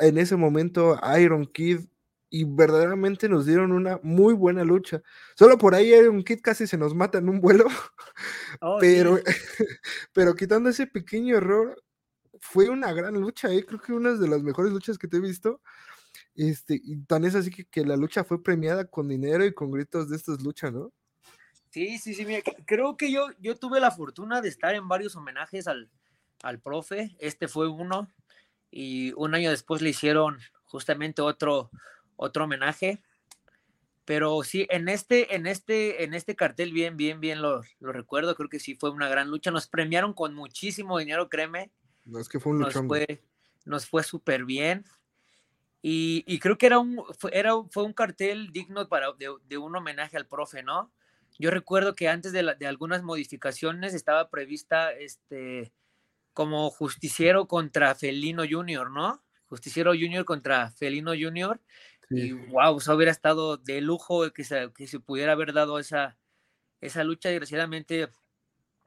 en 0.00 0.18
ese 0.18 0.36
momento 0.36 0.98
a 1.02 1.20
Iron 1.20 1.46
Kid 1.46 1.80
y 2.28 2.44
verdaderamente 2.44 3.28
nos 3.28 3.46
dieron 3.46 3.72
una 3.72 4.00
muy 4.02 4.34
buena 4.34 4.64
lucha. 4.64 5.02
Solo 5.36 5.58
por 5.58 5.74
ahí 5.74 5.94
Iron 5.94 6.22
Kid 6.22 6.40
casi 6.42 6.66
se 6.66 6.76
nos 6.76 6.94
mata 6.94 7.18
en 7.18 7.28
un 7.28 7.40
vuelo, 7.40 7.66
oh, 8.60 8.78
pero, 8.80 9.18
pero 10.12 10.34
quitando 10.34 10.68
ese 10.68 10.86
pequeño 10.86 11.36
error, 11.36 11.82
fue 12.40 12.68
una 12.68 12.92
gran 12.92 13.14
lucha, 13.14 13.52
¿eh? 13.52 13.64
creo 13.64 13.80
que 13.80 13.92
una 13.92 14.12
de 14.12 14.28
las 14.28 14.42
mejores 14.42 14.72
luchas 14.72 14.98
que 14.98 15.08
te 15.08 15.16
he 15.16 15.20
visto. 15.20 15.60
Este, 16.36 16.80
y 16.82 16.96
tan 17.04 17.24
es 17.24 17.34
así 17.34 17.50
que, 17.50 17.84
la 17.84 17.96
lucha 17.96 18.22
fue 18.22 18.42
premiada 18.42 18.84
con 18.84 19.08
dinero 19.08 19.44
y 19.44 19.54
con 19.54 19.70
gritos 19.70 20.10
de 20.10 20.16
estas 20.16 20.42
luchas, 20.42 20.72
¿no? 20.72 20.92
Sí, 21.70 21.98
sí, 21.98 22.14
sí, 22.14 22.24
mira, 22.24 22.42
creo 22.66 22.96
que 22.96 23.10
yo, 23.10 23.28
yo 23.38 23.56
tuve 23.56 23.80
la 23.80 23.90
fortuna 23.90 24.40
de 24.40 24.48
estar 24.48 24.74
en 24.74 24.88
varios 24.88 25.16
homenajes 25.16 25.66
al, 25.66 25.90
al 26.42 26.60
profe, 26.60 27.16
este 27.18 27.48
fue 27.48 27.68
uno, 27.68 28.08
y 28.70 29.12
un 29.16 29.34
año 29.34 29.50
después 29.50 29.80
le 29.80 29.90
hicieron 29.90 30.38
justamente 30.64 31.22
otro, 31.22 31.70
otro 32.16 32.44
homenaje. 32.44 33.00
Pero 34.04 34.42
sí, 34.44 34.66
en 34.70 34.88
este, 34.88 35.34
en 35.34 35.46
este, 35.46 36.04
en 36.04 36.14
este 36.14 36.36
cartel, 36.36 36.72
bien, 36.72 36.96
bien, 36.96 37.20
bien 37.20 37.42
lo, 37.42 37.62
lo 37.80 37.92
recuerdo. 37.92 38.36
Creo 38.36 38.48
que 38.48 38.60
sí 38.60 38.76
fue 38.76 38.90
una 38.90 39.08
gran 39.08 39.30
lucha. 39.30 39.50
Nos 39.50 39.66
premiaron 39.66 40.12
con 40.12 40.34
muchísimo 40.34 40.98
dinero, 40.98 41.28
créeme. 41.28 41.72
No, 42.04 42.20
es 42.20 42.28
que 42.28 42.38
fue 42.38 42.52
un 42.52 42.60
nos 42.60 42.74
fue, 42.74 43.24
nos 43.64 43.86
fue 43.86 44.04
súper 44.04 44.44
bien. 44.44 44.84
Y, 45.82 46.24
y, 46.26 46.38
creo 46.38 46.58
que 46.58 46.66
era 46.66 46.78
un, 46.78 47.02
fue, 47.18 47.30
era, 47.32 47.52
fue 47.70 47.84
un 47.84 47.92
cartel 47.92 48.52
digno 48.52 48.88
para, 48.88 49.12
de, 49.12 49.32
de, 49.46 49.58
un 49.58 49.76
homenaje 49.76 50.16
al 50.16 50.26
profe, 50.26 50.62
¿no? 50.62 50.90
Yo 51.38 51.50
recuerdo 51.50 51.94
que 51.94 52.08
antes 52.08 52.32
de, 52.32 52.42
la, 52.42 52.54
de 52.54 52.66
algunas 52.66 53.02
modificaciones 53.02 53.94
estaba 53.94 54.30
prevista 54.30 54.92
este, 54.92 55.72
como 56.32 56.70
justiciero 56.70 57.46
contra 57.46 57.94
Felino 57.94 58.44
Junior, 58.48 58.90
¿no? 58.90 59.22
Justiciero 59.48 59.92
Junior 59.92 60.24
contra 60.24 60.70
Felino 60.70 61.12
Junior. 61.12 61.60
Y 62.08 62.32
wow, 62.32 62.78
eso 62.78 62.94
hubiera 62.94 63.10
estado 63.10 63.56
de 63.56 63.80
lujo 63.80 64.30
que 64.32 64.44
se, 64.44 64.72
que 64.72 64.86
se 64.86 65.00
pudiera 65.00 65.32
haber 65.32 65.52
dado 65.52 65.78
esa, 65.78 66.16
esa 66.80 67.04
lucha. 67.04 67.30
Desgraciadamente, 67.30 68.08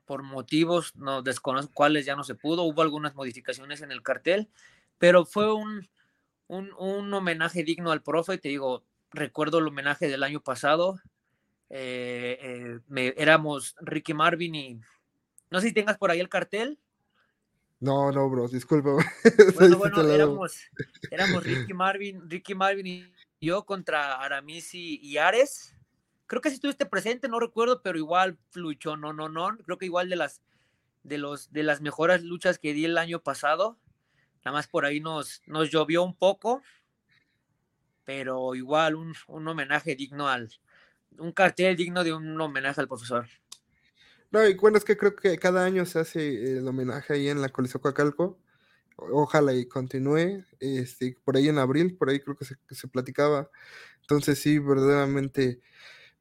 por 0.06 0.24
motivos, 0.24 0.96
no 0.96 1.22
desconozco 1.22 1.74
cuáles 1.74 2.06
ya 2.06 2.16
no 2.16 2.24
se 2.24 2.36
pudo. 2.36 2.64
Hubo 2.64 2.82
algunas 2.82 3.16
modificaciones 3.16 3.82
en 3.82 3.92
el 3.92 4.04
cartel, 4.04 4.50
pero 4.98 5.26
fue 5.26 5.54
un, 5.54 5.90
un, 6.50 6.74
un 6.78 7.14
homenaje 7.14 7.64
digno 7.64 7.92
al 7.92 8.04
profe. 8.04 8.38
Te 8.38 8.50
digo, 8.50 8.84
recuerdo 9.12 9.60
el 9.60 9.68
homenaje 9.68 10.10
del 10.10 10.24
año 10.24 10.42
pasado. 10.42 11.00
Eh, 11.70 12.38
eh, 12.42 12.80
me, 12.88 13.14
éramos 13.16 13.76
Ricky 13.80 14.14
Marvin 14.14 14.56
y 14.56 14.82
no 15.52 15.62
sé 15.62 15.68
si 15.68 15.74
tengas 15.74 15.98
por 15.98 16.12
ahí 16.12 16.20
el 16.20 16.30
cartel. 16.30 16.80
No, 17.80 18.12
no, 18.12 18.30
bro, 18.30 18.48
disculpa. 18.48 18.98
Bueno, 19.56 19.78
bueno, 19.78 20.02
éramos, 20.02 20.58
éramos, 21.12 21.44
Ricky 21.44 21.74
Marvin, 21.74 22.30
Ricky 22.30 22.56
Marvin 22.56 22.88
y 22.88 23.14
yo 23.40 23.66
contra 23.66 24.20
Aramis 24.20 24.74
y, 24.74 25.18
Ares. 25.18 25.76
Creo 26.26 26.42
que 26.42 26.50
si 26.50 26.56
estuviste 26.56 26.86
presente, 26.86 27.30
no 27.30 27.40
recuerdo, 27.40 27.82
pero 27.82 27.98
igual 27.98 28.38
luchó, 28.54 28.98
no, 28.98 29.14
no, 29.14 29.30
no. 29.30 29.58
Creo 29.60 29.78
que 29.78 29.86
igual 29.86 30.10
de 30.10 30.16
las 30.18 30.42
de 31.04 31.18
los 31.18 31.52
de 31.54 31.64
las 31.64 31.80
mejores 31.80 32.24
luchas 32.24 32.60
que 32.60 32.74
di 32.74 32.86
el 32.86 32.98
año 32.98 33.22
pasado. 33.22 33.78
Nada 34.50 34.58
más 34.58 34.68
por 34.68 34.84
ahí 34.84 35.00
nos, 35.00 35.44
nos 35.46 35.70
llovió 35.70 36.02
un 36.02 36.16
poco, 36.16 36.64
pero 38.04 38.56
igual 38.56 38.96
un, 38.96 39.14
un 39.28 39.48
homenaje 39.48 39.96
digno 39.96 40.28
al, 40.28 40.50
un 41.20 41.32
cartel 41.34 41.78
digno 41.78 42.04
de 42.04 42.14
un 42.14 42.42
homenaje 42.42 42.82
al 42.82 42.88
profesor. 42.88 43.28
No, 44.32 44.44
y 44.48 44.56
bueno, 44.56 44.80
es 44.80 44.86
que 44.86 44.98
creo 44.98 45.16
que 45.16 45.38
cada 45.38 45.64
año 45.64 45.86
se 45.86 46.00
hace 46.00 46.58
el 46.58 46.68
homenaje 46.68 47.14
ahí 47.14 47.30
en 47.30 47.44
la 47.44 47.50
Coliseo 47.50 47.80
Coacalco. 47.80 48.40
Ojalá 48.96 49.54
y 49.54 49.68
continúe. 49.68 50.44
Este, 50.60 51.16
por 51.24 51.38
ahí 51.38 51.48
en 51.48 51.60
abril, 51.60 51.96
por 51.96 52.10
ahí 52.10 52.20
creo 52.20 52.36
que 52.36 52.46
se, 52.46 52.56
se, 52.72 52.88
platicaba. 52.88 53.52
Entonces, 54.02 54.40
sí, 54.40 54.58
verdaderamente, 54.58 55.62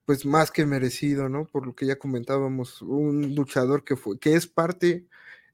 pues 0.04 0.26
más 0.26 0.50
que 0.50 0.66
merecido, 0.66 1.30
¿no? 1.30 1.46
Por 1.46 1.66
lo 1.66 1.74
que 1.74 1.86
ya 1.86 1.96
comentábamos, 1.96 2.82
un 2.82 3.34
luchador 3.34 3.84
que 3.84 3.96
fue, 3.96 4.18
que 4.18 4.34
es 4.34 4.46
parte 4.46 5.08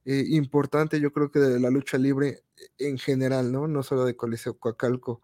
eh, 0.06 0.24
importante, 0.28 1.00
yo 1.00 1.12
creo 1.12 1.30
que 1.30 1.38
de 1.38 1.58
la 1.58 1.70
lucha 1.70 1.96
libre 1.96 2.43
en 2.78 2.98
general, 2.98 3.52
¿no? 3.52 3.68
No 3.68 3.82
solo 3.82 4.04
de 4.04 4.16
Coliseo 4.16 4.58
Coacalco. 4.58 5.22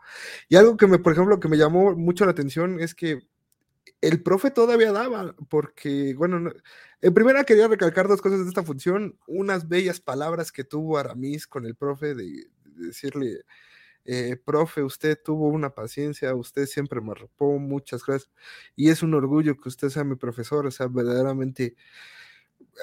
Y 0.49 0.57
algo 0.57 0.77
que 0.77 0.87
me, 0.87 0.99
por 0.99 1.13
ejemplo, 1.13 1.41
que 1.41 1.49
me 1.49 1.59
llamó 1.59 1.97
mucho 1.97 2.25
la 2.25 2.33
atención 2.33 2.81
es 2.81 2.95
que 2.95 3.21
el 4.01 4.23
profe 4.23 4.51
todavía 4.51 4.93
daba, 4.93 5.35
porque, 5.49 6.15
bueno, 6.17 6.53
en 7.03 7.15
primera 7.15 7.45
quería 7.45 7.69
recalcar 7.69 8.09
dos 8.09 8.23
cosas 8.23 8.41
de 8.41 8.49
esta 8.49 8.63
función, 8.63 9.19
unas 9.27 9.69
bellas 9.69 10.01
palabras 10.01 10.53
que 10.53 10.65
tuvo 10.65 10.99
Aramis 10.99 11.47
con 11.47 11.67
el 11.67 11.75
profe 11.77 12.15
de, 12.15 12.25
de 12.65 12.87
decirle, 12.87 13.43
eh, 14.07 14.37
profe, 14.43 14.83
usted 14.83 15.19
tuvo 15.23 15.49
una 15.49 15.75
paciencia, 15.75 16.35
usted 16.35 16.67
siempre 16.67 17.01
me 17.01 17.13
arropó, 17.13 17.59
muchas 17.59 18.05
gracias, 18.05 18.31
y 18.75 18.89
es 18.89 19.03
un 19.03 19.15
orgullo 19.15 19.57
que 19.59 19.69
usted 19.69 19.91
sea 19.91 20.05
mi 20.05 20.17
profesor, 20.17 20.67
o 20.67 20.71
sea, 20.71 20.87
verdaderamente 20.87 21.77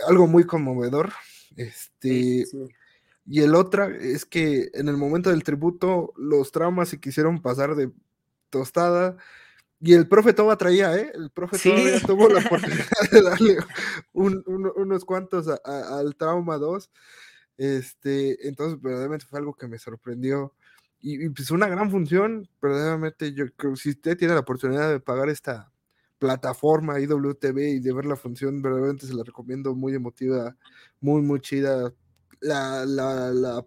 algo 0.07 0.27
muy 0.27 0.45
conmovedor, 0.45 1.11
este... 1.55 2.45
Sí, 2.45 2.45
sí. 2.45 2.67
Y 3.27 3.41
el 3.41 3.55
otra 3.55 3.87
es 3.95 4.25
que 4.25 4.69
en 4.73 4.87
el 4.87 4.97
momento 4.97 5.29
del 5.29 5.43
tributo 5.43 6.13
los 6.17 6.51
traumas 6.51 6.89
se 6.89 6.99
quisieron 6.99 7.41
pasar 7.41 7.75
de 7.75 7.91
tostada, 8.49 9.17
y 9.79 9.93
el 9.93 10.07
profe 10.07 10.33
todavía 10.33 10.57
traía, 10.57 10.97
¿eh? 10.97 11.11
El 11.13 11.29
profe 11.29 11.57
sí. 11.57 11.69
todavía 11.69 11.99
tuvo 12.07 12.29
la 12.29 12.39
oportunidad 12.39 12.87
de 13.11 13.21
darle 13.21 13.57
un, 14.13 14.43
un, 14.47 14.71
unos 14.75 15.05
cuantos 15.05 15.47
a, 15.47 15.59
a, 15.63 15.99
al 15.99 16.15
Trauma 16.15 16.57
2. 16.57 16.89
Este, 17.57 18.47
entonces, 18.47 18.81
verdaderamente 18.81 19.25
fue 19.25 19.39
algo 19.39 19.53
que 19.53 19.67
me 19.67 19.77
sorprendió. 19.79 20.53
Y, 20.99 21.25
y, 21.25 21.29
pues 21.29 21.51
una 21.51 21.67
gran 21.67 21.91
función, 21.91 22.49
verdaderamente, 22.61 23.33
yo 23.33 23.45
creo 23.55 23.75
si 23.75 23.91
usted 23.91 24.17
tiene 24.17 24.33
la 24.33 24.39
oportunidad 24.41 24.89
de 24.89 24.99
pagar 24.99 25.29
esta 25.29 25.71
plataforma 26.19 26.99
IWTV 26.99 27.57
y 27.59 27.79
de 27.79 27.93
ver 27.93 28.05
la 28.05 28.15
función, 28.15 28.61
verdaderamente 28.63 29.05
se 29.05 29.13
la 29.13 29.23
recomiendo, 29.23 29.75
muy 29.75 29.93
emotiva, 29.93 30.55
muy, 30.99 31.21
muy 31.21 31.39
chida. 31.39 31.93
La, 32.39 32.85
la, 32.85 33.31
la, 33.31 33.65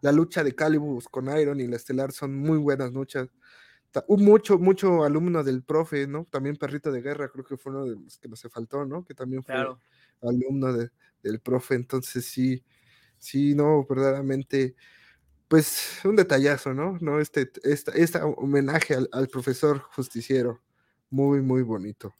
la 0.00 0.12
lucha 0.12 0.44
de 0.44 0.54
Calibus 0.54 1.08
con 1.08 1.36
Iron 1.38 1.60
y 1.60 1.66
la 1.66 1.76
Estelar 1.76 2.12
son 2.12 2.36
muy 2.36 2.58
buenas 2.58 2.92
luchas 2.92 3.28
un 4.06 4.24
mucho, 4.24 4.58
mucho 4.58 5.04
alumno 5.04 5.42
del 5.42 5.62
profe, 5.62 6.06
¿no? 6.06 6.26
También 6.30 6.56
Perrito 6.56 6.92
de 6.92 7.00
Guerra, 7.00 7.28
creo 7.28 7.44
que 7.44 7.56
fue 7.56 7.72
uno 7.72 7.86
de 7.86 7.96
los 7.96 8.18
que 8.18 8.28
no 8.28 8.36
se 8.36 8.48
faltó, 8.48 8.84
¿no? 8.84 9.04
Que 9.04 9.14
también 9.14 9.42
fue 9.42 9.54
claro. 9.54 9.80
alumno 10.22 10.72
de, 10.72 10.90
del 11.22 11.40
profe, 11.40 11.74
entonces 11.74 12.24
sí, 12.24 12.62
sí, 13.18 13.54
no, 13.54 13.86
verdaderamente, 13.88 14.74
pues 15.48 16.00
un 16.04 16.16
detallazo, 16.16 16.74
¿no? 16.74 16.98
¿No? 17.00 17.20
Este, 17.20 17.50
esta, 17.62 17.92
este 17.92 18.20
homenaje 18.22 18.94
al, 18.94 19.08
al, 19.12 19.28
profesor 19.28 19.80
justiciero, 19.80 20.60
muy, 21.08 21.40
muy 21.40 21.62
bonito. 21.62 22.14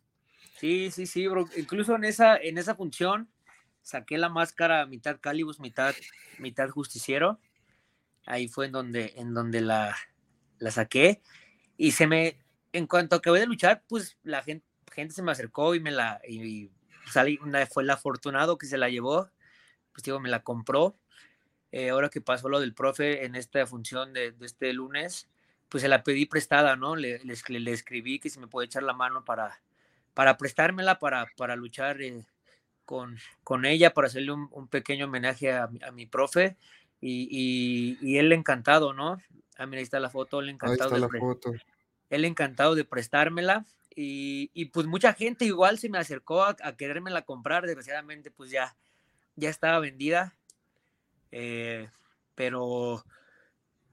Sí, 0.59 0.91
sí, 0.91 1.07
sí, 1.07 1.27
bro. 1.27 1.47
Incluso 1.57 1.95
en 1.97 2.05
esa, 2.05 2.37
en 2.39 2.57
esa 2.57 2.75
función 2.75 3.29
saqué 3.87 4.19
la 4.19 4.29
máscara 4.29 4.85
mitad 4.85 5.21
Calibus, 5.21 5.61
mitad, 5.61 5.95
mitad 6.39 6.69
justiciero. 6.69 7.39
Ahí 8.27 8.49
fue 8.49 8.67
en 8.67 8.73
donde, 8.73 9.15
en 9.17 9.33
donde 9.33 9.61
la, 9.61 9.97
la 10.59 10.73
saqué. 10.73 11.23
Y 11.77 11.93
se 11.93 12.09
me, 12.09 12.37
en 12.73 12.89
cuanto 12.89 13.15
acabé 13.15 13.39
de 13.39 13.47
luchar, 13.47 13.85
pues 13.89 14.19
la 14.25 14.43
gente, 14.43 14.67
gente 14.93 15.15
se 15.15 15.23
me 15.23 15.31
acercó 15.31 15.77
y 15.77 15.81
me 15.81 15.93
la, 15.93 16.21
y 16.27 16.69
salí, 17.13 17.39
una 17.41 17.65
fue 17.67 17.85
el 17.85 17.91
afortunado 17.91 18.59
que 18.59 18.67
se 18.67 18.77
la 18.77 18.91
llevó, 18.91 19.31
pues 19.93 20.03
digo, 20.03 20.19
me 20.19 20.31
la 20.31 20.43
compró. 20.43 20.99
Eh, 21.71 21.91
ahora 21.91 22.09
que 22.09 22.21
pasó 22.21 22.49
lo 22.49 22.59
del 22.59 22.75
profe 22.75 23.25
en 23.25 23.37
esta 23.37 23.65
función 23.67 24.13
de, 24.13 24.35
este 24.41 24.73
lunes, 24.73 25.29
pues 25.69 25.83
se 25.83 25.89
la 25.89 26.03
pedí 26.03 26.27
prestada, 26.27 26.75
¿no? 26.75 26.97
Le, 26.97 27.21
le, 27.21 27.61
le, 27.61 27.73
escribí 27.73 28.19
que 28.19 28.31
si 28.31 28.41
me 28.41 28.49
puede 28.49 28.67
echar 28.67 28.83
la 28.83 28.95
mano 28.95 29.25
para, 29.25 29.61
para 30.13 30.37
prestármela, 30.37 30.99
para, 30.99 31.27
para 31.37 31.55
luchar 31.55 32.03
eh, 32.03 32.27
con, 32.87 33.19
con 33.45 33.67
ella, 33.67 33.93
para 33.93 34.07
hacerle 34.07 34.33
un, 34.33 34.49
un 34.53 34.69
pequeño 34.69 35.05
homenaje 35.05 35.53
a, 35.53 35.69
a 35.83 35.91
mi 35.91 36.07
profe. 36.07 36.57
Y, 37.01 37.29
y, 37.31 37.99
y, 38.01 38.17
él 38.19 38.33
encantado, 38.33 38.95
¿no? 38.95 39.21
Ah, 39.59 39.67
mira, 39.67 39.79
ahí 39.79 39.83
está 39.83 40.01
la 40.01 40.09
foto, 40.09 40.41
él 40.41 40.49
encantado. 40.49 40.95
Ahí 40.95 41.03
está 41.03 41.15
la 41.15 41.21
foto. 41.21 41.53
Él 42.09 42.25
encantado 42.25 42.75
de 42.75 42.85
prestármela. 42.85 43.67
Y, 43.95 44.51
y, 44.55 44.67
pues 44.67 44.87
mucha 44.87 45.13
gente 45.13 45.45
igual 45.45 45.79
se 45.79 45.91
me 45.91 45.99
acercó 45.99 46.45
a, 46.45 46.57
a 46.63 46.77
querérmela 46.77 47.23
comprar. 47.23 47.67
Desgraciadamente, 47.67 48.31
pues 48.31 48.51
ya, 48.51 48.75
ya 49.35 49.51
estaba 49.51 49.79
vendida. 49.79 50.35
Eh, 51.33 51.91
pero 52.35 53.05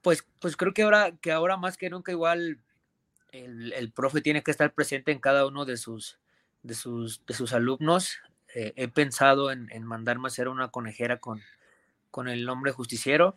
pues, 0.00 0.26
pues 0.38 0.56
creo 0.56 0.72
que 0.72 0.82
ahora, 0.82 1.16
que 1.20 1.32
ahora 1.32 1.56
más 1.56 1.76
que 1.76 1.90
nunca 1.90 2.12
igual 2.12 2.58
el, 3.32 3.72
el, 3.72 3.90
profe 3.90 4.20
tiene 4.20 4.42
que 4.42 4.50
estar 4.50 4.72
presente 4.72 5.12
en 5.12 5.18
cada 5.18 5.46
uno 5.46 5.64
de 5.64 5.76
sus, 5.76 6.18
de 6.62 6.74
sus, 6.74 7.24
de 7.26 7.34
sus 7.34 7.52
alumnos. 7.52 8.18
Eh, 8.54 8.72
he 8.76 8.88
pensado 8.88 9.50
en, 9.50 9.68
en, 9.70 9.84
mandarme 9.84 10.26
a 10.26 10.28
hacer 10.28 10.48
una 10.48 10.68
conejera 10.68 11.18
con, 11.18 11.42
con 12.10 12.28
el 12.28 12.44
nombre 12.44 12.72
justiciero. 12.72 13.36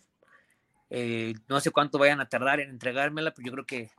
Eh, 0.89 1.34
no 1.49 1.59
sé 1.59 1.72
cuánto 1.72 1.97
vayan 1.97 2.22
a 2.22 2.30
tardar 2.30 2.59
en 2.59 2.70
entregármela, 2.70 3.34
pero 3.34 3.47
yo 3.47 3.51
creo 3.51 3.65
que 3.65 3.89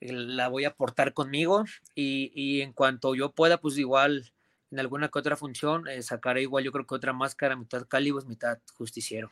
la 0.00 0.48
voy 0.48 0.64
a 0.64 0.68
aportar 0.68 1.14
conmigo 1.14 1.64
y, 1.94 2.32
y, 2.34 2.62
en 2.62 2.72
cuanto 2.72 3.14
yo 3.14 3.32
pueda, 3.32 3.58
pues 3.58 3.78
igual 3.78 4.32
en 4.70 4.80
alguna 4.80 5.08
que 5.08 5.18
otra 5.18 5.36
función 5.36 5.86
eh, 5.88 6.02
sacaré 6.02 6.42
igual 6.42 6.64
yo 6.64 6.72
creo 6.72 6.86
que 6.86 6.94
otra 6.94 7.12
máscara, 7.12 7.56
mitad 7.56 7.86
Calibus, 7.86 8.26
mitad 8.26 8.58
Justiciero. 8.74 9.30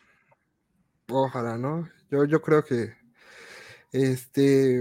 Ojalá, 1.08 1.58
¿no? 1.58 1.88
Yo, 2.10 2.24
yo 2.24 2.40
creo 2.40 2.64
que 2.64 2.94
este, 3.90 4.80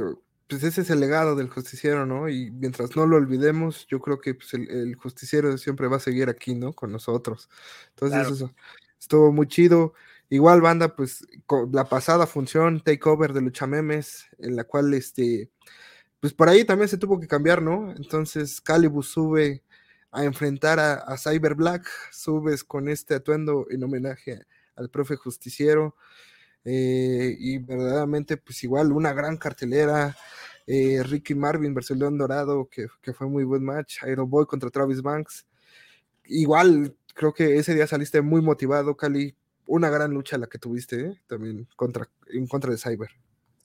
pues 0.51 0.63
ese 0.63 0.81
es 0.81 0.89
el 0.89 0.99
legado 0.99 1.37
del 1.37 1.47
justiciero, 1.47 2.05
¿no? 2.05 2.27
Y 2.27 2.51
mientras 2.51 2.93
no 2.97 3.05
lo 3.05 3.15
olvidemos, 3.15 3.87
yo 3.87 4.01
creo 4.01 4.19
que 4.19 4.33
pues, 4.33 4.53
el, 4.53 4.69
el, 4.69 4.95
justiciero 4.95 5.57
siempre 5.57 5.87
va 5.87 5.95
a 5.95 6.01
seguir 6.01 6.27
aquí, 6.27 6.55
¿no? 6.55 6.73
Con 6.73 6.91
nosotros. 6.91 7.49
Entonces, 7.91 8.19
claro. 8.19 8.35
eso 8.35 8.53
estuvo 8.99 9.31
muy 9.31 9.47
chido. 9.47 9.93
Igual, 10.27 10.59
banda, 10.59 10.93
pues 10.93 11.25
la 11.71 11.87
pasada 11.87 12.27
función, 12.27 12.81
takeover 12.81 13.31
de 13.31 13.39
Luchamemes, 13.39 14.25
en 14.39 14.57
la 14.57 14.65
cual, 14.65 14.93
este, 14.93 15.49
pues 16.19 16.33
por 16.33 16.49
ahí 16.49 16.65
también 16.65 16.89
se 16.89 16.97
tuvo 16.97 17.17
que 17.17 17.29
cambiar, 17.29 17.61
¿no? 17.61 17.93
Entonces 17.95 18.59
Calibus 18.59 19.07
sube 19.07 19.63
a 20.11 20.25
enfrentar 20.25 20.81
a, 20.81 20.95
a 20.95 21.17
Cyber 21.17 21.55
Black, 21.55 21.87
subes 22.11 22.65
con 22.65 22.89
este 22.89 23.15
atuendo 23.15 23.67
en 23.69 23.85
homenaje 23.85 24.41
al 24.75 24.89
profe 24.89 25.15
justiciero, 25.15 25.95
eh, 26.63 27.35
y 27.39 27.57
verdaderamente, 27.57 28.37
pues 28.37 28.63
igual, 28.63 28.91
una 28.91 29.13
gran 29.13 29.37
cartelera. 29.37 30.15
Eh, 30.73 31.03
Ricky 31.03 31.35
Marvin 31.35 31.73
versus 31.73 31.97
León 31.97 32.17
Dorado, 32.17 32.69
que, 32.69 32.87
que 33.01 33.11
fue 33.11 33.27
muy 33.27 33.43
buen 33.43 33.61
match, 33.61 34.01
Aeroboy 34.03 34.45
contra 34.45 34.69
Travis 34.69 35.01
Banks. 35.01 35.45
Igual, 36.23 36.95
creo 37.13 37.33
que 37.33 37.57
ese 37.57 37.75
día 37.75 37.87
saliste 37.87 38.21
muy 38.21 38.41
motivado, 38.41 38.95
Cali. 38.95 39.35
Una 39.65 39.89
gran 39.89 40.11
lucha 40.11 40.37
la 40.37 40.47
que 40.47 40.59
tuviste, 40.59 41.01
¿eh? 41.01 41.21
también 41.27 41.67
contra, 41.75 42.07
en 42.27 42.47
contra 42.47 42.71
de 42.71 42.77
Cyber. 42.77 43.09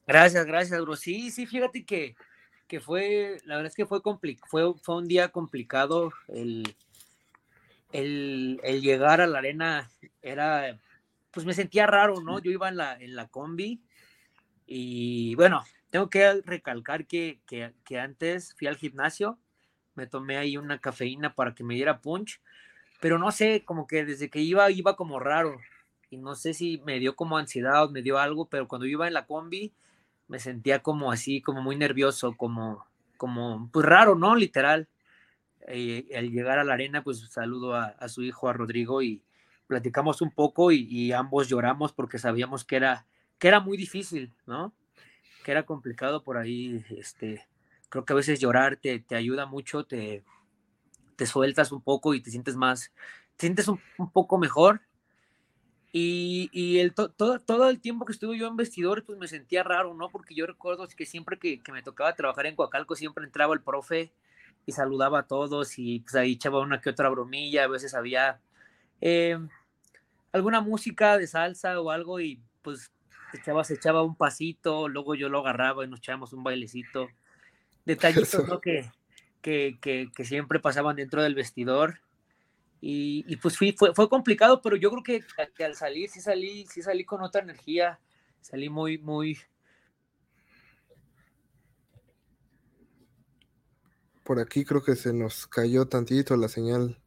Gracias, 0.05 0.45
gracias, 0.47 0.81
bro. 0.81 0.97
Sí, 0.97 1.31
sí, 1.31 1.47
fíjate 1.47 1.87
que, 1.87 2.17
que 2.67 2.81
fue, 2.81 3.37
la 3.45 3.55
verdad 3.55 3.71
es 3.71 3.77
que 3.77 3.87
fue, 3.87 4.01
fue, 4.49 4.75
fue 4.83 4.97
un 4.97 5.07
día 5.07 5.29
complicado. 5.29 6.13
El, 6.27 6.75
el, 7.93 8.61
el, 8.65 8.81
llegar 8.83 9.21
a 9.21 9.29
la 9.29 9.39
arena 9.39 9.89
era, 10.23 10.77
pues 11.31 11.47
me 11.47 11.55
sentía 11.55 11.87
raro, 11.87 12.21
¿no? 12.21 12.41
Yo 12.41 12.51
iba 12.51 12.69
en 12.69 12.79
la, 12.79 12.97
en 13.01 13.15
la 13.15 13.29
combi 13.29 13.81
y 14.67 15.37
bueno, 15.37 15.65
tengo 15.97 16.11
que 16.11 16.43
recalcar 16.45 17.07
que, 17.07 17.41
que, 17.47 17.73
que 17.83 17.99
antes 17.99 18.55
fui 18.59 18.67
al 18.67 18.77
gimnasio, 18.77 19.39
me 19.95 20.07
tomé 20.07 20.37
ahí 20.37 20.59
una 20.59 20.79
cafeína 20.79 21.35
para 21.35 21.55
que 21.55 21.65
me 21.65 21.75
diera 21.75 22.03
punch, 22.03 22.43
pero 23.01 23.19
no 23.19 23.33
sé, 23.33 23.65
como 23.65 23.87
que 23.87 24.05
desde 24.05 24.29
que 24.29 24.41
iba, 24.41 24.71
iba 24.71 24.95
como 24.95 25.19
raro 25.19 25.59
y 26.11 26.19
no 26.19 26.35
sé 26.35 26.53
si 26.53 26.83
me 26.85 26.99
dio 26.99 27.17
como 27.17 27.39
ansiedad 27.39 27.83
o 27.83 27.91
me 27.91 28.03
dio 28.03 28.19
algo, 28.19 28.45
pero 28.51 28.69
cuando 28.69 28.87
iba 28.87 29.07
en 29.07 29.15
la 29.15 29.25
combi 29.25 29.73
me 30.29 30.39
sentía 30.39 30.83
como 30.83 31.11
así, 31.11 31.41
como 31.41 31.63
muy 31.63 31.77
nervioso, 31.77 32.37
como, 32.37 32.85
como, 33.17 33.71
pues 33.73 33.87
raro, 33.87 34.17
¿no? 34.17 34.37
Literal. 34.37 34.89
Eh, 35.67 36.11
al 36.15 36.31
llegar 36.31 36.59
a 36.59 36.65
la 36.65 36.75
arena, 36.75 37.03
pues 37.03 37.21
saludo 37.31 37.75
a, 37.75 38.09
su 38.09 38.23
hijo, 38.23 38.51
a 38.51 38.53
Rodrigo, 38.53 39.01
y 39.01 39.23
platicamos 39.67 40.21
un 40.21 40.31
poco 40.31 40.73
y, 40.73 41.11
ambos 41.13 41.49
lloramos 41.49 41.95
porque 41.95 42.19
sabíamos 42.19 42.65
que 42.67 42.77
era, 42.77 43.07
que 43.39 43.49
era 43.49 43.61
muy 43.61 43.79
difícil, 43.79 44.35
¿no? 44.45 44.75
Que 45.47 45.53
era 45.53 45.63
complicado 45.63 46.25
por 46.25 46.39
ahí, 46.39 46.85
este, 46.91 47.47
creo 47.89 48.05
que 48.05 48.13
a 48.13 48.17
veces 48.17 48.41
llorar 48.41 48.79
te, 48.79 49.05
ayuda 49.15 49.47
mucho, 49.47 49.85
te, 49.85 50.25
te 51.15 51.25
sueltas 51.25 51.71
un 51.71 51.81
poco 51.81 52.15
y 52.15 52.21
te 52.21 52.33
sientes 52.33 52.57
más, 52.57 52.91
te 53.37 53.47
sientes 53.47 53.69
un, 53.69 53.79
poco 54.13 54.39
mejor 54.39 54.81
y, 55.93 56.81
el, 56.81 56.95
todo, 56.95 57.39
todo 57.39 57.71
el 57.71 57.81
tiempo 57.81 58.05
que 58.05 58.13
estuve 58.13 58.37
yo 58.37 58.49
en 58.49 58.57
vestidores, 58.57 59.05
pues 59.05 59.21
me 59.21 59.29
sentía 59.29 59.63
raro, 59.63 59.95
¿no? 59.95 60.09
Porque 60.09 60.35
yo 60.35 60.49
recuerdo 60.49 60.89
que 60.89 61.07
siempre 61.07 61.39
que, 61.39 61.63
me 61.73 61.81
tocaba 61.81 62.17
trabajar 62.17 62.47
en 62.47 62.57
Coacalco, 62.57 62.97
siempre 62.97 63.25
entraba 63.25 63.55
el 63.55 63.63
profe 63.63 64.13
y 64.67 64.73
saludaba 64.73 65.21
a 65.21 65.27
todos 65.29 65.79
y 65.79 66.01
pues 66.01 66.17
ahí 66.17 66.33
echaba 66.33 66.59
una 66.59 66.81
que 66.81 66.91
otra 66.91 67.09
bromilla, 67.09 67.63
a 67.63 67.69
veces 67.69 67.95
había 67.95 68.41
em, 69.01 69.49
alguna 70.33 70.61
música 70.61 71.17
de 71.17 71.29
salsa 71.29 71.81
o 71.81 71.93
algo 71.93 72.19
y 72.19 72.41
pues 72.63 72.91
echaba, 73.35 73.65
se 73.65 73.75
echaba 73.75 74.03
un 74.03 74.17
pasito, 74.17 74.89
luego 74.89 75.15
yo 75.15 75.29
lo 75.29 75.41
agarraba 75.41 75.85
y 75.85 75.89
nos 75.89 76.01
echábamos 76.01 76.33
un 76.33 76.45
bailecito. 76.45 77.09
Detallitos, 77.85 78.49
¿no? 78.49 78.61
Que, 78.61 78.91
que, 79.41 79.79
que, 79.81 80.11
que 80.15 80.25
siempre 80.25 80.59
pasaban 80.59 80.97
dentro 80.97 81.23
del 81.23 81.35
vestidor 81.37 82.01
y, 82.81 83.37
pues 83.37 83.57
fui, 83.57 83.73
fue, 83.73 83.95
fue 83.95 84.09
complicado, 84.09 84.61
pero 84.63 84.77
yo 84.77 84.91
creo 84.91 85.03
que, 85.03 85.65
al 85.65 85.75
salir 85.75 86.11
sí 86.11 86.21
salí, 86.21 86.67
sí 86.67 86.83
salí 86.83 87.05
con 87.05 87.23
otra 87.23 87.43
energía, 87.43 87.99
salí 88.41 88.69
muy, 88.69 88.99
muy... 88.99 89.39
Por 94.23 94.41
aquí 94.41 94.65
creo 94.65 94.83
que 94.83 94.97
se 94.97 95.13
nos 95.13 95.47
cayó 95.47 95.87
tantito 95.87 96.37
la 96.37 96.49
señal. 96.49 97.01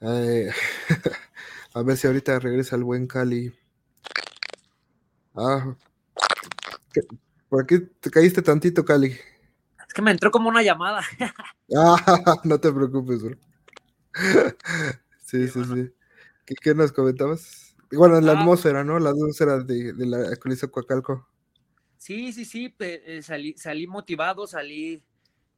a 0.00 1.82
ver 1.82 1.96
si 1.96 2.06
ahorita 2.06 2.38
regresa 2.38 2.76
el 2.76 2.84
buen 2.84 3.06
Cali. 3.06 3.52
Ah, 5.34 5.76
por 7.48 7.62
aquí 7.62 7.80
te 8.00 8.10
caíste 8.10 8.42
tantito, 8.42 8.84
Cali. 8.84 9.16
Es 9.86 9.94
que 9.94 10.02
me 10.02 10.10
entró 10.10 10.30
como 10.30 10.48
una 10.48 10.62
llamada. 10.62 11.02
ah, 11.76 11.96
no 12.44 12.60
te 12.60 12.72
preocupes, 12.72 13.22
bro. 13.22 13.36
sí, 15.24 15.48
sí, 15.48 15.64
sí. 15.64 15.94
¿Qué, 16.60 16.74
nos 16.74 16.92
comentabas? 16.92 17.76
Bueno, 17.92 18.18
en 18.18 18.26
la 18.26 18.32
ah. 18.32 18.40
atmósfera, 18.40 18.84
¿no? 18.84 18.98
La 18.98 19.10
atmósfera 19.10 19.58
de, 19.58 19.92
de 19.92 20.06
la 20.06 20.36
Colisa 20.36 20.68
Coacalco. 20.68 21.28
Sí, 22.00 22.32
sí, 22.32 22.46
sí, 22.46 22.74
eh, 22.78 23.20
salí, 23.22 23.54
salí 23.58 23.86
motivado, 23.86 24.46
salí, 24.46 25.02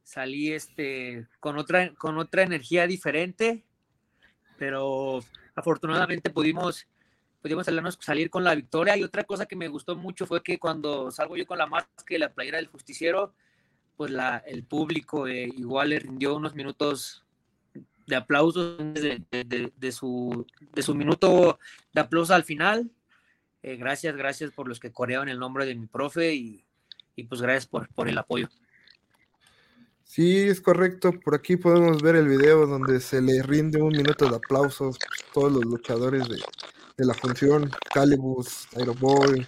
salí 0.03 0.51
este, 0.51 1.25
con, 1.39 1.57
otra, 1.57 1.93
con 1.95 2.17
otra 2.17 2.43
energía 2.43 2.85
diferente, 2.85 3.63
pero 4.57 5.21
afortunadamente 5.55 6.31
pudimos, 6.31 6.85
pudimos 7.43 7.67
salir 7.99 8.29
con 8.29 8.43
la 8.45 8.55
victoria. 8.55 8.95
Y 8.97 9.03
otra 9.03 9.25
cosa 9.25 9.45
que 9.45 9.57
me 9.57 9.67
gustó 9.67 9.97
mucho 9.97 10.25
fue 10.25 10.41
que 10.41 10.57
cuando 10.57 11.11
salgo 11.11 11.35
yo 11.35 11.45
con 11.45 11.57
la 11.57 11.67
máscara 11.67 12.15
y 12.15 12.17
la 12.17 12.33
playera 12.33 12.57
del 12.57 12.67
justiciero, 12.67 13.33
pues 13.97 14.11
la, 14.11 14.37
el 14.47 14.63
público 14.63 15.27
eh, 15.27 15.51
igual 15.57 15.89
le 15.89 15.99
rindió 15.99 16.35
unos 16.35 16.55
minutos 16.55 17.25
de 18.07 18.15
aplausos 18.15 18.77
de, 18.77 19.91
su, 19.91 20.45
de 20.73 20.81
su 20.81 20.95
minuto 20.95 21.59
de 21.93 22.01
aplauso 22.01 22.33
al 22.33 22.45
final. 22.45 22.89
Eh, 23.61 23.75
gracias, 23.75 24.15
gracias 24.15 24.51
por 24.51 24.69
los 24.69 24.79
que 24.79 24.93
coreaban 24.93 25.27
el 25.27 25.37
nombre 25.37 25.65
de 25.65 25.75
mi 25.75 25.87
profe 25.87 26.33
y, 26.33 26.65
pues 27.27 27.41
gracias 27.41 27.67
por, 27.67 27.89
por, 27.89 28.07
el 28.07 28.17
apoyo. 28.17 28.47
Sí, 30.05 30.39
es 30.39 30.61
correcto. 30.61 31.11
Por 31.19 31.35
aquí 31.35 31.57
podemos 31.57 32.01
ver 32.01 32.15
el 32.15 32.27
video 32.27 32.67
donde 32.67 33.01
se 33.01 33.21
le 33.21 33.43
rinde 33.43 33.81
un 33.81 33.91
minuto 33.91 34.29
de 34.29 34.35
aplausos 34.37 34.95
a 34.95 35.33
todos 35.33 35.51
los 35.51 35.65
luchadores 35.65 36.27
de, 36.27 36.37
la 36.97 37.13
función, 37.13 37.71
Calibus, 37.91 38.67
Aeroboy, 38.75 39.45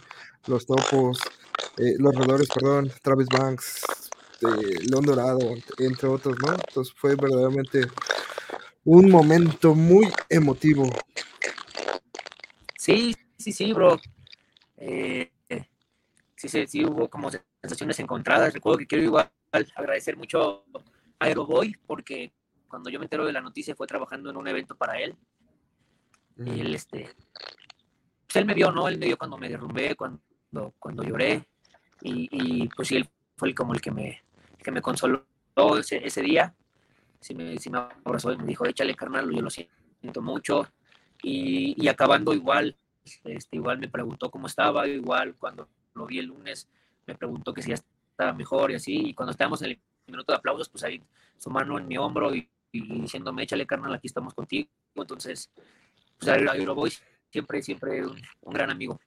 los 0.48 0.66
topos, 0.66 1.20
eh, 1.78 1.96
los 2.00 2.16
redores, 2.16 2.48
perdón, 2.50 2.92
Travis 3.02 3.28
Banks, 3.28 3.82
eh, 4.42 4.80
León 4.90 5.06
Dorado, 5.06 5.40
entre 5.78 6.10
otros, 6.10 6.36
¿no? 6.40 6.54
Entonces 6.54 6.94
fue 6.98 7.16
verdaderamente 7.16 7.82
un 8.84 9.10
momento 9.10 9.76
muy 9.76 10.12
emotivo. 10.30 10.90
Sí, 12.78 13.16
sí, 13.38 13.52
sí, 13.52 13.74
bro. 13.74 14.00
Eh, 14.78 15.32
sí, 16.36 16.50
sí, 16.50 16.68
sí, 16.68 16.86
hubo 16.86 17.10
como 17.10 17.30
sensaciones 17.62 18.00
encontradas. 18.00 18.54
Recuerdo 18.54 18.80
que 18.80 18.88
quiero 18.88 19.04
igual 19.04 19.32
agradecer 19.52 20.18
mucho 20.18 20.66
a 21.20 21.26
Aeroboy 21.26 21.76
porque 21.86 22.34
cuando 22.68 22.90
yo 22.90 23.00
me 23.00 23.06
entero 23.06 23.26
de 23.26 23.32
la 23.34 23.42
noticia 23.42 23.76
fue 23.76 23.88
trabajando 23.88 24.30
en 24.30 24.38
un 24.38 24.48
evento 24.48 24.76
para 24.76 25.00
él. 25.00 25.16
Y 26.38 26.60
él, 26.60 26.76
este, 26.76 27.10
pues 28.28 28.36
él 28.36 28.46
me 28.46 28.54
vio, 28.54 28.72
¿no? 28.72 28.88
Él 28.88 28.98
me 28.98 29.08
vio 29.08 29.18
cuando 29.18 29.38
me 29.38 29.50
derrumbé, 29.50 29.96
cuando, 29.96 30.22
cuando 30.80 31.04
lloré. 31.04 31.48
Y, 32.02 32.68
pues 32.70 32.90
sí, 32.90 32.98
él 32.98 33.10
fue 33.36 33.54
como 33.56 33.74
el 33.74 33.82
que 33.82 33.92
me, 33.92 34.24
que 34.62 34.72
me 34.72 34.82
consoló 34.82 35.26
ese, 35.80 36.06
ese 36.06 36.22
día 36.22 36.54
si 37.26 37.34
me, 37.34 37.58
si 37.58 37.72
me 37.72 37.80
abrazó 37.80 38.32
y 38.32 38.38
me 38.38 38.46
dijo, 38.46 38.66
échale 38.66 38.94
carnal, 38.94 39.32
yo 39.32 39.42
lo 39.42 39.50
siento 39.50 40.22
mucho. 40.22 40.68
Y, 41.24 41.74
y, 41.82 41.88
acabando 41.88 42.34
igual, 42.34 42.78
este, 43.24 43.56
igual 43.56 43.80
me 43.80 43.90
preguntó 43.90 44.30
cómo 44.30 44.46
estaba, 44.46 44.88
igual 44.88 45.36
cuando 45.36 45.68
lo 45.96 46.06
vi 46.06 46.20
el 46.20 46.28
lunes 46.28 46.70
me 47.08 47.16
preguntó 47.16 47.54
que 47.54 47.62
si 47.62 47.70
ya 47.70 47.76
estaba 47.76 48.34
mejor 48.34 48.72
y 48.72 48.76
así, 48.76 49.10
y 49.10 49.14
cuando 49.14 49.32
estábamos 49.32 49.62
en 49.64 49.72
el 49.72 49.82
minuto 50.08 50.32
de 50.32 50.38
aplausos, 50.38 50.70
pues 50.70 50.84
ahí 50.84 51.02
su 51.38 51.50
mano 51.50 51.80
en 51.80 51.88
mi 51.88 51.98
hombro 51.98 52.34
y, 52.36 52.48
diciéndome, 52.72 53.44
échale 53.44 53.66
carnal, 53.66 53.94
aquí 53.94 54.08
estamos 54.08 54.34
contigo. 54.34 54.70
Entonces, 54.96 55.50
pues 56.20 56.32
ahí 56.32 56.66
lo 56.66 56.76
voy, 56.76 56.94
siempre, 57.32 57.62
siempre 57.62 58.06
un, 58.06 58.22
gran 58.54 58.70
amigo. 58.70 59.00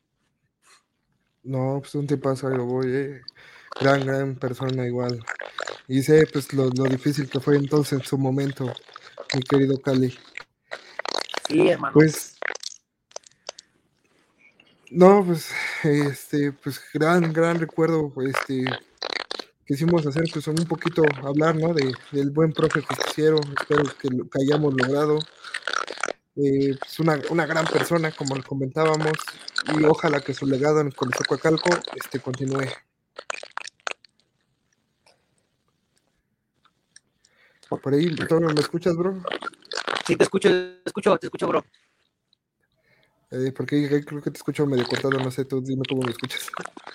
No, 1.42 1.78
pues 1.80 1.94
un 1.94 2.06
tipazo, 2.06 2.48
lo 2.50 2.64
voy, 2.64 2.86
eh. 2.88 3.20
gran, 3.80 4.04
gran 4.04 4.34
persona 4.36 4.86
igual. 4.86 5.24
Y 5.86 6.02
sé 6.02 6.26
pues 6.26 6.52
lo, 6.52 6.68
difícil 6.70 7.28
que 7.30 7.40
fue 7.40 7.56
entonces 7.56 7.98
en 7.98 8.04
su 8.04 8.18
momento, 8.18 8.72
mi 9.34 9.42
querido 9.42 9.80
Cali. 9.80 10.16
Sí, 11.48 11.68
hermano. 11.68 11.94
Pues 11.94 12.38
no, 14.90 15.22
pues 15.24 15.50
este, 15.84 16.52
pues 16.52 16.80
gran, 16.94 17.32
gran 17.32 17.58
recuerdo, 17.58 18.12
este, 18.26 18.64
quisimos 19.66 20.06
hacer 20.06 20.24
pues 20.32 20.46
un 20.48 20.56
poquito 20.64 21.02
hablar, 21.22 21.56
¿no? 21.56 21.74
De, 21.74 21.92
del 22.10 22.30
buen 22.30 22.52
profe 22.52 22.80
justiciero, 22.80 23.38
espero 23.58 23.84
que, 24.00 24.08
lo, 24.08 24.24
que 24.28 24.38
hayamos 24.42 24.74
logrado. 24.74 25.18
Eh, 26.40 26.76
pues 26.78 27.00
una, 27.00 27.20
una, 27.30 27.46
gran 27.46 27.66
persona, 27.66 28.12
como 28.12 28.36
le 28.36 28.44
comentábamos, 28.44 29.12
y 29.76 29.84
ojalá 29.84 30.20
que 30.20 30.32
su 30.32 30.46
legado 30.46 30.80
en 30.80 30.92
Coacalco 30.92 31.68
este, 31.96 32.20
continúe. 32.20 32.64
Por 37.68 37.92
ahí, 37.92 38.06
¿me 38.06 38.60
escuchas, 38.60 38.96
bro? 38.96 39.20
Sí, 40.06 40.14
te 40.14 40.22
escucho, 40.22 40.48
te 40.48 40.82
escucho, 40.86 41.18
te 41.18 41.26
escucho, 41.26 41.48
bro. 41.48 41.64
Eh, 43.32 43.52
porque 43.54 44.04
creo 44.06 44.22
que 44.22 44.30
te 44.30 44.36
escucho 44.36 44.64
medio 44.64 44.86
cortado, 44.86 45.18
no 45.18 45.32
sé, 45.32 45.44
tú 45.44 45.60
dime 45.60 45.82
cómo 45.88 46.02
me 46.02 46.12
escuchas. 46.12 46.48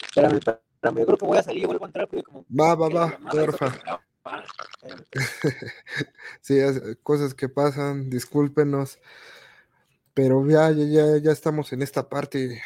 Espérame, 0.06 0.38
espérame, 0.38 1.00
yo 1.00 1.06
creo 1.06 1.18
que 1.18 1.26
voy 1.26 1.38
a 1.38 1.44
salir, 1.44 1.68
vuelvo 1.68 1.84
a 1.84 1.88
entrar, 1.90 2.08
como... 2.24 2.46
Va, 2.50 2.76
va, 2.76 2.88
va, 2.88 3.20
porfa. 3.30 4.02
sí, 6.42 6.60
cosas 7.04 7.34
que 7.34 7.50
pasan, 7.50 8.10
discúlpenos, 8.10 9.00
pero 10.14 10.48
ya, 10.48 10.72
ya, 10.72 11.18
ya, 11.18 11.32
estamos 11.32 11.74
en 11.74 11.82
esta 11.82 12.08
parte 12.08 12.62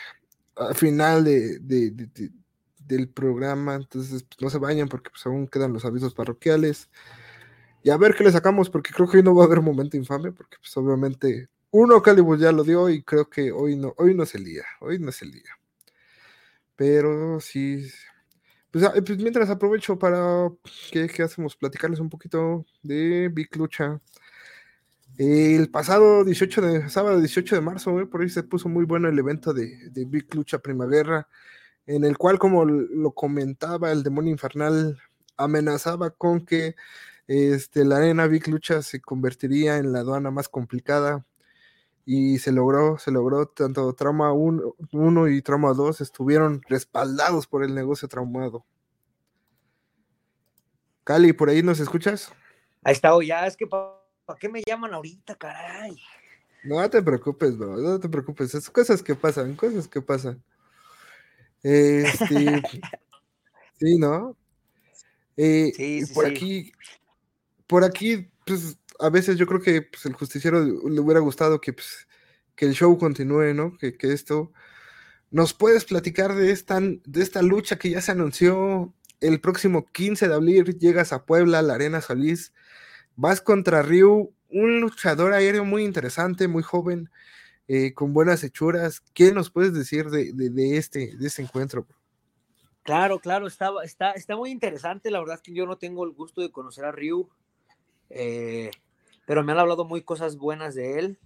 final 0.76 1.24
de, 1.24 1.60
de, 1.60 2.32
del 2.80 3.10
programa, 3.10 3.76
entonces 3.76 4.24
pues, 4.24 4.42
no 4.42 4.50
se 4.50 4.58
vayan 4.58 4.88
porque 4.88 5.10
pues, 5.10 5.26
aún 5.26 5.48
quedan 5.48 5.74
los 5.74 5.86
avisos 5.86 6.14
parroquiales. 6.14 6.90
Y 7.84 7.90
a 7.90 7.98
ver 7.98 8.16
qué 8.16 8.24
le 8.24 8.32
sacamos, 8.32 8.70
porque 8.70 8.94
creo 8.94 9.10
que 9.10 9.18
hoy 9.18 9.24
no 9.24 9.36
va 9.36 9.44
a 9.44 9.46
haber 9.46 9.62
momento 9.62 9.98
infame, 9.98 10.32
porque 10.32 10.58
pues 10.60 10.76
obviamente 10.76 11.50
uno 11.72 12.02
Calibur 12.02 12.38
ya 12.38 12.52
lo 12.52 12.64
dio 12.64 12.90
y 12.90 13.04
creo 13.04 13.30
que 13.30 13.52
hoy 13.52 13.76
no, 13.76 13.94
hoy 13.98 14.14
no 14.14 14.24
es 14.24 14.36
el 14.36 14.44
día, 14.44 14.66
hoy 14.80 15.00
no 15.00 15.10
es 15.10 15.22
el 15.22 15.32
día. 15.32 15.58
Pero 16.76 17.40
sí, 17.40 17.90
ah, 18.84 18.94
pues 19.06 19.18
mientras 19.20 19.50
aprovecho 19.50 19.98
para, 20.00 20.50
¿qué, 20.92 21.24
hacemos? 21.24 21.56
Platicarles 21.56 22.00
un 22.00 22.10
poquito 22.10 22.66
de 22.84 23.30
Big 23.34 23.56
Lucha. 23.56 24.02
El 25.18 25.70
pasado 25.72 26.24
18 26.24 26.62
de, 26.62 26.90
sábado 26.90 27.20
18 27.20 27.56
de 27.56 27.62
marzo, 27.62 28.10
por 28.10 28.22
ahí 28.22 28.30
se 28.30 28.44
puso 28.44 28.70
muy 28.70 28.86
bueno 28.86 29.10
el 29.10 29.18
evento 29.18 29.54
de, 29.54 29.90
de 29.90 30.06
Big 30.06 30.34
Lucha 30.36 30.60
Primavera, 30.60 31.28
en 31.86 32.04
el 32.04 32.18
cual, 32.18 32.40
como 32.40 32.66
lo 32.66 33.12
comentaba, 33.14 33.92
el 33.92 34.04
demonio 34.04 34.32
infernal 34.32 35.00
amenazaba 35.38 36.12
con 36.12 36.46
que 36.46 36.76
este, 37.28 37.86
la 37.86 37.98
arena 37.98 38.28
Big 38.28 38.48
Lucha 38.48 38.82
se 38.82 39.02
convertiría 39.02 39.78
en 39.78 39.92
la 39.94 40.00
aduana 40.00 40.32
más 40.32 40.50
complicada 40.50 41.26
y 42.10 42.40
se 42.40 42.54
logró, 42.54 42.98
se 42.98 43.12
logró, 43.12 43.48
tanto 43.48 43.92
Trauma 43.92 44.32
1 44.32 45.28
y 45.28 45.42
Trauma 45.42 45.74
2 45.74 46.00
estuvieron 46.00 46.62
respaldados 46.70 47.48
por 47.48 47.66
el 47.66 47.76
negocio 47.76 48.08
traumado. 48.08 48.66
Cali, 51.04 51.34
¿por 51.34 51.50
ahí 51.50 51.62
nos 51.62 51.82
escuchas? 51.82 52.32
Ahí 52.82 52.94
está, 52.94 53.12
ya 53.22 53.46
es 53.46 53.58
que 53.58 53.68
¿para 53.68 54.40
qué 54.40 54.48
me 54.48 54.64
llaman 54.66 54.94
ahorita, 54.94 55.36
caray? 55.36 55.98
No 56.64 56.90
te 56.90 57.04
preocupes, 57.04 57.58
bro, 57.58 57.76
no 57.76 58.00
te 58.00 58.08
preocupes, 58.08 58.56
es 58.56 58.70
cosas 58.70 59.04
que 59.04 59.14
pasan, 59.14 59.58
cosas 59.58 59.90
que 59.90 60.02
pasan. 60.02 60.42
Este, 61.62 62.62
sí, 63.82 63.98
¿no? 64.00 64.34
Eh, 65.36 65.74
sí, 65.76 66.06
sí, 66.06 66.14
por 66.14 66.26
aquí, 66.26 66.72
por 67.68 67.84
aquí, 67.84 68.32
pues 68.46 68.78
a 69.00 69.10
veces 69.10 69.38
yo 69.38 69.46
creo 69.46 69.62
que 69.62 69.82
pues, 69.82 70.06
el 70.06 70.14
justiciero 70.14 70.64
le 70.64 71.00
hubiera 71.00 71.20
gustado 71.20 71.62
que, 71.62 71.74
pues, 71.74 72.08
que 72.56 72.66
el 72.66 72.74
show 72.74 72.98
continúe, 72.98 73.54
¿no? 73.54 73.78
Que, 73.78 73.96
esto. 74.02 74.52
¿Nos 75.30 75.54
puedes 75.54 75.86
platicar 75.86 76.36
de 76.36 76.52
esta, 76.52 76.80
de 76.80 77.22
esta 77.22 77.42
lucha 77.42 77.78
que 77.78 77.90
ya 77.90 78.02
se 78.02 78.12
anunció 78.12 78.94
el 79.20 79.42
próximo 79.42 79.86
15 79.86 80.28
de 80.28 80.34
abril? 80.34 80.78
Llegas 80.80 81.14
a 81.14 81.26
Puebla, 81.26 81.62
la 81.62 81.76
Arena 81.76 82.02
Solís, 82.02 82.54
vas 83.16 83.42
contra 83.42 83.82
Ryu, 83.82 84.34
un 84.50 84.82
luchador 84.82 85.34
aéreo 85.34 85.66
muy 85.66 85.84
interesante, 85.84 86.48
muy 86.48 86.64
joven, 86.64 87.10
eh, 87.68 87.94
con 87.94 88.14
buenas 88.14 88.44
hechuras. 88.44 89.02
¿Qué 89.14 89.34
nos 89.34 89.50
puedes 89.50 89.74
decir 89.74 90.10
de, 90.10 90.78
este, 90.78 91.18
de 91.18 91.28
este 91.28 91.42
encuentro? 91.42 91.86
Claro, 92.84 93.20
claro, 93.20 93.48
está, 93.48 93.72
está, 93.84 94.12
está 94.12 94.38
muy 94.38 94.50
interesante. 94.50 95.12
La 95.12 95.20
verdad 95.20 95.36
es 95.36 95.42
que 95.42 95.54
yo 95.54 95.66
no 95.66 95.78
tengo 95.78 96.06
el 96.06 96.12
gusto 96.12 96.42
de 96.42 96.52
conocer 96.52 96.86
a 96.86 96.94
Ryu. 96.94 97.30
Eh, 98.10 98.72
pero 99.28 99.44
me 99.44 99.52
han 99.52 99.60
hablado 99.60 99.84
muy 99.84 100.04
cosas 100.04 100.38
buenas 100.38 100.74
de 100.74 100.98
él. 100.98 101.20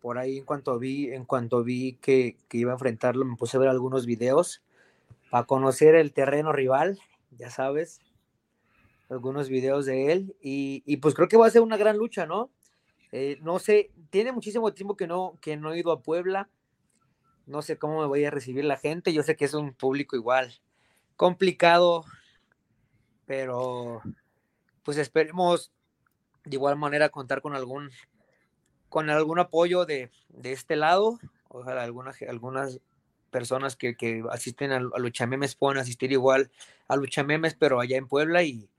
Por 0.00 0.18
ahí 0.18 0.38
en 0.38 0.44
cuanto 0.44 0.76
vi, 0.76 1.12
en 1.12 1.24
cuanto 1.24 1.62
vi 1.62 1.94
que, 2.02 2.36
iba 2.50 2.72
a 2.72 2.74
enfrentarlo, 2.74 3.24
me 3.24 3.36
puse 3.36 3.56
a 3.56 3.60
ver 3.60 3.68
algunos 3.68 4.06
videos 4.06 4.60
para 5.30 5.46
conocer 5.46 5.94
el 5.94 6.12
terreno 6.12 6.52
rival, 6.52 6.98
ya 7.38 7.48
sabes, 7.48 8.00
algunos 9.08 9.48
videos 9.48 9.86
de 9.86 10.12
él 10.12 10.36
y, 10.40 10.96
pues 10.96 11.14
creo 11.14 11.28
que 11.28 11.36
va 11.36 11.46
a 11.46 11.50
ser 11.50 11.62
una 11.62 11.76
gran 11.76 11.96
lucha, 11.96 12.26
¿no? 12.26 12.50
Eh, 13.12 13.38
no 13.40 13.60
sé, 13.60 13.92
tiene 14.10 14.32
muchísimo 14.32 14.74
tiempo 14.74 14.96
que 14.96 15.06
no, 15.06 15.38
que 15.40 15.56
no 15.56 15.72
he 15.72 15.78
ido 15.78 15.92
a 15.92 16.02
Puebla, 16.02 16.48
no 17.46 17.62
sé 17.62 17.78
cómo 17.78 18.00
me 18.00 18.06
voy 18.06 18.24
a 18.24 18.32
recibir 18.32 18.64
la 18.64 18.78
gente, 18.78 19.12
yo 19.12 19.22
sé 19.22 19.36
que 19.36 19.44
es 19.44 19.54
un 19.54 19.72
público 19.74 20.16
igual 20.16 20.60
complicado, 21.14 22.04
pero 23.26 24.02
pues 24.82 24.98
esperemos 24.98 25.72
de 26.48 26.56
igual 26.56 26.76
manera 26.76 27.08
contar 27.10 27.40
con 27.40 27.54
algún 27.54 27.90
con 28.88 29.10
algún 29.10 29.38
apoyo 29.38 29.84
de, 29.84 30.10
este 30.42 30.76
lado, 30.76 31.18
ojalá 31.48 31.82
algunas, 31.82 32.20
algunas 32.22 32.80
personas 33.30 33.76
que, 33.76 34.24
asisten 34.30 34.72
a, 34.72 34.76
a 34.76 34.98
Luchamemes 34.98 35.54
puedan 35.54 35.78
asistir 35.78 36.10
igual 36.12 36.50
a 36.88 36.96
Luchamemes, 36.96 37.54
pero 37.54 37.80
allá 37.80 37.98
en 37.98 38.08
Puebla 38.08 38.42
y, 38.42 38.70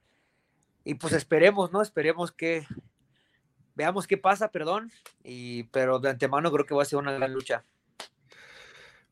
y 0.84 0.94
pues 0.94 1.12
esperemos, 1.12 1.72
¿no? 1.72 1.80
Esperemos 1.82 2.32
que 2.32 2.66
veamos 3.74 4.06
qué 4.06 4.18
pasa, 4.18 4.48
perdón, 4.48 4.90
y 5.22 5.64
pero 5.64 5.98
de 6.00 6.10
antemano 6.10 6.50
creo 6.50 6.66
que 6.66 6.74
va 6.74 6.82
a 6.82 6.86
ser 6.86 6.98
una 6.98 7.12
gran 7.12 7.32
lucha. 7.32 7.64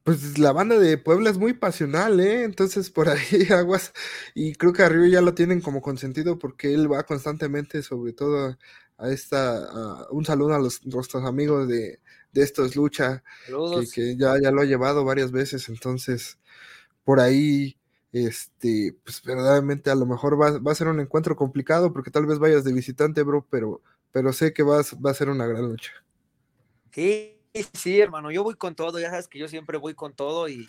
Pues 0.09 0.39
la 0.39 0.53
banda 0.53 0.79
de 0.79 0.97
Puebla 0.97 1.29
es 1.29 1.37
muy 1.37 1.53
pasional, 1.53 2.19
¿eh? 2.19 2.43
Entonces 2.45 2.89
por 2.89 3.11
ahí 3.11 3.19
aguas. 3.51 3.93
Y 4.35 4.55
creo 4.55 4.73
que 4.73 4.83
arriba 4.83 5.07
ya 5.07 5.21
lo 5.21 5.35
tienen 5.35 5.61
como 5.61 5.83
consentido 5.83 6.39
porque 6.39 6.73
él 6.73 6.91
va 6.91 7.03
constantemente, 7.03 7.83
sobre 7.83 8.15
todo 8.15 8.57
a 8.97 9.11
esta. 9.11 10.09
un 10.11 10.25
saludo 10.25 10.55
a 10.55 10.61
los, 10.61 10.87
nuestros 10.87 11.25
amigos 11.25 11.69
de, 11.69 12.01
de 12.33 12.43
Estos 12.43 12.75
Lucha, 12.75 13.23
que, 13.47 13.87
que, 13.95 14.17
ya, 14.17 14.41
ya 14.41 14.51
lo 14.51 14.63
ha 14.63 14.65
llevado 14.65 15.05
varias 15.05 15.31
veces. 15.31 15.69
Entonces, 15.69 16.39
por 17.05 17.21
ahí, 17.21 17.77
este, 18.11 18.97
pues 19.05 19.21
verdaderamente 19.23 19.91
a 19.91 19.95
lo 19.95 20.07
mejor 20.07 20.41
va, 20.41 20.59
va, 20.59 20.73
a 20.73 20.75
ser 20.75 20.89
un 20.89 21.01
encuentro 21.01 21.37
complicado 21.37 21.93
porque 21.93 22.11
tal 22.11 22.25
vez 22.25 22.39
vayas 22.39 22.65
de 22.65 22.73
visitante, 22.73 23.23
bro, 23.25 23.47
pero, 23.51 23.83
pero 24.11 24.33
sé 24.33 24.55
que 24.55 24.63
vas, 24.63 24.97
va 25.05 25.11
a 25.11 25.15
ser 25.15 25.29
una 25.29 25.47
gran 25.47 25.69
lucha. 25.69 25.93
Sí, 26.93 27.38
Sí, 27.75 28.01
hermano, 28.01 28.31
yo 28.31 28.43
voy 28.43 28.55
con 28.55 28.75
todo, 28.75 28.99
ya 28.99 29.11
sabes 29.11 29.29
que 29.29 29.39
yo 29.39 29.49
siempre 29.49 29.79
voy 29.79 29.95
con 29.95 30.13
todo 30.15 30.49
y, 30.49 30.69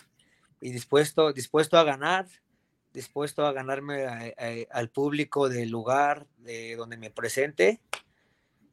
dispuesto, 0.60 1.32
dispuesto 1.32 1.78
a 1.78 1.84
ganar, 1.84 2.26
dispuesto 2.92 3.44
a 3.46 3.52
ganarme 3.52 4.34
al 4.70 4.90
público 4.90 5.48
del 5.48 5.70
lugar 5.70 6.26
de 6.38 6.76
donde 6.76 6.96
me 6.96 7.10
presente. 7.10 7.80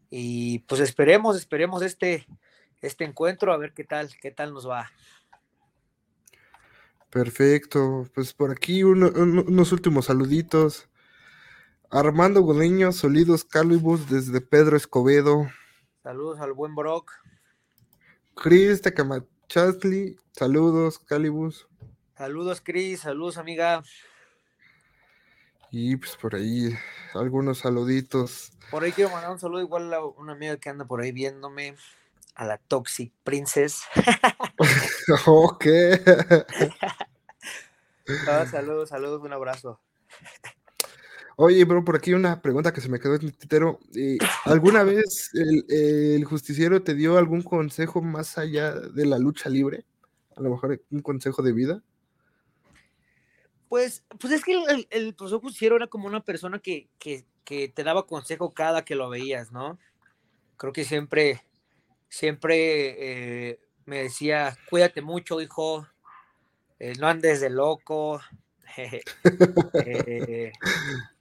Y 0.10 0.60
pues 0.60 0.82
esperemos, 0.82 1.36
esperemos 1.36 1.82
este, 1.82 2.26
este 2.82 3.04
encuentro, 3.04 3.52
a 3.52 3.58
ver 3.58 3.74
qué 3.74 3.84
tal, 3.84 4.10
qué 4.22 4.32
tal 4.32 4.54
nos 4.54 4.68
va. 4.68 4.90
Perfecto, 7.10 8.08
pues 8.14 8.34
por 8.34 8.52
aquí 8.52 8.84
unos 8.84 9.72
últimos 9.72 10.06
saluditos. 10.06 10.90
Armando 11.90 12.42
Gudeño, 12.42 12.92
Solidos 12.92 13.46
Calibus 13.46 14.10
desde 14.10 14.42
Pedro 14.42 14.76
Escobedo. 14.76 15.48
Saludos 16.04 16.40
al 16.42 16.52
buen 16.52 16.76
Brock. 16.76 17.14
Chris 18.42 18.82
Tecamachazli, 18.84 20.16
saludos, 20.32 21.00
Calibus. 21.00 21.68
Saludos, 22.16 22.62
Chris, 22.64 23.02
saludos, 23.02 23.38
amiga. 23.38 23.84
Y 25.72 25.98
pues 25.98 26.16
por 26.16 26.36
ahí, 26.36 26.70
algunos 27.16 27.58
saluditos. 27.60 28.52
Por 28.70 28.84
ahí 28.84 28.92
quiero 28.92 29.10
mandar 29.10 29.32
un 29.32 29.40
saludo 29.40 29.62
igual 29.62 29.92
a 29.92 30.06
una 30.06 30.34
amiga 30.34 30.58
que 30.58 30.70
anda 30.70 30.86
por 30.86 31.02
ahí 31.02 31.12
viéndome, 31.12 31.76
a 32.36 32.46
la 32.46 32.60
Toxic 32.60 33.12
Princess. 33.24 33.82
ok. 35.26 35.66
saludos, 38.52 38.90
saludos, 38.90 39.24
un 39.24 39.34
abrazo. 39.34 39.82
Oye, 41.40 41.66
bro, 41.66 41.86
por 41.86 41.96
aquí 41.96 42.16
una 42.16 42.42
pregunta 42.42 42.74
que 42.74 42.82
se 42.82 42.90
me 42.90 43.00
quedó 43.00 43.14
en 43.14 43.26
el 43.26 43.38
titero. 43.38 43.80
Eh, 43.96 44.18
¿Alguna 44.46 44.82
vez 44.82 45.30
el, 45.36 46.26
justiciero 46.26 46.82
te 46.82 46.96
dio 46.96 47.16
algún 47.20 47.44
consejo 47.44 48.02
más 48.02 48.40
allá 48.40 48.74
de 48.74 49.06
la 49.06 49.20
lucha 49.20 49.48
libre? 49.48 49.86
A 50.36 50.42
lo 50.42 50.50
mejor 50.50 50.82
un 50.90 51.04
consejo 51.04 51.44
de 51.44 51.54
vida. 51.54 51.84
Pues, 53.70 54.04
pues 54.20 54.34
es 54.34 54.44
que 54.44 54.54
el, 54.54 54.88
el, 54.90 55.14
profesor 55.14 55.42
justiciero 55.42 55.76
era 55.76 55.86
como 55.86 56.08
una 56.08 56.24
persona 56.24 56.58
que, 56.58 56.90
te 57.46 57.84
daba 57.84 58.08
consejo 58.08 58.56
cada 58.56 58.84
que 58.84 58.96
lo 58.96 59.08
veías, 59.08 59.52
¿no? 59.52 59.78
Creo 60.58 60.74
que 60.74 60.86
siempre, 60.86 61.46
siempre 62.10 63.52
eh, 63.52 63.60
me 63.86 64.02
decía, 64.02 64.58
cuídate 64.72 65.04
mucho, 65.04 65.40
hijo, 65.40 65.88
eh, 66.80 66.94
no 67.00 67.08
andes 67.08 67.42
de 67.42 67.52
loco. 67.52 68.20
eh, 69.86 70.52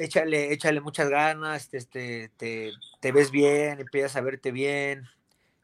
échale, 0.00 0.52
échale 0.52 0.80
muchas 0.80 1.08
ganas, 1.08 1.72
este, 1.72 2.30
te, 2.36 2.72
te, 3.00 3.12
ves 3.12 3.30
bien, 3.30 3.80
empiezas 3.80 4.16
a 4.16 4.20
verte 4.20 4.52
bien. 4.52 5.08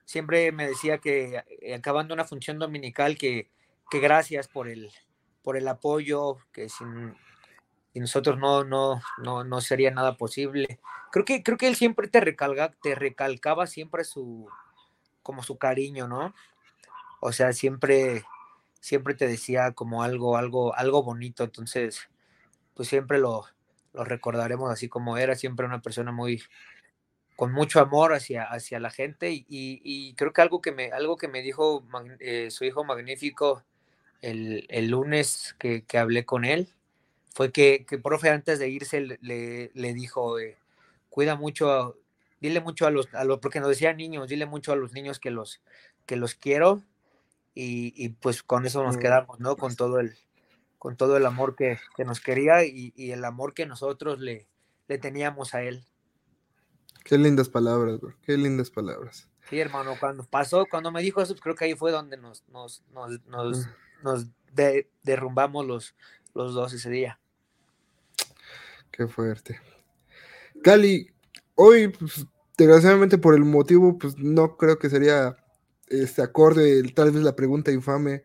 Siempre 0.05 0.53
me 0.53 0.67
decía 0.67 0.99
que 0.99 1.45
eh, 1.61 1.75
acabando 1.75 2.15
una 2.15 2.25
función 2.25 2.59
dominical, 2.59 3.17
que, 3.17 3.51
que 3.91 4.01
gracias 4.01 4.49
por 4.49 4.69
el, 4.69 4.91
por 5.43 5.57
el 5.57 5.69
apoyo, 5.69 6.39
que 6.53 6.69
sin, 6.69 7.15
nosotros 7.95 8.39
no, 8.39 8.65
no, 8.65 9.01
no, 9.19 9.45
no 9.45 9.61
sería 9.61 9.91
nada 9.91 10.17
posible. 10.17 10.81
Creo 11.13 11.25
que, 11.25 11.43
creo 11.43 11.59
que 11.59 11.69
él 11.69 11.77
siempre 11.77 12.09
te, 12.09 12.21
recalga, 12.21 12.73
te 12.83 12.95
recalcaba 12.95 13.67
siempre 13.67 14.05
su, 14.05 14.49
como 15.23 15.43
su 15.43 15.59
cariño, 15.59 16.09
¿no? 16.09 16.35
O 17.21 17.33
sea, 17.33 17.53
siempre, 17.53 18.25
siempre 18.81 19.15
te 19.15 19.27
decía 19.27 19.73
como 19.73 20.03
algo, 20.03 20.37
algo, 20.37 20.75
algo 20.75 21.03
bonito. 21.03 21.45
Entonces, 21.45 22.09
pues 22.75 22.89
siempre 22.89 23.19
lo, 23.19 23.45
lo 23.93 24.05
recordaremos 24.05 24.71
así 24.71 24.89
como 24.89 25.19
era, 25.19 25.35
siempre 25.35 25.67
una 25.67 25.83
persona 25.83 26.13
muy 26.13 26.43
con 27.37 27.53
mucho 27.53 27.81
amor 27.81 28.13
hacia, 28.13 28.45
hacia 28.45 28.79
la 28.81 28.91
gente 28.91 29.31
y, 29.33 30.15
creo 30.15 30.33
que 30.33 30.43
algo 30.43 30.61
que 30.61 30.73
me, 30.73 30.93
algo 30.93 31.17
que 31.17 31.27
me 31.27 31.41
dijo 31.41 31.83
eh, 32.19 32.51
su 32.51 32.65
hijo 32.65 32.85
magnífico 32.85 33.65
el, 34.21 34.67
lunes 34.89 35.57
que, 35.59 35.85
hablé 35.99 36.27
con 36.27 36.45
él 36.45 36.69
fue 37.33 37.51
que, 37.51 37.87
que 37.89 37.97
profe 37.99 38.29
antes 38.29 38.59
de 38.59 38.69
irse 38.69 39.01
le, 39.01 39.71
le 39.73 39.95
dijo, 39.95 40.39
eh, 40.39 40.59
cuida 41.09 41.37
mucho, 41.37 41.97
dile 42.41 42.61
mucho 42.61 42.87
a 42.87 42.91
los, 42.91 43.13
a 43.15 43.25
los, 43.25 43.39
porque 43.39 43.61
nos 43.61 43.69
decía 43.69 43.93
niños, 43.93 44.29
dile 44.29 44.47
mucho 44.47 44.73
a 44.73 44.77
los 44.77 44.93
niños 44.93 45.19
que 45.19 45.31
los, 45.31 45.61
que 46.07 46.17
los 46.17 46.35
quiero 46.35 46.83
y, 47.55 48.11
pues 48.21 48.43
con 48.43 48.65
eso 48.65 48.83
nos 48.83 48.97
mm. 48.97 49.01
quedamos, 49.01 49.41
¿no? 49.41 49.57
Con 49.57 49.77
todo 49.77 50.01
el, 50.01 50.15
con 50.81 50.97
todo 50.97 51.19
el 51.19 51.27
amor 51.27 51.57
que, 51.57 51.79
nos 51.99 52.21
quería 52.21 52.65
y, 52.65 53.13
el 53.13 53.23
amor 53.27 53.53
que 53.53 53.67
nosotros 53.67 54.19
le, 54.19 54.49
le 54.89 54.97
teníamos 54.97 55.55
a 55.55 55.63
él. 55.63 55.85
Qué 57.05 57.19
lindas 57.19 57.51
palabras, 57.51 58.01
qué 58.23 58.39
lindas 58.39 58.71
palabras. 58.71 59.29
Sí, 59.51 59.61
hermano, 59.61 59.95
cuando 60.01 60.25
pasó, 60.25 60.65
cuando 60.65 60.91
me 60.91 61.03
dijo 61.03 61.21
eso, 61.21 61.35
pues 61.35 61.43
creo 61.43 61.55
que 61.55 61.67
ahí 61.67 61.75
fue 61.75 61.93
donde 61.93 62.17
nos, 62.17 62.49
nos, 62.49 62.83
nos, 62.95 63.21
nos, 64.03 64.27
derrumbamos 65.03 65.67
los, 65.67 65.95
los 66.35 66.55
dos 66.55 66.73
ese 66.73 66.89
día. 66.89 67.21
Qué 68.91 69.07
fuerte. 69.07 69.61
Cali, 70.63 71.11
hoy, 71.57 71.89
pues, 71.89 72.25
desgraciadamente 72.57 73.19
por 73.19 73.35
el 73.35 73.45
motivo, 73.45 73.99
pues 73.99 74.17
no 74.17 74.57
creo 74.57 74.79
que 74.79 74.89
sería 74.89 75.37
este 75.89 76.23
acorde, 76.23 76.83
tal 76.95 77.11
vez 77.11 77.23
la 77.23 77.37
pregunta 77.37 77.71
infame. 77.71 78.23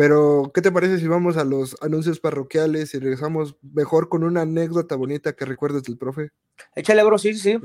Pero, 0.00 0.50
¿qué 0.54 0.62
te 0.62 0.72
parece 0.72 0.98
si 0.98 1.06
vamos 1.06 1.36
a 1.36 1.44
los 1.44 1.76
anuncios 1.82 2.20
parroquiales 2.20 2.94
y 2.94 2.98
regresamos 2.98 3.56
mejor 3.60 4.08
con 4.08 4.24
una 4.24 4.40
anécdota 4.40 4.96
bonita 4.96 5.34
que 5.34 5.44
recuerdes 5.44 5.82
del 5.82 5.98
profe? 5.98 6.30
Échale, 6.74 7.04
bro, 7.04 7.18
sí, 7.18 7.34
sí. 7.34 7.58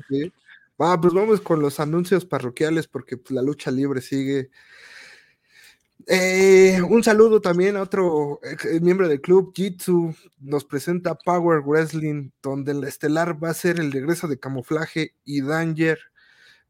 Va, 0.81 0.99
pues 0.99 1.13
vamos 1.13 1.39
con 1.39 1.61
los 1.61 1.79
anuncios 1.79 2.25
parroquiales 2.25 2.89
porque 2.89 3.15
pues, 3.15 3.31
la 3.31 3.41
lucha 3.41 3.71
libre 3.71 4.01
sigue. 4.01 4.49
Eh, 6.07 6.81
un 6.81 7.05
saludo 7.05 7.39
también 7.39 7.77
a 7.77 7.83
otro 7.83 8.41
eh, 8.43 8.81
miembro 8.81 9.07
del 9.07 9.21
club, 9.21 9.53
Jitsu, 9.55 10.13
nos 10.41 10.65
presenta 10.65 11.15
Power 11.15 11.61
Wrestling, 11.61 12.31
donde 12.43 12.73
el 12.73 12.83
estelar 12.83 13.41
va 13.41 13.51
a 13.51 13.53
ser 13.53 13.79
el 13.79 13.93
regreso 13.93 14.27
de 14.27 14.39
camuflaje 14.39 15.15
y 15.23 15.39
Danger. 15.39 15.99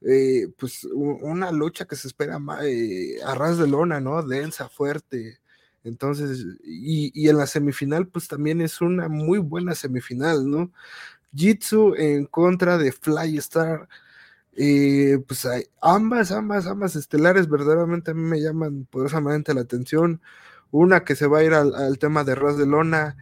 Eh, 0.01 0.47
pues 0.59 0.84
una 0.84 1.51
lucha 1.51 1.86
que 1.86 1.95
se 1.95 2.07
espera 2.07 2.36
a 2.38 3.34
ras 3.34 3.57
de 3.57 3.68
lona, 3.68 3.99
¿no? 3.99 4.22
Densa, 4.22 4.70
fuerte. 4.70 5.39
Entonces, 5.86 6.46
y, 6.64 7.12
y, 7.14 7.30
en 7.30 7.38
la 7.38 7.48
semifinal, 7.48 8.08
pues 8.08 8.28
también 8.28 8.60
es 8.62 8.82
una 8.82 9.08
muy 9.08 9.38
buena 9.40 9.76
semifinal, 9.76 10.50
¿no? 10.50 10.72
Jitsu 11.36 11.96
en 11.96 12.26
contra 12.26 12.78
de 12.78 12.92
Fly 12.92 13.38
Star. 13.38 13.88
Eh, 14.58 15.20
pues 15.28 15.46
hay, 15.46 15.66
ambas, 15.82 16.32
ambas, 16.32 16.66
ambas 16.68 16.96
estelares 16.96 17.50
verdaderamente 17.50 18.12
a 18.12 18.14
mí 18.14 18.22
me 18.22 18.42
llaman 18.42 18.86
poderosamente 18.90 19.54
la 19.54 19.62
atención. 19.62 20.22
Una 20.72 21.04
que 21.04 21.16
se 21.16 21.28
va 21.28 21.40
a 21.40 21.44
ir 21.44 21.54
al, 21.54 22.00
tema 22.00 22.24
de 22.24 22.36
Ras 22.36 22.58
de 22.58 22.66
Lona 22.66 23.18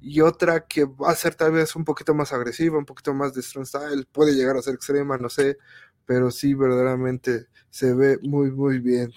y 0.00 0.20
otra 0.22 0.66
que 0.66 0.84
va 0.84 1.10
a 1.10 1.14
ser 1.16 1.34
tal 1.34 1.52
vez 1.52 1.76
un 1.76 1.84
poquito 1.84 2.14
más 2.14 2.32
agresiva, 2.32 2.78
un 2.78 2.86
poquito 2.86 3.14
más 3.14 3.34
de 3.34 3.42
strong 3.42 3.66
style, 3.66 4.06
puede 4.12 4.34
llegar 4.34 4.56
a 4.56 4.62
ser 4.62 4.74
extrema, 4.74 5.18
no 5.18 5.28
sé, 5.28 5.58
pero 6.06 6.30
sí 6.30 6.54
verdaderamente 6.54 7.48
se 7.70 7.94
ve 7.94 8.18
muy, 8.22 8.50
muy 8.52 8.78
bien. 8.78 9.12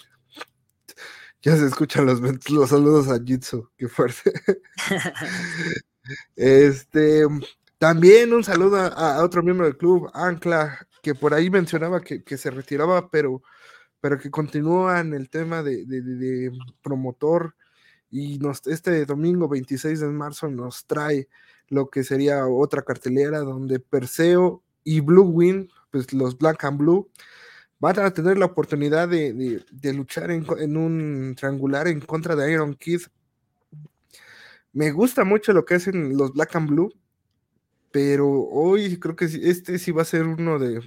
Ya 1.41 1.55
se 1.55 1.65
escuchan 1.65 2.05
los, 2.05 2.19
los 2.49 2.69
saludos 2.69 3.07
a 3.07 3.23
Jitsu, 3.23 3.69
qué 3.77 3.87
fuerte. 3.87 4.33
este, 6.35 7.25
también 7.77 8.33
un 8.33 8.43
saludo 8.43 8.77
a, 8.77 9.23
otro 9.23 9.41
miembro 9.41 9.65
del 9.65 9.77
club, 9.77 10.09
Ancla, 10.13 10.85
que 11.01 11.15
por 11.15 11.33
ahí 11.33 11.49
mencionaba 11.49 12.01
que, 12.01 12.37
se 12.37 12.51
retiraba, 12.51 13.09
pero, 13.09 13.41
pero 14.01 14.19
que 14.19 14.29
continúa 14.29 14.99
en 14.99 15.13
el 15.13 15.29
tema 15.29 15.63
de, 15.63 16.51
promotor. 16.81 17.55
Y 18.11 18.37
nos, 18.39 18.67
este 18.67 19.05
domingo 19.05 19.47
26 19.47 20.01
de 20.01 20.07
marzo 20.07 20.49
nos 20.49 20.85
trae 20.87 21.29
lo 21.69 21.89
que 21.89 22.03
sería 22.03 22.45
otra 22.47 22.81
cartelera 22.81 23.39
donde 23.39 23.79
Perseo 23.79 24.61
y 24.83 24.99
Blue 24.99 25.23
Win, 25.23 25.69
pues 25.91 26.11
los 26.11 26.37
Black 26.37 26.65
and 26.65 26.79
Blue, 26.79 27.09
van 27.79 27.99
a 27.99 28.13
tener 28.13 28.37
la 28.37 28.45
oportunidad 28.45 29.07
de, 29.07 29.63
luchar 29.93 30.31
en, 30.31 30.77
un 30.77 31.35
triangular 31.35 31.87
en 31.87 32.01
contra 32.01 32.35
de 32.35 32.51
Iron 32.51 32.75
Kid. 32.75 33.01
Me 34.73 34.91
gusta 34.91 35.23
mucho 35.23 35.53
lo 35.53 35.65
que 35.65 35.75
hacen 35.75 36.17
los 36.17 36.33
Black 36.33 36.55
and 36.55 36.69
Blue 36.69 36.93
pero 37.91 38.29
hoy 38.29 38.99
creo 38.99 39.15
que 39.15 39.25
este 39.25 39.79
sí 39.79 39.91
va 39.91 40.03
a 40.03 40.05
ser 40.05 40.23
uno 40.23 40.59
de, 40.59 40.81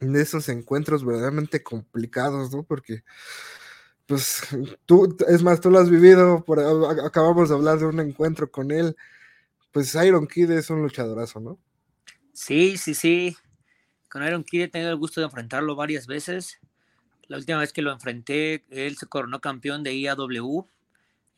esos 0.00 0.48
encuentros 0.48 1.04
verdaderamente 1.04 1.62
complicados, 1.62 2.52
¿no? 2.52 2.64
Porque, 2.64 3.04
pues, 4.06 4.42
tú, 4.86 5.16
es 5.28 5.42
más, 5.42 5.60
tú 5.60 5.70
lo 5.70 5.78
has 5.78 5.88
vivido, 5.88 6.44
acabamos 7.04 7.48
de 7.48 7.54
hablar 7.54 7.78
de 7.78 7.86
un 7.86 8.00
encuentro 8.00 8.50
con 8.50 8.70
él, 8.70 8.96
pues 9.72 9.94
Iron 9.94 10.26
Kid 10.26 10.50
es 10.50 10.70
un 10.70 10.82
luchadorazo, 10.82 11.40
¿no? 11.40 11.58
Sí, 12.32 12.76
sí, 12.76 12.94
sí. 12.94 13.36
Con 14.14 14.24
Iron 14.24 14.44
Kid 14.44 14.62
he 14.62 14.68
tenido 14.68 14.92
el 14.92 14.96
gusto 14.96 15.20
de 15.20 15.24
enfrentarlo 15.24 15.74
varias 15.74 16.06
veces. 16.06 16.60
La 17.26 17.36
última 17.36 17.58
vez 17.58 17.72
que 17.72 17.82
lo 17.82 17.90
enfrenté, 17.90 18.64
él 18.70 18.96
se 18.96 19.08
coronó 19.08 19.40
campeón 19.40 19.82
de 19.82 19.92
IAW 19.96 20.68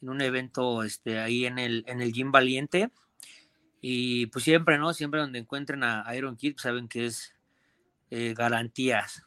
en 0.02 0.08
un 0.10 0.20
evento 0.20 0.82
este, 0.82 1.18
ahí 1.18 1.46
en 1.46 1.58
el, 1.58 1.84
en 1.86 2.00
Gym 2.12 2.30
Valiente 2.30 2.90
y 3.80 4.26
pues 4.26 4.44
siempre, 4.44 4.76
¿no? 4.76 4.92
Siempre 4.92 5.20
donde 5.20 5.38
encuentren 5.38 5.84
a 5.84 6.04
Iron 6.14 6.36
Kid, 6.36 6.52
pues, 6.52 6.64
saben 6.64 6.86
que 6.86 7.06
es 7.06 7.32
eh, 8.10 8.34
garantías. 8.36 9.22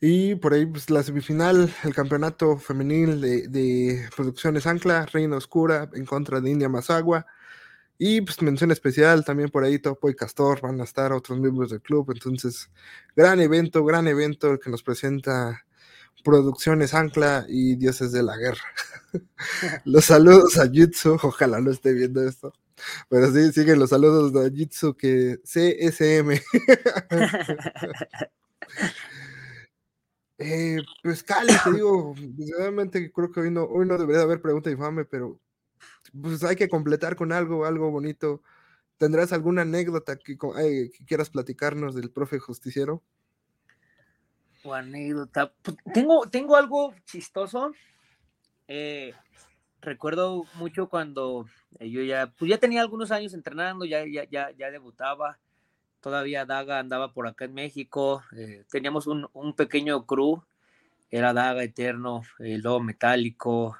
Y 0.00 0.36
por 0.36 0.54
ahí, 0.54 0.66
pues 0.66 0.90
la 0.90 1.02
semifinal, 1.02 1.74
el 1.82 1.92
campeonato 1.92 2.56
femenil 2.56 3.20
de, 3.20 4.08
Producciones 4.14 4.68
Ancla, 4.68 5.06
Reina 5.06 5.38
Oscura 5.38 5.90
en 5.92 6.06
contra 6.06 6.40
de 6.40 6.52
India 6.52 6.68
Mazagua. 6.68 7.26
Y 7.98 8.20
pues 8.22 8.42
mención 8.42 8.70
especial 8.70 9.24
también 9.24 9.50
por 9.50 9.64
ahí 9.64 9.78
Topo 9.78 10.10
y 10.10 10.16
Castor 10.16 10.60
van 10.60 10.80
a 10.80 10.84
estar 10.84 11.12
otros 11.12 11.38
miembros 11.38 11.70
del 11.70 11.80
club. 11.80 12.10
Entonces, 12.12 12.70
gran 13.14 13.40
evento, 13.40 13.84
gran 13.84 14.08
evento 14.08 14.52
el 14.52 14.58
que 14.58 14.70
nos 14.70 14.82
presenta 14.82 15.64
Producciones 16.24 16.94
Ancla 16.94 17.44
y 17.48 17.76
Dioses 17.76 18.10
de 18.12 18.22
la 18.22 18.36
Guerra. 18.36 18.64
Los 19.84 20.06
saludos 20.06 20.58
a 20.58 20.66
Jutsu, 20.66 21.18
ojalá 21.22 21.60
no 21.60 21.70
esté 21.70 21.92
viendo 21.92 22.26
esto. 22.26 22.52
Pero 23.08 23.30
sí, 23.32 23.52
siguen 23.52 23.78
los 23.78 23.90
saludos 23.90 24.32
de 24.32 24.50
Jitsu 24.50 24.96
que 24.96 25.38
CSM. 25.44 26.40
eh, 30.38 30.78
pues 31.02 31.22
Cali, 31.22 31.52
te 31.62 31.72
digo, 31.72 32.14
realmente 32.58 33.12
creo 33.12 33.30
que 33.30 33.40
hoy 33.40 33.50
no, 33.50 33.64
hoy 33.64 33.86
no 33.86 33.96
debería 33.98 34.22
haber 34.22 34.40
pregunta 34.40 34.70
infame, 34.70 35.04
pero 35.04 35.40
pues 36.20 36.44
hay 36.44 36.56
que 36.56 36.68
completar 36.68 37.16
con 37.16 37.32
algo, 37.32 37.64
algo 37.64 37.90
bonito. 37.90 38.42
¿Tendrás 38.98 39.32
alguna 39.32 39.62
anécdota 39.62 40.16
que, 40.16 40.36
eh, 40.60 40.90
quieras 41.06 41.30
platicarnos 41.30 41.94
del 41.94 42.10
profe 42.10 42.38
justiciero? 42.38 43.02
Anécdota. 44.72 45.52
Pues, 45.62 45.76
tengo, 45.92 46.26
tengo 46.30 46.56
algo 46.56 46.94
chistoso. 47.04 47.72
Eh, 48.66 49.12
recuerdo 49.82 50.44
mucho 50.54 50.88
cuando 50.88 51.46
eh, 51.80 51.90
yo 51.90 52.02
ya, 52.02 52.32
pues 52.38 52.48
ya 52.48 52.58
tenía 52.58 52.80
algunos 52.80 53.10
años 53.10 53.34
entrenando, 53.34 53.84
ya, 53.84 54.06
ya, 54.06 54.24
ya, 54.24 54.50
ya 54.52 54.70
debutaba, 54.70 55.38
todavía 56.00 56.46
Daga 56.46 56.78
andaba 56.78 57.12
por 57.12 57.26
acá 57.26 57.44
en 57.44 57.52
México, 57.52 58.22
teníamos 58.70 59.06
un, 59.06 59.28
un, 59.34 59.54
pequeño 59.54 60.06
crew, 60.06 60.42
era 61.10 61.34
Daga 61.34 61.62
Eterno, 61.62 62.22
el 62.38 62.62
Lobo 62.62 62.80
Metálico, 62.80 63.76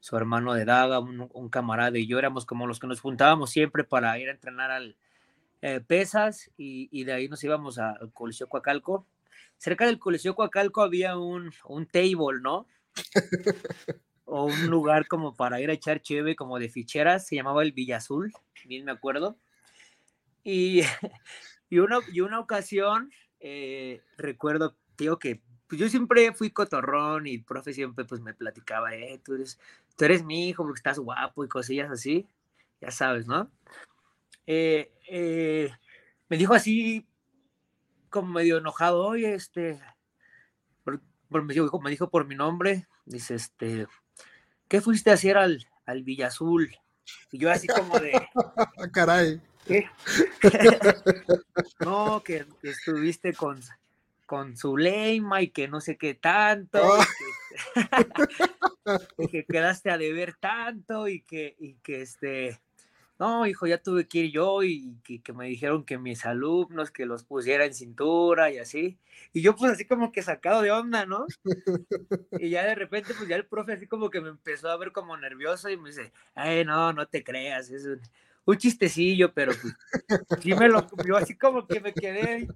su 0.00 0.16
hermano 0.16 0.54
de 0.54 0.64
Daga, 0.64 0.98
un, 0.98 1.48
camarada 1.50 1.98
y 1.98 2.06
yo 2.06 2.18
éramos 2.18 2.46
como 2.46 2.66
los 2.66 2.80
que 2.80 2.86
nos 2.86 3.00
juntábamos 3.00 3.50
siempre 3.50 3.84
para 3.84 4.18
ir 4.18 4.28
a 4.28 4.32
entrenar 4.32 4.70
al 4.70 4.96
eh, 5.62 5.80
pesas 5.80 6.50
y, 6.56 7.04
de 7.04 7.12
ahí 7.12 7.28
nos 7.28 7.44
íbamos 7.44 7.78
al 7.78 8.12
Coliseo 8.12 8.48
Coacalco. 8.48 9.06
Cerca 9.58 9.84
del 9.86 9.98
Coliseo 9.98 10.34
Coacalco 10.34 10.82
había 10.82 11.18
un, 11.18 11.52
un 11.66 11.86
table, 11.86 12.40
¿no? 12.40 12.66
o 14.24 14.44
un 14.44 14.66
lugar 14.68 15.06
como 15.08 15.34
para 15.34 15.60
ir 15.60 15.70
a 15.70 15.74
echar 15.74 16.00
cheve 16.00 16.36
como 16.36 16.58
de 16.58 16.68
ficheras, 16.68 17.26
se 17.26 17.36
llamaba 17.36 17.62
el 17.62 17.72
Villa 17.72 17.96
Azul, 17.96 18.32
bien 18.64 18.84
me 18.84 18.92
acuerdo. 18.92 19.36
Y, 20.44 20.82
y, 21.68 21.78
una, 21.78 21.98
y 22.12 22.20
una 22.20 22.38
ocasión, 22.38 23.10
eh, 23.40 24.02
recuerdo, 24.16 24.76
tío, 24.96 25.18
que 25.18 25.42
pues 25.70 25.78
yo 25.78 25.88
siempre 25.88 26.32
fui 26.32 26.50
cotorrón 26.50 27.28
y 27.28 27.36
el 27.36 27.44
profe 27.44 27.72
siempre 27.72 28.04
pues 28.04 28.20
me 28.20 28.34
platicaba, 28.34 28.92
eh, 28.92 29.20
tú 29.24 29.34
eres, 29.34 29.56
tú 29.96 30.04
eres 30.04 30.24
mi 30.24 30.48
hijo 30.48 30.64
porque 30.64 30.80
estás 30.80 30.98
guapo 30.98 31.44
y 31.44 31.48
cosillas 31.48 31.92
así, 31.92 32.28
ya 32.80 32.90
sabes, 32.90 33.28
¿no? 33.28 33.48
Eh, 34.48 34.92
eh, 35.08 35.70
me 36.28 36.36
dijo 36.38 36.54
así, 36.54 37.06
como 38.08 38.32
medio 38.32 38.58
enojado, 38.58 39.06
oye, 39.06 39.32
este, 39.32 39.80
me, 41.28 41.54
dijo, 41.54 41.80
me 41.80 41.90
dijo 41.90 42.10
por 42.10 42.26
mi 42.26 42.34
nombre, 42.34 42.88
dice, 43.04 43.36
este, 43.36 43.86
¿qué 44.66 44.80
fuiste 44.80 45.12
a 45.12 45.14
hacer 45.14 45.36
al, 45.36 45.68
al 45.86 46.02
Villa 46.02 46.26
Azul? 46.26 46.68
Y 47.30 47.38
yo 47.38 47.48
así 47.48 47.68
como 47.68 47.96
de... 48.00 48.10
Caray. 48.92 49.40
¿Qué? 49.64 49.88
no, 51.78 52.24
que, 52.24 52.44
estuviste 52.64 53.34
con, 53.34 53.60
con 54.30 54.56
Zuleima 54.56 55.42
y 55.42 55.48
que 55.48 55.66
no 55.66 55.80
sé 55.80 55.96
qué 55.96 56.14
tanto. 56.14 56.80
que 59.32 59.44
quedaste 59.44 59.90
a 59.90 59.98
deber 59.98 60.36
tanto 60.36 61.08
y 61.08 61.22
que, 61.22 61.56
y 61.58 61.74
que 61.82 62.02
este, 62.02 62.60
no, 63.18 63.44
hijo, 63.44 63.66
ya 63.66 63.82
tuve 63.82 64.06
que 64.06 64.18
ir 64.18 64.30
yo 64.30 64.62
y 64.62 64.94
que, 65.02 65.32
me 65.32 65.48
dijeron 65.48 65.84
que 65.84 65.98
mis 65.98 66.24
alumnos, 66.26 66.92
que 66.92 67.06
los 67.06 67.24
pusiera 67.24 67.64
en 67.64 67.74
cintura 67.74 68.52
y 68.52 68.58
así. 68.58 69.00
Y 69.32 69.42
yo 69.42 69.56
pues 69.56 69.72
así 69.72 69.84
como 69.84 70.12
que 70.12 70.22
sacado 70.22 70.62
de 70.62 70.70
onda, 70.70 71.06
¿no? 71.06 71.26
Y 72.38 72.50
ya 72.50 72.64
de 72.64 72.76
repente 72.76 73.14
pues 73.18 73.28
ya 73.28 73.34
el 73.34 73.46
profe 73.46 73.72
así 73.72 73.88
como 73.88 74.10
que 74.10 74.20
me 74.20 74.28
empezó 74.28 74.70
a 74.70 74.76
ver 74.76 74.92
como 74.92 75.16
nervioso 75.16 75.68
y 75.70 75.76
me 75.76 75.88
dice, 75.88 76.12
ay, 76.36 76.64
no, 76.64 76.92
no 76.92 77.08
te 77.08 77.24
creas, 77.24 77.68
es 77.70 77.84
un, 77.84 78.00
chistecillo, 78.58 79.34
pero 79.34 79.54
pues 79.60 79.74
sí 80.40 80.54
me 80.54 80.68
lo, 80.68 80.86
yo 81.04 81.16
así 81.16 81.36
como 81.36 81.66
que 81.66 81.80
me 81.80 81.92
quedé, 81.92 82.48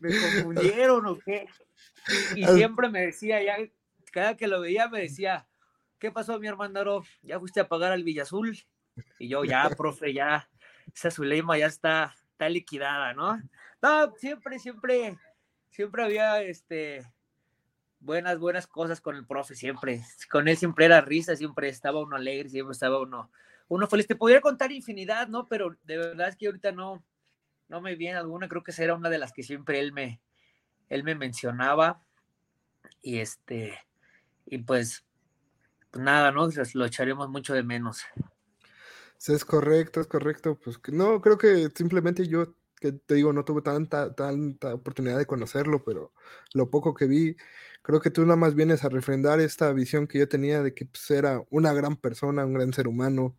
¿me 0.00 0.10
confundieron 0.10 1.06
o 1.06 1.18
qué? 1.18 1.46
Y, 2.34 2.44
siempre 2.46 2.88
me 2.88 3.06
decía, 3.06 3.42
ya, 3.42 3.56
cada 4.12 4.36
que 4.36 4.48
lo 4.48 4.60
veía 4.60 4.88
me 4.88 5.00
decía, 5.00 5.46
¿qué 5.98 6.10
pasó 6.10 6.38
mi 6.38 6.46
hermano? 6.46 7.02
¿Ya 7.22 7.38
fuiste 7.38 7.60
a 7.60 7.68
pagar 7.68 7.92
al 7.92 8.04
Villa 8.04 8.22
Azul? 8.22 8.58
Y 9.18 9.28
yo, 9.28 9.44
ya, 9.44 9.68
profe, 9.70 10.12
ya, 10.12 10.48
esa 10.94 11.10
Zuleima 11.10 11.58
ya 11.58 11.66
está, 11.66 12.14
está 12.32 12.48
liquidada, 12.48 13.14
¿no? 13.14 13.40
No, 13.82 14.14
siempre, 14.16 14.58
siempre, 14.58 15.18
siempre 15.70 16.02
había, 16.02 16.42
este, 16.42 17.04
buenas, 18.00 18.38
buenas 18.38 18.66
cosas 18.66 19.00
con 19.00 19.16
el 19.16 19.26
profe, 19.26 19.54
siempre. 19.54 20.02
Con 20.30 20.48
él 20.48 20.56
siempre 20.56 20.86
era 20.86 21.00
risa, 21.00 21.36
siempre 21.36 21.68
estaba 21.68 22.00
uno 22.00 22.16
alegre, 22.16 22.48
siempre 22.48 22.72
estaba 22.72 23.00
uno, 23.00 23.30
uno 23.68 23.86
feliz. 23.86 24.06
Te 24.06 24.16
podría 24.16 24.40
contar 24.40 24.72
infinidad, 24.72 25.28
¿no? 25.28 25.46
Pero 25.48 25.76
de 25.84 25.98
verdad 25.98 26.28
es 26.28 26.36
que 26.36 26.46
ahorita 26.46 26.72
no, 26.72 27.02
no 27.68 27.80
me 27.80 27.96
viene 27.96 28.18
alguna, 28.18 28.48
creo 28.48 28.64
que 28.64 28.70
esa 28.70 28.84
era 28.84 28.94
una 28.94 29.10
de 29.10 29.18
las 29.18 29.32
que 29.32 29.42
siempre 29.42 29.80
él 29.80 29.92
me, 29.92 30.20
él 30.88 31.04
me 31.04 31.14
mencionaba. 31.14 32.02
Y 33.02 33.18
este, 33.18 33.78
y 34.46 34.58
pues, 34.58 35.04
pues 35.90 36.02
nada, 36.02 36.32
¿no? 36.32 36.48
Lo 36.74 36.84
echaremos 36.84 37.28
mucho 37.28 37.54
de 37.54 37.62
menos. 37.62 38.02
Es 39.26 39.44
correcto, 39.44 40.00
es 40.00 40.06
correcto. 40.06 40.58
Pues 40.62 40.80
no, 40.88 41.20
creo 41.20 41.38
que 41.38 41.70
simplemente 41.74 42.26
yo, 42.26 42.54
que 42.80 42.92
te 42.92 43.14
digo, 43.14 43.32
no 43.32 43.44
tuve 43.44 43.62
tanta, 43.62 44.14
tanta 44.14 44.74
oportunidad 44.74 45.18
de 45.18 45.26
conocerlo, 45.26 45.84
pero 45.84 46.12
lo 46.54 46.70
poco 46.70 46.94
que 46.94 47.06
vi, 47.06 47.36
creo 47.82 48.00
que 48.00 48.10
tú 48.10 48.22
nada 48.22 48.36
más 48.36 48.54
vienes 48.54 48.84
a 48.84 48.88
refrendar 48.88 49.40
esta 49.40 49.72
visión 49.72 50.06
que 50.06 50.18
yo 50.18 50.28
tenía 50.28 50.62
de 50.62 50.74
que 50.74 50.86
pues, 50.86 51.10
era 51.10 51.42
una 51.50 51.72
gran 51.72 51.96
persona, 51.96 52.44
un 52.46 52.54
gran 52.54 52.72
ser 52.72 52.88
humano, 52.88 53.36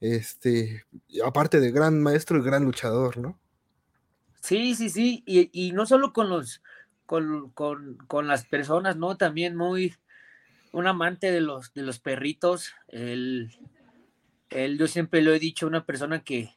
este, 0.00 0.84
aparte 1.24 1.60
de 1.60 1.70
gran 1.72 2.02
maestro 2.02 2.38
y 2.38 2.42
gran 2.42 2.64
luchador, 2.64 3.16
¿no? 3.16 3.40
Sí, 4.44 4.74
sí, 4.74 4.90
sí, 4.90 5.22
y, 5.24 5.48
y 5.52 5.72
no 5.72 5.86
solo 5.86 6.12
con 6.12 6.28
los, 6.28 6.62
con, 7.06 7.48
con, 7.52 7.96
con, 8.08 8.26
las 8.26 8.44
personas, 8.44 8.94
¿no? 8.94 9.16
También 9.16 9.56
muy, 9.56 9.94
un 10.72 10.86
amante 10.86 11.32
de 11.32 11.40
los, 11.40 11.72
de 11.72 11.80
los 11.80 11.98
perritos, 11.98 12.74
el 12.88 13.50
él, 14.50 14.76
yo 14.76 14.86
siempre 14.86 15.22
lo 15.22 15.32
he 15.32 15.38
dicho, 15.38 15.66
una 15.66 15.86
persona 15.86 16.22
que, 16.22 16.54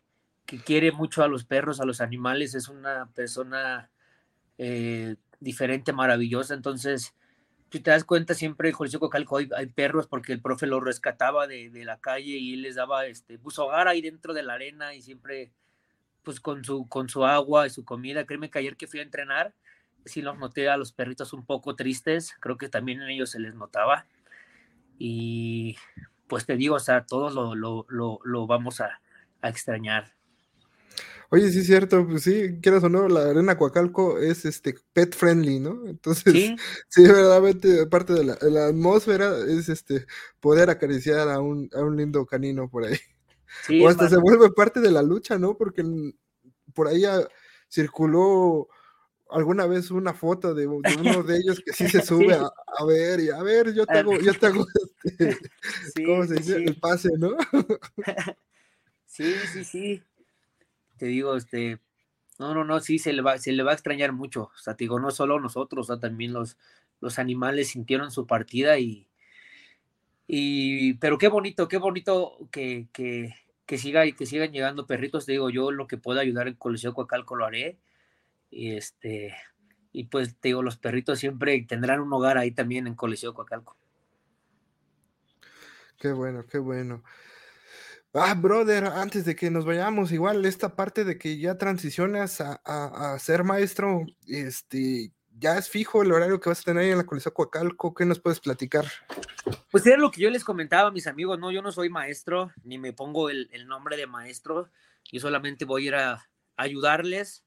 quiere 0.65 0.91
mucho 0.91 1.23
a 1.23 1.29
los 1.29 1.45
perros, 1.45 1.79
a 1.79 1.85
los 1.85 2.01
animales, 2.01 2.55
es 2.55 2.67
una 2.67 3.09
persona 3.13 3.89
eh, 4.57 5.15
diferente, 5.39 5.93
maravillosa. 5.93 6.55
Entonces, 6.55 7.13
si 7.71 7.79
te 7.79 7.91
das 7.91 8.03
cuenta, 8.03 8.33
siempre 8.33 8.73
Coliseo 8.73 8.99
Cocalco 8.99 9.37
hay, 9.37 9.67
perros 9.67 10.07
porque 10.07 10.33
el 10.33 10.41
profe 10.41 10.67
los 10.67 10.83
rescataba 10.83 11.47
de, 11.47 11.71
la 11.85 11.99
calle 11.99 12.37
y 12.37 12.53
él 12.53 12.63
les 12.63 12.75
daba 12.75 13.05
este, 13.05 13.39
pues, 13.39 13.57
hogar 13.59 13.87
ahí 13.87 14.01
dentro 14.01 14.33
de 14.33 14.43
la 14.43 14.55
arena 14.55 14.93
y 14.93 15.01
siempre 15.01 15.51
pues 16.27 16.41
con 16.41 16.61
su, 16.65 16.89
con 16.89 17.07
su 17.07 17.23
agua 17.23 17.67
y 17.67 17.69
su 17.69 17.85
comida. 17.85 18.25
Créeme 18.25 18.49
que 18.49 18.59
ayer 18.59 18.75
que 18.75 18.85
fui 18.85 18.99
a 18.99 19.03
entrenar, 19.03 19.53
sí 20.03 20.21
los 20.21 20.37
noté 20.37 20.67
a 20.67 20.75
los 20.75 20.91
perritos 20.91 21.31
un 21.31 21.45
poco 21.45 21.77
tristes, 21.77 22.35
creo 22.41 22.57
que 22.57 22.67
también 22.67 23.01
en 23.01 23.07
ellos 23.07 23.29
se 23.29 23.39
les 23.39 23.55
notaba. 23.55 24.05
Y 24.99 25.77
pues 26.27 26.45
te 26.45 26.57
digo, 26.57 26.75
o 26.75 26.79
sea, 26.81 27.05
todos 27.05 27.33
lo, 27.33 27.55
lo, 27.55 28.19
lo, 28.25 28.45
vamos 28.45 28.81
a, 28.81 28.99
extrañar. 29.41 30.11
Oye, 31.29 31.49
sí 31.49 31.59
es 31.59 31.67
cierto, 31.67 32.05
pues 32.05 32.23
sí, 32.23 32.59
quieras 32.61 32.83
o 32.83 32.89
no, 32.89 33.07
la 33.07 33.29
arena 33.29 33.57
Coacalco 33.57 34.19
es 34.19 34.43
este 34.43 34.75
pet 34.91 35.15
friendly, 35.15 35.61
¿no? 35.61 35.87
Entonces, 35.87 36.33
sí, 36.33 36.55
sí 36.89 37.03
verdaderamente 37.03 37.87
parte 37.87 38.11
de 38.11 38.25
la, 38.25 38.67
atmósfera 38.67 39.37
es 39.47 39.69
este 39.69 40.05
poder 40.41 40.69
acariciar 40.69 41.29
a 41.29 41.39
un, 41.39 41.69
a 41.73 41.79
un 41.79 41.95
lindo 41.95 42.25
canino 42.25 42.69
por 42.69 42.83
ahí. 42.83 42.97
O 43.81 43.87
hasta 43.87 44.09
se 44.09 44.17
vuelve 44.17 44.51
parte 44.51 44.79
de 44.79 44.91
la 44.91 45.01
lucha, 45.01 45.37
¿no? 45.37 45.57
Porque 45.57 45.83
por 46.73 46.87
ahí 46.87 47.03
circuló 47.69 48.69
alguna 49.29 49.65
vez 49.65 49.91
una 49.91 50.13
foto 50.13 50.53
de, 50.53 50.67
uno 50.67 51.23
de 51.23 51.37
ellos 51.37 51.61
que 51.65 51.73
sí 51.73 51.87
se 51.89 52.01
sube 52.05 52.33
a, 52.33 52.85
ver 52.85 53.19
y 53.19 53.29
a 53.29 53.41
ver, 53.43 53.73
yo 53.73 53.85
te 53.85 53.99
hago, 53.99 54.17
yo 54.19 54.33
te 54.33 54.45
hago 54.47 54.65
este, 55.03 55.39
¿cómo 56.05 56.25
se 56.25 56.35
dice? 56.35 56.55
El 56.57 56.79
pase, 56.79 57.09
¿no? 57.17 57.35
Sí, 59.05 59.33
sí, 59.51 59.63
sí. 59.63 60.03
Te 60.97 61.07
digo, 61.07 61.35
este, 61.35 61.79
no, 62.39 62.53
no, 62.53 62.63
no, 62.63 62.79
sí, 62.79 62.99
se 62.99 63.13
le 63.13 63.21
va, 63.21 63.37
se 63.37 63.51
le 63.51 63.63
va 63.63 63.71
a 63.71 63.75
extrañar 63.75 64.13
mucho. 64.13 64.43
O 64.43 64.57
sea, 64.57 64.75
te 64.75 64.83
digo, 64.83 64.99
no 64.99 65.11
solo 65.11 65.39
nosotros, 65.39 65.89
o 65.89 65.93
sea, 65.93 65.99
también 65.99 66.33
los, 66.33 66.57
los 66.99 67.19
animales 67.19 67.69
sintieron 67.69 68.11
su 68.11 68.27
partida 68.27 68.79
y, 68.79 69.06
y, 70.27 70.95
pero 70.95 71.17
qué 71.17 71.29
bonito, 71.29 71.67
qué 71.67 71.77
bonito 71.77 72.37
que, 72.51 72.87
que, 72.91 73.33
que 73.65 73.77
siga 73.77 74.03
que 74.11 74.25
sigan 74.25 74.51
llegando 74.51 74.85
perritos. 74.85 75.25
Te 75.25 75.33
digo, 75.33 75.49
yo 75.49 75.71
lo 75.71 75.87
que 75.87 75.97
pueda 75.97 76.21
ayudar 76.21 76.47
en 76.47 76.55
Coliseo 76.55 76.93
Coacalco 76.93 77.35
lo 77.35 77.45
haré 77.45 77.77
y 78.49 78.75
este, 78.75 79.35
y 79.91 80.05
pues 80.05 80.37
te 80.39 80.49
digo, 80.49 80.63
los 80.63 80.77
perritos 80.77 81.19
siempre 81.19 81.65
tendrán 81.67 82.01
un 82.01 82.11
hogar 82.13 82.37
ahí 82.37 82.51
también 82.51 82.87
en 82.87 82.95
Coliseo 82.95 83.33
Coacalco. 83.33 83.77
Qué 85.97 86.11
bueno, 86.11 86.45
qué 86.45 86.59
bueno. 86.59 87.03
Ah, 88.13 88.33
brother, 88.33 88.85
antes 88.85 89.25
de 89.25 89.35
que 89.35 89.51
nos 89.51 89.65
vayamos, 89.65 90.11
igual 90.11 90.45
esta 90.45 90.75
parte 90.75 91.03
de 91.03 91.17
que 91.17 91.37
ya 91.37 91.57
transicionas 91.57 92.41
a, 92.41 93.17
ser 93.19 93.43
maestro, 93.43 94.05
este, 94.27 95.11
ya 95.39 95.57
es 95.57 95.69
fijo 95.69 96.01
el 96.01 96.11
horario 96.11 96.39
que 96.39 96.49
vas 96.49 96.61
a 96.61 96.63
tener 96.63 96.83
ahí 96.83 96.91
en 96.91 96.97
la 96.97 97.05
Coliseo 97.05 97.33
Coacalco, 97.33 97.93
¿qué 97.93 98.05
nos 98.05 98.19
puedes 98.19 98.39
platicar? 98.39 98.85
Pues 99.71 99.85
era 99.85 99.97
lo 99.97 100.11
que 100.11 100.21
yo 100.21 100.29
les 100.29 100.43
comentaba 100.43 100.89
a 100.89 100.91
mis 100.91 101.07
amigos, 101.07 101.39
no, 101.39 101.51
yo 101.51 101.61
no 101.61 101.71
soy 101.71 101.89
maestro, 101.89 102.51
ni 102.63 102.77
me 102.77 102.93
pongo 102.93 103.29
el, 103.29 103.49
nombre 103.67 103.97
de 103.97 104.07
maestro, 104.07 104.69
yo 105.11 105.19
solamente 105.19 105.65
voy 105.65 105.83
a 105.83 105.87
ir 105.87 105.95
a 105.95 106.29
ayudarles 106.55 107.43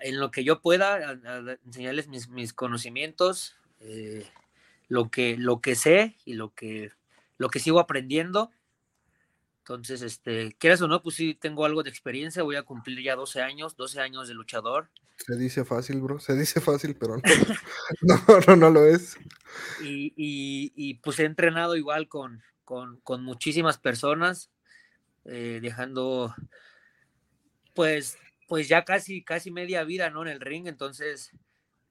en 0.00 0.20
lo 0.20 0.30
que 0.30 0.44
yo 0.44 0.60
pueda, 0.60 1.18
enseñarles 1.64 2.08
mis, 2.28 2.52
conocimientos, 2.52 3.56
eh, 3.80 4.26
lo, 4.88 5.10
que, 5.10 5.36
lo 5.36 5.60
que 5.60 5.74
sé 5.74 6.16
y 6.24 6.34
lo 6.34 6.54
que, 6.54 6.92
lo 7.36 7.48
que 7.48 7.58
sigo 7.58 7.80
aprendiendo. 7.80 8.50
Entonces, 9.66 10.02
este, 10.02 10.54
quieras 10.58 10.82
o 10.82 10.88
no, 10.88 11.02
pues 11.02 11.16
sí 11.16 11.34
tengo 11.34 11.64
algo 11.64 11.82
de 11.82 11.88
experiencia, 11.88 12.42
voy 12.42 12.56
a 12.56 12.64
cumplir 12.64 13.02
ya 13.02 13.16
12 13.16 13.40
años, 13.40 13.76
12 13.76 13.98
años 13.98 14.28
de 14.28 14.34
luchador. 14.34 14.90
Se 15.16 15.38
dice 15.38 15.64
fácil, 15.64 16.02
bro, 16.02 16.20
se 16.20 16.36
dice 16.36 16.60
fácil, 16.60 16.94
pero 16.96 17.16
no, 17.16 17.22
no, 18.46 18.56
no, 18.56 18.68
lo 18.68 18.84
es. 18.84 19.16
Y, 19.82 20.12
y, 20.16 20.94
pues 20.96 21.18
he 21.18 21.24
entrenado 21.24 21.76
igual 21.76 22.08
con, 22.08 22.42
con, 22.66 23.00
con 23.00 23.24
muchísimas 23.24 23.78
personas, 23.78 24.50
eh, 25.24 25.60
dejando 25.62 26.34
pues, 27.72 28.18
pues 28.46 28.68
ya 28.68 28.84
casi, 28.84 29.24
casi 29.24 29.50
media 29.50 29.82
vida, 29.84 30.10
¿no? 30.10 30.20
En 30.20 30.28
el 30.28 30.40
ring, 30.40 30.66
entonces, 30.66 31.30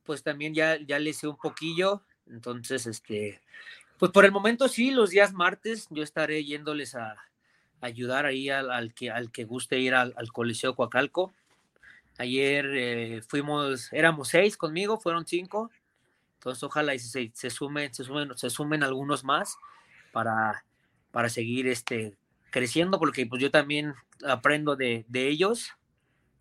pues 0.04 0.22
también 0.22 0.54
ya, 0.54 0.80
ya 0.80 1.00
le 1.00 1.12
sé 1.14 1.28
un 1.28 1.38
poquillo, 1.38 2.04
entonces, 2.28 2.86
este, 2.86 3.42
pues 3.98 4.12
por 4.12 4.26
el 4.26 4.32
momento 4.32 4.68
sí, 4.68 4.92
los 4.92 5.10
días 5.10 5.34
martes 5.34 5.88
yo 5.90 6.04
estaré 6.04 6.46
yéndoles 6.46 6.94
a, 6.94 7.16
ayudar 7.84 8.26
ahí 8.26 8.50
al, 8.50 8.94
que, 8.94 9.12
al 9.12 9.32
que 9.32 9.44
guste 9.44 9.80
ir 9.80 9.94
al, 9.94 10.14
Coliseo 10.32 10.76
Coacalco. 10.76 11.34
Ayer 12.18 12.66
eh, 12.74 13.22
fuimos, 13.28 13.92
éramos 13.92 14.30
seis 14.30 14.56
conmigo, 14.58 15.00
fueron 15.00 15.26
cinco. 15.28 15.70
Entonces 16.36 16.64
ojalá 16.64 16.98
se, 16.98 17.32
se, 17.34 17.50
sumen, 17.50 17.94
se 17.94 18.04
sumen, 18.04 18.38
se 18.38 18.50
sumen 18.50 18.84
algunos 18.84 19.24
más 19.24 19.58
para, 20.12 20.66
para 21.12 21.30
seguir 21.30 21.68
este, 21.68 22.16
creciendo, 22.52 23.00
porque 23.00 23.26
pues 23.26 23.42
yo 23.42 23.52
también 23.52 23.94
aprendo 24.26 24.76
de, 24.76 25.06
ellos. 25.14 25.72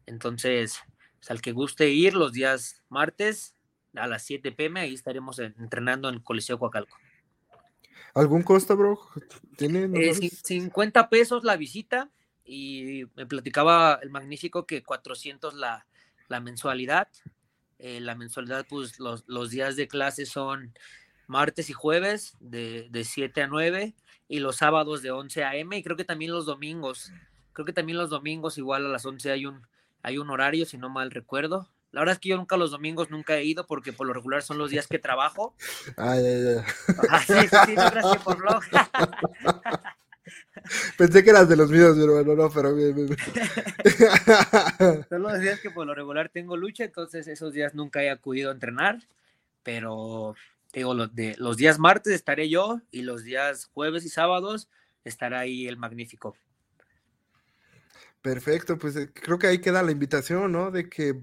Entonces, 0.06 0.80
pues, 1.18 1.30
al 1.30 1.40
que 1.40 1.52
guste 1.52 1.88
ir 1.90 2.14
los 2.14 2.32
días 2.32 2.82
martes 2.88 3.54
a 3.94 4.06
las 4.06 4.24
7 4.24 4.52
pm, 4.52 4.80
ahí 4.80 4.94
estaremos 4.94 5.38
entrenando 5.38 6.08
en 6.08 6.20
Coliseo 6.20 6.58
Coacalco. 6.58 6.96
¿Algún 8.14 8.42
costo, 8.42 8.76
bro? 8.76 8.98
¿Tiene, 9.56 9.88
50 10.14 11.00
eh, 11.00 11.06
pesos 11.10 11.44
la 11.44 11.56
visita 11.56 12.10
y 12.44 13.04
me 13.14 13.26
platicaba 13.26 13.98
el 14.02 14.10
magnífico 14.10 14.66
que 14.66 14.82
400 14.82 15.54
la, 15.54 15.86
la 16.28 16.40
mensualidad. 16.40 17.08
Eh, 17.78 18.00
la 18.00 18.14
mensualidad, 18.14 18.66
pues 18.68 18.98
los, 18.98 19.24
los, 19.26 19.50
días 19.50 19.76
de 19.76 19.88
clase 19.88 20.26
son 20.26 20.72
martes 21.26 21.70
y 21.70 21.72
jueves 21.72 22.36
de, 22.40 22.88
de 22.90 23.04
7 23.04 23.42
a 23.42 23.46
9 23.46 23.94
y 24.28 24.38
los 24.38 24.56
sábados 24.56 25.02
de 25.02 25.10
11 25.10 25.44
a.m. 25.44 25.76
y 25.76 25.82
creo 25.82 25.96
que 25.96 26.04
también 26.04 26.32
los 26.32 26.46
domingos. 26.46 27.12
Creo 27.52 27.66
que 27.66 27.72
también 27.72 27.98
los 27.98 28.10
domingos 28.10 28.56
igual 28.56 28.86
a 28.86 28.88
las 28.88 29.04
11 29.04 29.30
hay 29.30 29.46
un, 29.46 29.66
hay 30.02 30.18
un 30.18 30.30
horario, 30.30 30.64
si 30.64 30.78
no 30.78 30.88
mal 30.88 31.10
recuerdo. 31.10 31.68
La 31.92 32.00
verdad 32.00 32.14
es 32.14 32.18
que 32.18 32.30
yo 32.30 32.36
nunca 32.36 32.56
los 32.56 32.70
domingos 32.70 33.10
nunca 33.10 33.36
he 33.36 33.44
ido 33.44 33.66
porque 33.66 33.92
por 33.92 34.06
lo 34.06 34.14
regular 34.14 34.42
son 34.42 34.58
los 34.58 34.70
días 34.70 34.86
que 34.86 34.98
trabajo. 34.98 35.54
Ay, 35.96 36.24
ay, 36.24 36.46
ay. 36.48 36.64
Ah, 37.10 37.20
sí, 37.20 37.34
sí, 37.34 37.56
sí, 37.66 37.74
no 37.76 37.90
creas 37.90 38.12
que 38.12 38.18
por 38.20 38.40
lo... 38.40 38.60
Pensé 40.96 41.22
que 41.22 41.30
eras 41.30 41.48
de 41.48 41.56
los 41.56 41.70
míos, 41.70 41.96
pero 41.98 42.24
no, 42.24 42.34
no, 42.34 42.50
pero 42.50 42.74
bien, 42.74 42.94
bien, 42.94 43.08
bien. 43.08 43.18
Son 45.08 45.22
los 45.22 45.40
días 45.40 45.60
que 45.60 45.70
por 45.70 45.86
lo 45.86 45.94
regular 45.94 46.28
tengo 46.28 46.56
lucha, 46.56 46.84
entonces 46.84 47.28
esos 47.28 47.52
días 47.52 47.74
nunca 47.74 48.02
he 48.02 48.10
acudido 48.10 48.50
a 48.50 48.54
entrenar, 48.54 49.02
pero 49.62 50.34
digo, 50.72 50.94
los, 50.94 51.14
de, 51.14 51.34
los 51.38 51.56
días 51.56 51.78
martes 51.78 52.14
estaré 52.14 52.48
yo 52.48 52.80
y 52.90 53.02
los 53.02 53.24
días 53.24 53.66
jueves 53.74 54.04
y 54.04 54.08
sábados 54.08 54.68
estará 55.04 55.40
ahí 55.40 55.66
el 55.66 55.76
magnífico. 55.76 56.36
Perfecto, 58.22 58.78
pues 58.78 58.96
eh, 58.96 59.10
creo 59.12 59.38
que 59.38 59.48
ahí 59.48 59.60
queda 59.60 59.82
la 59.82 59.90
invitación, 59.90 60.52
¿no? 60.52 60.70
De 60.70 60.88
que 60.88 61.20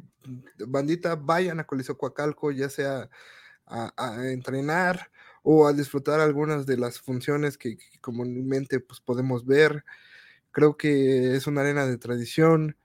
bandita 0.67 1.15
vayan 1.15 1.59
a 1.59 1.65
Coliseo 1.65 1.97
Coacalco, 1.97 2.51
ya 2.51 2.70
sea 2.70 3.09
a, 3.65 4.17
entrenar 4.32 5.11
o 5.43 5.67
a 5.67 5.74
disfrutar 5.74 6.20
algunas 6.20 6.65
de 6.65 6.78
las 6.78 6.99
funciones 6.99 7.57
que, 7.57 7.78
comúnmente 8.01 8.80
pues, 8.80 8.99
podemos 8.99 9.45
ver. 9.45 9.86
Creo 10.51 10.78
que 10.78 11.36
es 11.36 11.47
una 11.47 11.61
arena 11.61 11.86
de 11.86 11.97
tradición 11.97 12.78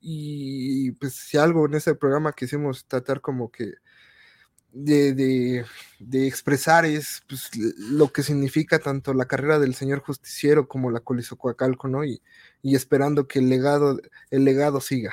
y 0.00 0.92
pues 0.92 1.14
si 1.14 1.36
algo 1.38 1.66
en 1.66 1.74
ese 1.74 1.94
programa 1.94 2.32
quisimos 2.32 2.86
tratar 2.86 3.20
como 3.20 3.50
que 3.50 3.74
de, 4.72 5.64
de, 5.98 6.26
expresar 6.26 6.84
es 6.84 7.22
pues, 7.28 7.50
lo 7.56 8.12
que 8.12 8.22
significa 8.22 8.78
tanto 8.78 9.12
la 9.14 9.26
carrera 9.26 9.58
del 9.58 9.74
señor 9.74 10.00
justiciero 10.00 10.68
como 10.68 10.90
la 10.90 11.00
Coliseo 11.00 11.36
Coacalco, 11.36 11.88
¿no? 11.88 12.04
Y, 12.04 12.22
y 12.62 12.76
esperando 12.76 13.26
que 13.26 13.40
el 13.40 13.48
legado, 13.48 14.00
el 14.30 14.44
legado 14.44 14.80
siga. 14.80 15.12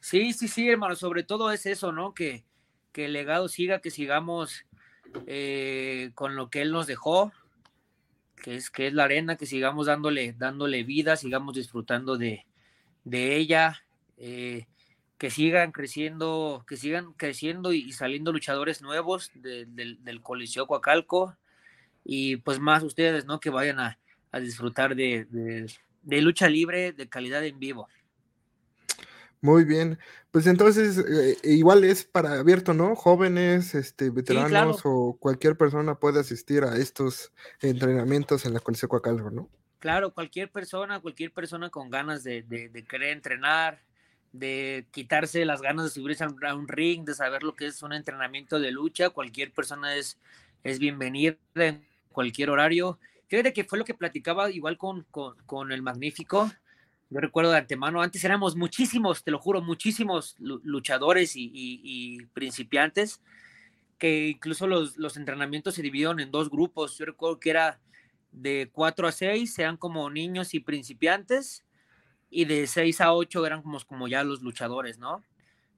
Sí, 0.00 0.32
sí, 0.32 0.48
sí, 0.48 0.68
hermano, 0.68 0.96
sobre 0.96 1.22
todo 1.22 1.50
es 1.50 1.66
eso, 1.66 1.92
¿no? 1.92 2.14
Que, 2.14 2.44
que 2.92 3.06
el 3.06 3.12
legado 3.12 3.48
siga, 3.48 3.80
que 3.80 3.90
sigamos 3.90 4.64
eh, 5.26 6.10
con 6.14 6.36
lo 6.36 6.50
que 6.50 6.62
él 6.62 6.72
nos 6.72 6.86
dejó, 6.86 7.32
que 8.42 8.56
es, 8.56 8.70
que 8.70 8.86
es 8.86 8.94
la 8.94 9.04
arena, 9.04 9.36
que 9.36 9.46
sigamos 9.46 9.86
dándole, 9.86 10.34
dándole 10.34 10.84
vida, 10.84 11.16
sigamos 11.16 11.54
disfrutando 11.56 12.16
de, 12.16 12.46
de 13.04 13.36
ella, 13.36 13.82
eh, 14.18 14.66
que 15.18 15.30
sigan 15.30 15.72
creciendo, 15.72 16.64
que 16.68 16.76
sigan 16.76 17.12
creciendo 17.14 17.72
y, 17.72 17.92
saliendo 17.92 18.32
luchadores 18.32 18.82
nuevos 18.82 19.30
de, 19.34 19.66
del 19.66 20.20
Coliseo 20.22 20.66
Coacalco 20.66 21.36
y 22.04 22.36
pues 22.36 22.60
más 22.60 22.82
ustedes, 22.82 23.24
¿no? 23.24 23.40
Que 23.40 23.50
vayan 23.50 23.80
a, 23.80 23.98
a 24.36 24.40
disfrutar 24.40 24.94
de, 24.94 25.26
de, 26.02 26.20
lucha 26.20 26.48
libre 26.48 26.92
de 26.92 27.08
calidad 27.08 27.44
en 27.44 27.58
vivo. 27.58 27.88
Muy 29.46 29.64
bien, 29.64 29.96
pues 30.32 30.48
entonces 30.48 30.98
eh, 30.98 31.36
igual 31.44 31.84
es 31.84 32.02
para 32.02 32.40
abierto, 32.40 32.74
¿no? 32.74 32.96
Jóvenes, 32.96 33.76
este, 33.76 34.10
veteranos 34.10 34.48
sí, 34.78 34.82
claro. 34.82 34.90
o 34.92 35.16
cualquier 35.20 35.56
persona 35.56 35.94
puede 35.94 36.18
asistir 36.18 36.64
a 36.64 36.76
estos 36.76 37.30
entrenamientos 37.60 38.44
en 38.44 38.54
la 38.54 38.58
Coliseo 38.58 38.88
Coacalco, 38.88 39.30
¿no? 39.30 39.48
Claro, 39.78 40.12
cualquier 40.12 40.50
persona, 40.50 40.98
cualquier 40.98 41.30
persona 41.30 41.70
con 41.70 41.90
ganas 41.90 42.24
de, 42.24 42.42
de, 42.42 42.70
de, 42.70 42.82
querer 42.82 43.10
entrenar, 43.10 43.78
de 44.32 44.88
quitarse 44.90 45.44
las 45.44 45.62
ganas 45.62 45.84
de 45.84 45.90
subirse 45.90 46.24
a 46.24 46.54
un, 46.56 46.66
ring, 46.66 47.04
de 47.04 47.14
saber 47.14 47.44
lo 47.44 47.54
que 47.54 47.66
es 47.66 47.80
un 47.84 47.92
entrenamiento 47.92 48.58
de 48.58 48.72
lucha, 48.72 49.10
cualquier 49.10 49.52
persona 49.52 49.94
es, 49.94 50.18
es 50.64 50.80
bienvenida 50.80 51.36
en 51.54 51.86
cualquier 52.10 52.50
horario. 52.50 52.98
Fíjate 53.28 53.52
que 53.52 53.62
fue 53.62 53.78
lo 53.78 53.84
que 53.84 53.94
platicaba 53.94 54.50
igual 54.50 54.76
con, 54.76 55.04
con, 55.12 55.36
con 55.46 55.70
el 55.70 55.82
Magnífico, 55.82 56.50
yo 57.08 57.20
recuerdo 57.20 57.52
de 57.52 57.58
antemano, 57.58 58.02
antes 58.02 58.24
éramos 58.24 58.56
muchísimos, 58.56 59.22
te 59.22 59.30
lo 59.30 59.38
juro, 59.38 59.62
muchísimos 59.62 60.34
luchadores 60.38 61.32
y, 61.36 62.18
principiantes, 62.32 63.20
que 63.98 64.28
incluso 64.28 64.66
los, 64.66 64.96
los, 64.96 65.16
entrenamientos 65.16 65.74
se 65.74 65.82
dividieron 65.82 66.20
en 66.20 66.30
dos 66.30 66.50
grupos. 66.50 66.98
Yo 66.98 67.06
recuerdo 67.06 67.38
que 67.38 67.50
era 67.50 67.80
de 68.32 68.68
4 68.72 69.08
a 69.08 69.12
6, 69.12 69.54
sean 69.54 69.76
como 69.76 70.10
niños 70.10 70.52
y 70.52 70.60
principiantes, 70.60 71.64
y 72.28 72.44
de 72.44 72.66
6 72.66 73.00
a 73.00 73.14
8 73.14 73.46
eran 73.46 73.62
como, 73.62 73.78
como 73.86 74.08
ya 74.08 74.24
los 74.24 74.42
luchadores, 74.42 74.98
¿no? 74.98 75.22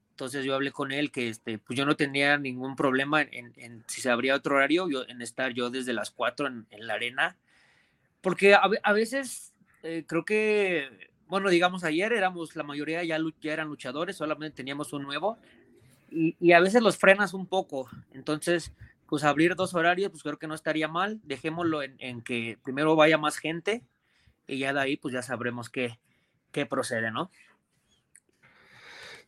Entonces 0.09 0.43
yo 0.43 0.55
hablé 0.55 0.71
con 0.71 0.91
él 0.91 1.11
que 1.11 1.29
este, 1.29 1.59
pues 1.59 1.77
yo 1.77 1.85
no 1.85 1.95
tenía 1.95 2.37
ningún 2.37 2.75
problema 2.75 3.21
en, 3.21 3.85
si 3.87 4.01
se 4.01 4.09
abría 4.09 4.35
otro 4.35 4.55
horario, 4.55 4.89
yo, 4.89 5.07
en 5.07 5.21
estar 5.21 5.53
yo 5.53 5.69
desde 5.69 5.93
las 5.93 6.11
4 6.11 6.47
en, 6.47 6.65
la 6.87 6.95
arena, 6.95 7.37
porque 8.19 8.53
a, 8.53 8.63
a 8.83 8.93
veces 8.93 9.53
eh, 9.83 10.03
creo 10.05 10.25
que 10.25 11.08
bueno, 11.29 11.49
digamos, 11.49 11.83
ayer 11.83 12.11
éramos, 12.11 12.55
la 12.55 12.63
mayoría 12.63 13.03
ya, 13.03 13.19
ya 13.39 13.53
eran 13.53 13.67
luchadores, 13.67 14.17
solamente 14.17 14.57
teníamos 14.57 14.91
un 14.93 15.03
nuevo, 15.03 15.37
y, 16.11 16.51
a 16.53 16.59
veces 16.59 16.81
los 16.81 16.97
frenas 16.97 17.35
un 17.35 17.45
poco, 17.45 17.87
entonces, 18.13 18.73
pues 19.05 19.23
abrir 19.23 19.55
dos 19.55 19.75
horarios, 19.75 20.09
pues 20.09 20.23
creo 20.23 20.39
que 20.39 20.47
no 20.47 20.55
estaría 20.55 20.87
mal, 20.87 21.21
dejémoslo 21.23 21.83
en, 21.83 22.21
que 22.23 22.57
primero 22.63 22.95
vaya 22.95 23.19
más 23.19 23.37
gente, 23.37 23.83
y 24.47 24.57
ya 24.57 24.73
de 24.73 24.79
ahí, 24.79 24.97
pues 24.97 25.13
ya 25.13 25.21
sabremos 25.21 25.69
qué, 25.69 25.99
qué 26.51 26.65
procede, 26.65 27.11
¿no? 27.11 27.29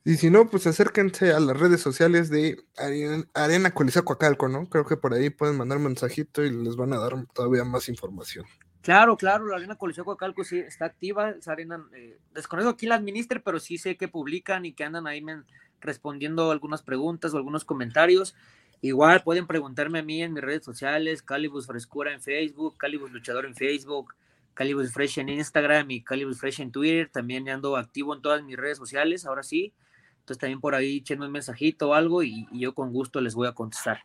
Y 0.03 0.15
si 0.15 0.31
no, 0.31 0.49
pues 0.49 0.65
acérquense 0.65 1.31
a 1.31 1.39
las 1.39 1.55
redes 1.55 1.81
sociales 1.81 2.31
de 2.31 2.57
Arena, 2.75 3.23
Arena 3.35 3.71
Coacalco, 3.71 4.47
¿no? 4.47 4.67
Creo 4.67 4.85
que 4.85 4.97
por 4.97 5.13
ahí 5.13 5.29
pueden 5.29 5.57
mandar 5.57 5.77
mensajito 5.77 6.43
y 6.43 6.49
les 6.49 6.75
van 6.75 6.93
a 6.93 6.97
dar 6.97 7.27
todavía 7.35 7.63
más 7.63 7.87
información. 7.87 8.45
Claro, 8.81 9.15
claro, 9.15 9.45
la 9.45 9.57
arena 9.57 9.75
Coliseo 9.75 10.03
Coacalco 10.03 10.43
sí 10.43 10.57
está 10.57 10.85
activa, 10.85 11.29
esa 11.31 11.51
arena, 11.51 11.87
eh, 11.93 12.17
desconozco 12.33 12.75
quién 12.75 12.89
la 12.89 12.95
administre, 12.95 13.39
pero 13.39 13.59
sí 13.59 13.77
sé 13.77 13.95
que 13.95 14.07
publican 14.07 14.65
y 14.65 14.73
que 14.73 14.83
andan 14.83 15.05
ahí 15.05 15.21
men, 15.21 15.45
respondiendo 15.79 16.49
algunas 16.49 16.81
preguntas 16.81 17.33
o 17.33 17.37
algunos 17.37 17.63
comentarios. 17.63 18.35
Igual 18.81 19.21
pueden 19.21 19.45
preguntarme 19.45 19.99
a 19.99 20.03
mí 20.03 20.23
en 20.23 20.33
mis 20.33 20.43
redes 20.43 20.65
sociales, 20.65 21.21
Calibus 21.21 21.67
Frescura 21.67 22.11
en 22.11 22.21
Facebook, 22.21 22.77
Calibus 22.77 23.11
Luchador 23.11 23.45
en 23.45 23.53
Facebook, 23.55 24.15
Calibus 24.55 24.91
Fresh 24.91 25.19
en 25.19 25.29
Instagram 25.29 25.91
y 25.91 26.03
Calibus 26.03 26.39
Fresh 26.39 26.61
en 26.61 26.71
Twitter. 26.71 27.07
También 27.07 27.47
ando 27.49 27.77
activo 27.77 28.15
en 28.15 28.21
todas 28.23 28.43
mis 28.43 28.57
redes 28.57 28.79
sociales, 28.79 29.27
ahora 29.27 29.43
sí. 29.43 29.73
Entonces 30.21 30.39
también 30.39 30.59
por 30.59 30.73
ahí 30.73 30.97
echenme 30.97 31.27
un 31.27 31.31
mensajito 31.31 31.89
o 31.89 31.93
algo 31.93 32.23
y, 32.23 32.47
y 32.51 32.59
yo 32.61 32.73
con 32.73 32.91
gusto 32.91 33.21
les 33.21 33.35
voy 33.35 33.47
a 33.47 33.53
contestar. 33.53 34.01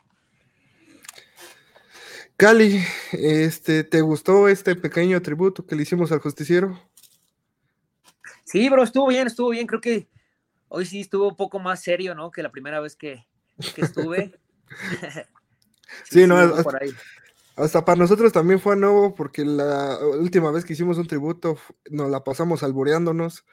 Cali, 2.36 2.84
este, 3.12 3.82
¿te 3.82 4.02
gustó 4.02 4.48
este 4.48 4.76
pequeño 4.76 5.22
tributo 5.22 5.64
que 5.64 5.74
le 5.74 5.84
hicimos 5.84 6.12
al 6.12 6.18
justiciero? 6.18 6.78
Sí, 8.44 8.68
bro, 8.68 8.82
estuvo 8.82 9.08
bien, 9.08 9.26
estuvo 9.26 9.48
bien. 9.50 9.66
Creo 9.66 9.80
que 9.80 10.06
hoy 10.68 10.84
sí 10.84 11.00
estuvo 11.00 11.28
un 11.28 11.36
poco 11.36 11.58
más 11.58 11.82
serio, 11.82 12.14
¿no? 12.14 12.30
Que 12.30 12.42
la 12.42 12.52
primera 12.52 12.80
vez 12.80 12.94
que, 12.94 13.26
que 13.74 13.80
estuve. 13.80 14.38
sí, 16.04 16.20
sí, 16.20 16.26
no, 16.26 16.36
hasta, 16.36 16.78
hasta, 17.56 17.84
para 17.86 17.98
nosotros 17.98 18.32
también 18.32 18.60
fue 18.60 18.76
nuevo 18.76 19.14
porque 19.14 19.42
la 19.42 19.98
última 19.98 20.50
vez 20.50 20.66
que 20.66 20.74
hicimos 20.74 20.98
un 20.98 21.06
tributo 21.06 21.58
nos 21.90 22.10
la 22.10 22.22
pasamos 22.22 22.62
alboreándonos. 22.62 23.46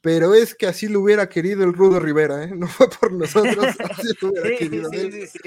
Pero 0.00 0.34
es 0.34 0.54
que 0.54 0.66
así 0.66 0.88
lo 0.88 1.00
hubiera 1.00 1.28
querido 1.28 1.64
el 1.64 1.72
Rudo 1.72 2.00
Rivera, 2.00 2.44
¿eh? 2.44 2.50
No 2.56 2.66
fue 2.66 2.90
por 2.90 3.12
nosotros, 3.12 3.64
así 3.90 4.08
lo 4.20 4.28
hubiera 4.30 4.48
sí, 4.48 4.56
querido 4.56 4.90
sí, 4.90 4.96
él. 4.96 5.28
sí, 5.28 5.38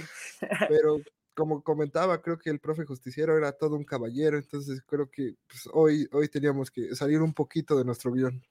Pero 0.69 1.01
como 1.37 1.61
comentaba, 1.61 2.19
creo 2.19 2.39
que 2.39 2.49
el 2.49 2.59
profe 2.59 2.83
justiciero 2.83 3.37
era 3.37 3.51
todo 3.51 3.75
un 3.75 3.83
caballero, 3.83 4.39
entonces 4.39 4.81
creo 4.87 5.11
que 5.11 5.35
pues, 5.47 5.69
hoy, 5.71 6.09
hoy 6.11 6.27
teníamos 6.29 6.71
que 6.71 6.95
salir 6.95 7.21
un 7.21 7.31
poquito 7.31 7.77
de 7.77 7.85
nuestro 7.85 8.11
guion. 8.11 8.43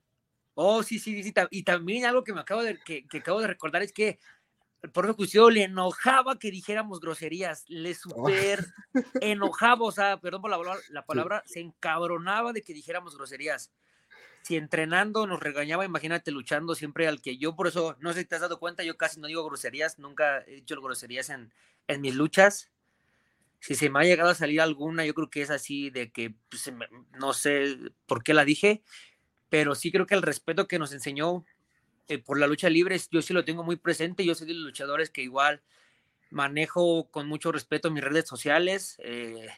Oh, 0.55 0.85
sí, 0.85 1.01
sí, 1.01 1.21
sí, 1.25 1.35
y 1.51 1.65
también 1.65 2.05
algo 2.05 2.23
que 2.23 2.33
me 2.33 2.43
acabo 2.43 2.63
de, 2.63 2.79
que, 2.79 3.05
que 3.09 3.19
acabo 3.19 3.41
de 3.41 3.49
recordar 3.49 3.83
es 3.83 3.93
que 3.93 4.21
el 4.83 4.93
profe 4.93 5.15
justiciero 5.15 5.51
le 5.51 5.65
enojaba 5.65 6.39
que 6.39 6.53
dijéramos 6.53 7.01
groserías, 7.01 7.65
le 7.67 7.93
super 7.93 8.65
oh. 8.95 9.01
enojaba, 9.21 9.85
o 9.85 9.91
sea, 9.91 10.21
perdón 10.21 10.43
por 10.43 10.51
la, 10.53 10.79
la 10.91 11.05
palabra, 11.05 11.43
sí. 11.45 11.55
se 11.55 11.61
encabronaba 11.63 12.53
de 12.53 12.63
que 12.63 12.73
dijéramos 12.73 13.17
groserías. 13.17 13.73
Si 14.43 14.57
entrenando 14.57 15.27
nos 15.27 15.41
regañaba, 15.41 15.85
imagínate 15.85 16.31
luchando 16.31 16.77
siempre 16.77 17.09
al 17.09 17.21
que 17.21 17.37
yo, 17.37 17.57
por 17.57 17.67
eso, 17.67 17.97
no 17.99 18.13
sé 18.13 18.21
si 18.21 18.27
te 18.27 18.37
has 18.37 18.43
dado 18.43 18.61
cuenta, 18.61 18.85
yo 18.85 18.97
casi 18.97 19.19
no 19.19 19.27
digo 19.27 19.45
groserías, 19.45 19.99
nunca 19.99 20.45
he 20.47 20.55
dicho 20.55 20.81
groserías 20.81 21.31
en, 21.31 21.53
en 21.89 22.01
mis 22.01 22.15
luchas, 22.15 22.71
si 23.67 23.75
se 23.75 23.91
me 23.91 23.99
ha 23.99 24.05
llegado 24.05 24.31
a 24.31 24.35
salir 24.37 24.61
alguna, 24.61 25.05
yo 25.05 25.13
creo 25.13 25.29
que 25.29 25.43
es 25.43 25.51
así 25.51 25.91
de 25.91 26.13
que 26.13 26.37
pues, 26.49 26.73
no 27.19 27.33
sé 27.33 27.77
por 28.07 28.23
qué 28.23 28.33
la 28.33 28.45
dije, 28.45 28.85
pero 29.49 29.75
sí 29.75 29.91
creo 29.91 30.07
que 30.07 30.15
el 30.15 30.23
respeto 30.23 30.69
que 30.69 30.79
nos 30.79 30.93
enseñó 30.93 31.45
eh, 32.07 32.19
por 32.19 32.39
la 32.39 32.47
lucha 32.47 32.71
libre, 32.71 32.97
yo 33.11 33.23
sí 33.23 33.35
lo 33.35 33.45
tengo 33.45 33.65
muy 33.65 33.75
presente, 33.75 34.25
yo 34.25 34.37
soy 34.37 34.47
de 34.47 34.55
los 34.55 34.63
luchadores 34.63 35.11
que 35.11 35.23
igual 35.23 35.65
manejo 36.31 37.11
con 37.11 37.27
mucho 37.27 37.51
respeto 37.51 37.91
mis 37.91 38.05
redes 38.05 38.29
sociales, 38.29 38.99
eh, 39.01 39.49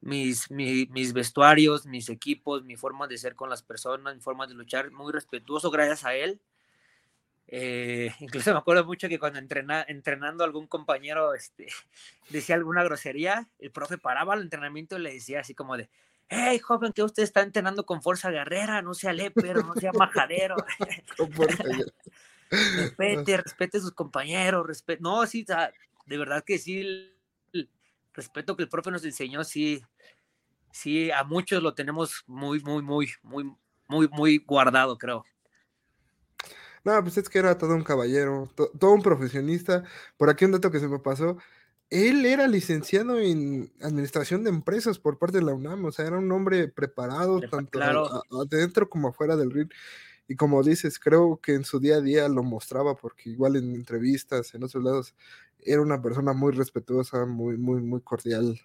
mis, 0.00 0.48
mi, 0.52 0.86
mis 0.86 1.12
vestuarios, 1.12 1.86
mis 1.86 2.08
equipos, 2.08 2.62
mi 2.62 2.76
forma 2.76 3.08
de 3.08 3.18
ser 3.18 3.34
con 3.34 3.50
las 3.50 3.64
personas, 3.64 4.14
mi 4.14 4.20
forma 4.20 4.46
de 4.46 4.54
luchar, 4.54 4.92
muy 4.92 5.12
respetuoso 5.12 5.72
gracias 5.72 6.04
a 6.04 6.14
él. 6.14 6.40
Eh, 7.52 8.14
incluso 8.20 8.52
me 8.52 8.58
acuerdo 8.58 8.84
mucho 8.84 9.08
que 9.08 9.18
cuando 9.18 9.40
entrena, 9.40 9.84
entrenando 9.86 10.44
algún 10.44 10.68
compañero 10.68 11.34
este, 11.34 11.66
decía 12.30 12.54
alguna 12.54 12.84
grosería, 12.84 13.48
el 13.58 13.72
profe 13.72 13.98
paraba 13.98 14.34
el 14.34 14.42
entrenamiento 14.42 14.96
y 14.96 15.02
le 15.02 15.14
decía 15.14 15.40
así 15.40 15.54
como 15.54 15.76
de, 15.76 15.90
hey 16.28 16.60
joven, 16.60 16.92
que 16.92 17.02
usted 17.02 17.24
está 17.24 17.42
entrenando 17.42 17.84
con 17.84 18.02
fuerza 18.02 18.30
guerrera, 18.30 18.82
no 18.82 18.94
sea 18.94 19.12
lepero, 19.12 19.64
no 19.64 19.74
sea 19.74 19.92
majadero. 19.92 20.54
respete, 22.50 23.36
respete 23.36 23.78
a 23.78 23.80
sus 23.80 23.92
compañeros, 23.92 24.66
respete. 24.66 25.02
No, 25.02 25.26
sí, 25.26 25.44
de 26.06 26.18
verdad 26.18 26.44
que 26.44 26.58
sí, 26.58 26.80
el 26.80 27.68
respeto 28.14 28.56
que 28.56 28.62
el 28.62 28.68
profe 28.68 28.92
nos 28.92 29.04
enseñó, 29.04 29.42
sí, 29.42 29.82
sí, 30.70 31.10
a 31.10 31.24
muchos 31.24 31.62
lo 31.62 31.74
tenemos 31.74 32.22
muy, 32.28 32.60
muy, 32.60 32.82
muy, 32.82 33.10
muy, 33.22 33.52
muy, 33.88 34.08
muy 34.08 34.38
guardado, 34.38 34.96
creo. 34.98 35.24
No, 36.84 37.02
pues 37.02 37.18
es 37.18 37.28
que 37.28 37.38
era 37.38 37.58
todo 37.58 37.74
un 37.74 37.84
caballero, 37.84 38.50
todo 38.54 38.92
un 38.92 39.02
profesionista. 39.02 39.84
Por 40.16 40.30
aquí 40.30 40.44
un 40.44 40.52
dato 40.52 40.70
que 40.70 40.80
se 40.80 40.88
me 40.88 40.98
pasó, 40.98 41.36
él 41.90 42.24
era 42.24 42.46
licenciado 42.46 43.18
en 43.18 43.72
administración 43.82 44.44
de 44.44 44.50
empresas 44.50 44.98
por 44.98 45.18
parte 45.18 45.38
de 45.38 45.44
la 45.44 45.52
UNAM, 45.52 45.84
o 45.84 45.92
sea, 45.92 46.06
era 46.06 46.18
un 46.18 46.30
hombre 46.30 46.68
preparado 46.68 47.40
tanto 47.40 47.80
adentro 48.30 48.88
como 48.88 49.08
afuera 49.08 49.36
del 49.36 49.50
ring. 49.50 49.68
Y 50.28 50.36
como 50.36 50.62
dices, 50.62 51.00
creo 51.00 51.40
que 51.42 51.54
en 51.54 51.64
su 51.64 51.80
día 51.80 51.96
a 51.96 52.00
día 52.00 52.28
lo 52.28 52.44
mostraba, 52.44 52.94
porque 52.94 53.30
igual 53.30 53.56
en 53.56 53.74
entrevistas, 53.74 54.54
en 54.54 54.62
otros 54.62 54.84
lados, 54.84 55.14
era 55.58 55.82
una 55.82 56.00
persona 56.00 56.32
muy 56.32 56.52
respetuosa, 56.52 57.26
muy, 57.26 57.56
muy, 57.56 57.82
muy 57.82 58.00
cordial. 58.00 58.60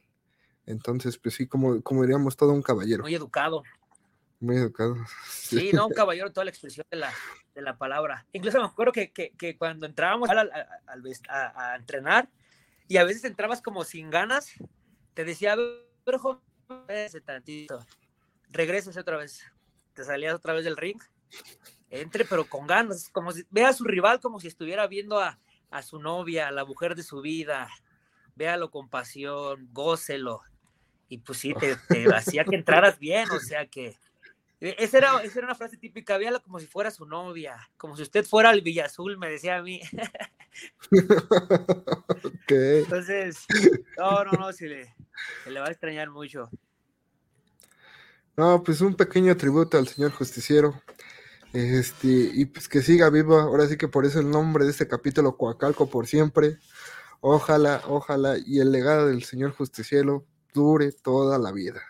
Entonces, 0.68 1.18
pues 1.18 1.34
sí, 1.34 1.48
como, 1.48 1.82
como 1.82 2.04
diríamos, 2.04 2.38
todo 2.38 2.52
un 2.52 2.62
caballero. 2.62 3.02
Muy 3.02 3.16
educado. 3.16 3.64
Muy 4.40 4.58
educado. 4.58 4.96
Sí, 5.30 5.72
no, 5.74 5.88
un 5.88 5.94
caballero, 5.94 6.32
toda 6.32 6.46
la 6.46 6.52
expresión 6.52 6.86
de 6.90 6.98
la, 6.98 7.14
de 7.54 7.62
la 7.62 7.78
palabra. 7.78 8.26
Incluso 8.34 8.60
me 8.60 8.66
acuerdo 8.66 8.92
que, 8.92 9.12
que, 9.12 9.32
que 9.38 9.58
cuando 9.58 9.86
entrábamos 9.86 10.30
a, 10.30 10.42
a, 11.30 11.72
a 11.72 11.76
entrenar, 11.76 12.30
y 12.88 12.98
a 12.98 13.04
veces 13.04 13.24
entrabas 13.24 13.62
como 13.62 13.84
sin 13.84 14.10
ganas, 14.10 14.52
te 15.14 15.24
decía, 15.24 15.56
pero 16.04 16.42
ese 16.88 17.22
tantito, 17.22 17.86
regresas 18.50 18.98
otra 18.98 19.18
vez, 19.18 19.44
te 19.94 20.04
salías 20.04 20.36
otra 20.36 20.54
vez 20.54 20.64
del 20.64 20.78
ring, 20.78 21.00
entre 21.90 22.26
pero 22.26 22.46
con 22.46 22.68
ganas, 22.68 23.10
como 23.10 23.32
si 23.32 23.46
vea 23.50 23.70
a 23.70 23.74
su 23.74 23.84
rival 23.84 24.20
como 24.20 24.40
si 24.40 24.48
estuviera 24.48 24.88
viendo 24.88 25.20
a, 25.20 25.40
a 25.72 25.82
su 25.82 26.00
novia, 26.00 26.48
a 26.48 26.52
la 26.52 26.66
mujer 26.66 26.96
de 26.96 27.04
su 27.04 27.22
vida, 27.22 27.70
véalo 28.36 28.70
con 28.70 28.90
pasión, 28.90 29.70
gócelo, 29.72 30.42
y 31.08 31.20
pues 31.20 31.40
sí, 31.40 31.54
te, 31.54 31.76
te 31.88 32.06
hacía 32.16 32.44
que 32.46 32.56
entraras 32.56 33.00
bien, 33.00 33.30
o 33.32 33.40
sea 33.40 33.66
que 33.68 33.96
esa 34.60 34.98
era, 34.98 35.24
esa 35.24 35.40
era 35.40 35.48
una 35.48 35.56
frase 35.56 35.78
típica, 35.78 36.18
véalo 36.18 36.42
como 36.42 36.60
si 36.60 36.68
fuera 36.68 36.92
su 36.92 37.06
novia, 37.06 37.56
como 37.78 37.96
si 37.96 38.04
usted 38.04 38.26
fuera 38.26 38.52
el 38.52 38.62
Villa 38.62 38.86
Azul, 38.86 39.18
me 39.18 39.30
decía 39.30 39.58
a 39.58 39.62
mí. 39.62 39.82
Entonces, 42.48 43.46
no, 43.98 44.24
no, 44.24 44.32
no, 44.32 44.54
se 44.54 44.68
le, 44.68 44.96
se 45.44 45.52
le 45.52 45.60
va 45.60 45.68
a 45.68 45.72
extrañar 45.72 46.10
mucho. 46.10 46.50
No, 48.38 48.64
pues 48.64 48.82
un 48.82 48.96
pequeño 48.96 49.36
tributo 49.38 49.78
al 49.78 49.88
señor 49.88 50.12
justiciero. 50.12 50.82
Este, 51.54 52.08
y 52.08 52.46
pues 52.46 52.68
que 52.68 52.82
siga 52.82 53.10
vivo. 53.10 53.40
Ahora 53.40 53.66
sí 53.68 53.78
que 53.78 53.88
por 53.88 54.06
eso 54.06 54.20
el 54.20 54.30
nombre 54.30 54.66
de 54.66 54.72
este 54.72 54.88
capítulo, 54.88 55.38
Coacalco 55.38 55.90
por 55.90 56.06
siempre. 56.06 56.58
Ojalá, 57.22 57.82
ojalá, 57.88 58.36
y 58.46 58.60
el 58.60 58.72
legado 58.72 59.08
del 59.08 59.24
señor 59.24 59.52
justiciero 59.52 60.26
dure 60.54 60.92
toda 60.92 61.40
la 61.40 61.52
vida. 61.52 61.82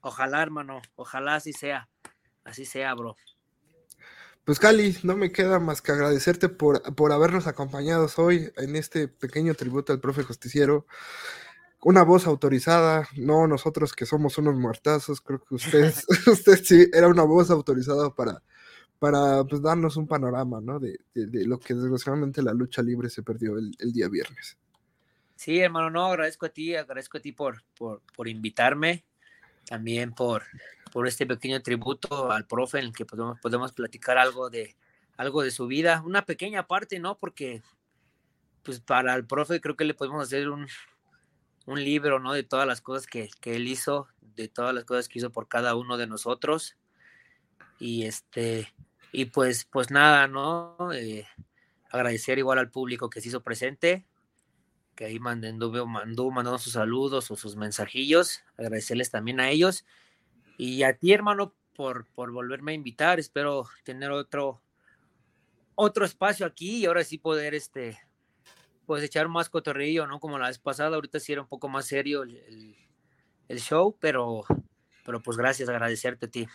Ojalá, 0.00 0.42
hermano, 0.42 0.80
ojalá 0.94 1.36
así 1.36 1.52
sea. 1.52 1.88
Así 2.44 2.64
sea, 2.64 2.94
bro. 2.94 3.16
Pues 4.46 4.60
Cali, 4.60 4.96
no 5.02 5.16
me 5.16 5.32
queda 5.32 5.58
más 5.58 5.82
que 5.82 5.90
agradecerte 5.90 6.48
por, 6.48 6.94
por 6.94 7.10
habernos 7.10 7.48
acompañado 7.48 8.08
hoy 8.16 8.52
en 8.56 8.76
este 8.76 9.08
pequeño 9.08 9.54
tributo 9.54 9.92
al 9.92 9.98
profe 9.98 10.22
justiciero. 10.22 10.86
Una 11.82 12.04
voz 12.04 12.28
autorizada, 12.28 13.08
no 13.16 13.48
nosotros 13.48 13.92
que 13.92 14.06
somos 14.06 14.38
unos 14.38 14.54
muertazos, 14.54 15.20
creo 15.20 15.42
que 15.42 15.56
usted, 15.56 15.92
usted 16.28 16.62
sí 16.62 16.86
era 16.92 17.08
una 17.08 17.24
voz 17.24 17.50
autorizada 17.50 18.14
para, 18.14 18.40
para 19.00 19.42
pues, 19.42 19.60
darnos 19.60 19.96
un 19.96 20.06
panorama, 20.06 20.60
¿no? 20.60 20.78
De, 20.78 20.96
lo 21.14 21.58
que 21.58 21.74
desgraciadamente 21.74 22.40
la 22.40 22.52
lucha 22.52 22.82
libre 22.82 23.10
se 23.10 23.24
perdió 23.24 23.58
el, 23.58 23.92
día 23.92 24.08
viernes. 24.08 24.56
Sí, 25.34 25.58
hermano, 25.58 25.90
no, 25.90 26.06
agradezco 26.06 26.46
a 26.46 26.50
ti, 26.50 26.76
agradezco 26.76 27.18
a 27.18 27.20
ti 27.20 27.32
por, 27.32 27.64
por, 27.76 28.00
por 28.14 28.28
invitarme, 28.28 29.04
también 29.66 30.12
por, 30.12 30.44
por 30.92 31.06
este 31.06 31.26
pequeño 31.26 31.60
tributo 31.62 32.30
al 32.30 32.46
profe 32.46 32.78
en 32.78 32.86
el 32.86 32.92
que 32.92 33.04
podemos, 33.04 33.38
podemos 33.40 33.72
platicar 33.72 34.18
algo 34.18 34.48
de, 34.48 34.76
algo 35.16 35.42
de 35.42 35.50
su 35.50 35.66
vida, 35.66 36.02
una 36.04 36.24
pequeña 36.24 36.66
parte, 36.66 36.98
¿no? 36.98 37.18
Porque 37.18 37.62
pues 38.62 38.80
para 38.80 39.14
el 39.14 39.26
profe 39.26 39.60
creo 39.60 39.76
que 39.76 39.84
le 39.84 39.94
podemos 39.94 40.22
hacer 40.22 40.48
un, 40.48 40.66
un 41.66 41.84
libro, 41.84 42.18
¿no? 42.18 42.32
De 42.32 42.42
todas 42.42 42.66
las 42.66 42.80
cosas 42.80 43.06
que, 43.06 43.28
que, 43.40 43.56
él 43.56 43.68
hizo, 43.68 44.08
de 44.20 44.48
todas 44.48 44.74
las 44.74 44.84
cosas 44.84 45.08
que 45.08 45.18
hizo 45.18 45.30
por 45.30 45.48
cada 45.48 45.74
uno 45.74 45.96
de 45.96 46.06
nosotros. 46.06 46.76
Y 47.78 48.04
este, 48.04 48.72
y 49.12 49.26
pues, 49.26 49.64
pues 49.64 49.90
nada, 49.90 50.26
¿no? 50.26 50.76
Eh, 50.92 51.26
agradecer 51.90 52.38
igual 52.38 52.58
al 52.58 52.70
público 52.70 53.10
que 53.10 53.20
se 53.20 53.28
hizo 53.28 53.42
presente, 53.42 54.04
que 54.96 55.04
ahí 55.04 55.20
mandó, 55.20 56.58
sus 56.58 56.72
saludos 56.72 57.30
o 57.30 57.36
sus 57.36 57.54
mensajillos, 57.54 58.42
agradecerles 58.56 59.10
también 59.10 59.38
a 59.40 59.50
ellos 59.50 59.84
y 60.56 60.82
a 60.82 60.96
ti, 60.96 61.12
hermano, 61.12 61.54
por, 61.76 62.06
por 62.14 62.32
volverme 62.32 62.72
a 62.72 62.74
invitar. 62.74 63.20
Espero 63.20 63.68
tener 63.84 64.10
otro, 64.10 64.62
otro 65.74 66.06
espacio 66.06 66.46
aquí 66.46 66.78
y 66.78 66.86
ahora 66.86 67.04
sí 67.04 67.18
poder 67.18 67.54
este, 67.54 67.98
pues 68.86 69.04
echar 69.04 69.28
más 69.28 69.50
cotorrillo, 69.50 70.06
¿no? 70.06 70.18
Como 70.18 70.38
la 70.38 70.48
vez 70.48 70.58
pasada, 70.58 70.96
ahorita 70.96 71.20
sí 71.20 71.32
era 71.32 71.42
un 71.42 71.48
poco 71.48 71.68
más 71.68 71.84
serio 71.86 72.22
el, 72.22 72.74
el, 73.48 73.60
show, 73.60 73.94
pero, 74.00 74.44
pero 75.04 75.20
pues 75.20 75.36
gracias, 75.36 75.68
agradecerte 75.68 76.26
a 76.26 76.30
ti. 76.30 76.48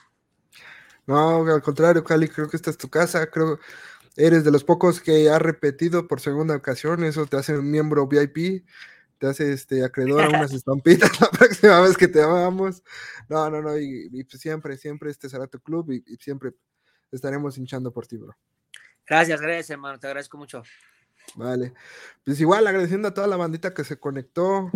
No, 1.05 1.45
al 1.45 1.61
contrario, 1.61 2.03
Cali, 2.03 2.27
creo 2.27 2.49
que 2.49 2.57
esta 2.57 2.72
es 2.72 2.77
tu 2.77 2.89
casa, 2.89 3.30
creo 3.30 3.59
eres 4.15 4.43
de 4.43 4.51
los 4.51 4.63
pocos 4.63 5.01
que 5.01 5.29
ha 5.29 5.39
repetido 5.39 6.07
por 6.07 6.19
segunda 6.19 6.55
ocasión, 6.55 7.03
eso 7.03 7.25
te 7.25 7.38
hace 7.38 7.57
un 7.57 7.69
miembro 7.69 8.07
VIP 8.07 8.63
te 9.21 9.27
hace 9.27 9.53
este 9.53 9.85
acreedor 9.85 10.23
a 10.23 10.29
unas 10.29 10.51
estampitas 10.51 11.11
la 11.21 11.29
próxima 11.29 11.79
vez 11.79 11.95
que 11.95 12.07
te 12.07 12.25
vamos. 12.25 12.83
No, 13.29 13.49
no, 13.51 13.61
no, 13.61 13.77
y, 13.77 14.23
pues 14.23 14.41
siempre, 14.41 14.75
siempre 14.77 15.11
este 15.11 15.29
será 15.29 15.45
tu 15.45 15.59
club 15.59 15.91
y, 15.91 16.01
siempre 16.17 16.53
estaremos 17.11 17.57
hinchando 17.57 17.93
por 17.93 18.07
ti, 18.07 18.17
bro. 18.17 18.35
Gracias, 19.05 19.39
gracias, 19.39 19.69
hermano, 19.69 19.99
te 19.99 20.07
agradezco 20.07 20.39
mucho. 20.39 20.63
Vale, 21.35 21.73
pues 22.25 22.41
igual 22.41 22.65
agradeciendo 22.65 23.09
a 23.09 23.13
toda 23.13 23.27
la 23.27 23.38
bandita 23.38 23.75
que 23.75 23.83
se 23.83 23.99
conectó, 23.99 24.71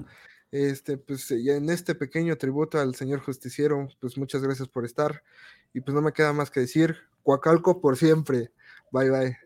este, 0.51 0.97
pues 0.97 1.31
en 1.31 1.69
este 1.71 1.95
pequeño 1.95 2.37
tributo 2.37 2.79
al 2.79 2.93
señor 2.93 3.21
justiciero, 3.21 3.87
pues 3.99 4.15
muchas 4.15 4.43
gracias 4.43 4.67
por 4.67 4.85
estar 4.85 5.23
y 5.73 5.81
pues 5.81 5.95
no 5.95 6.03
me 6.03 6.13
queda 6.13 6.33
más 6.33 6.51
que 6.51 6.59
decir, 6.59 6.97
Coacalco 7.23 7.81
por 7.81 7.97
siempre, 7.97 8.51
bye 8.95 9.09
bye. 9.09 9.44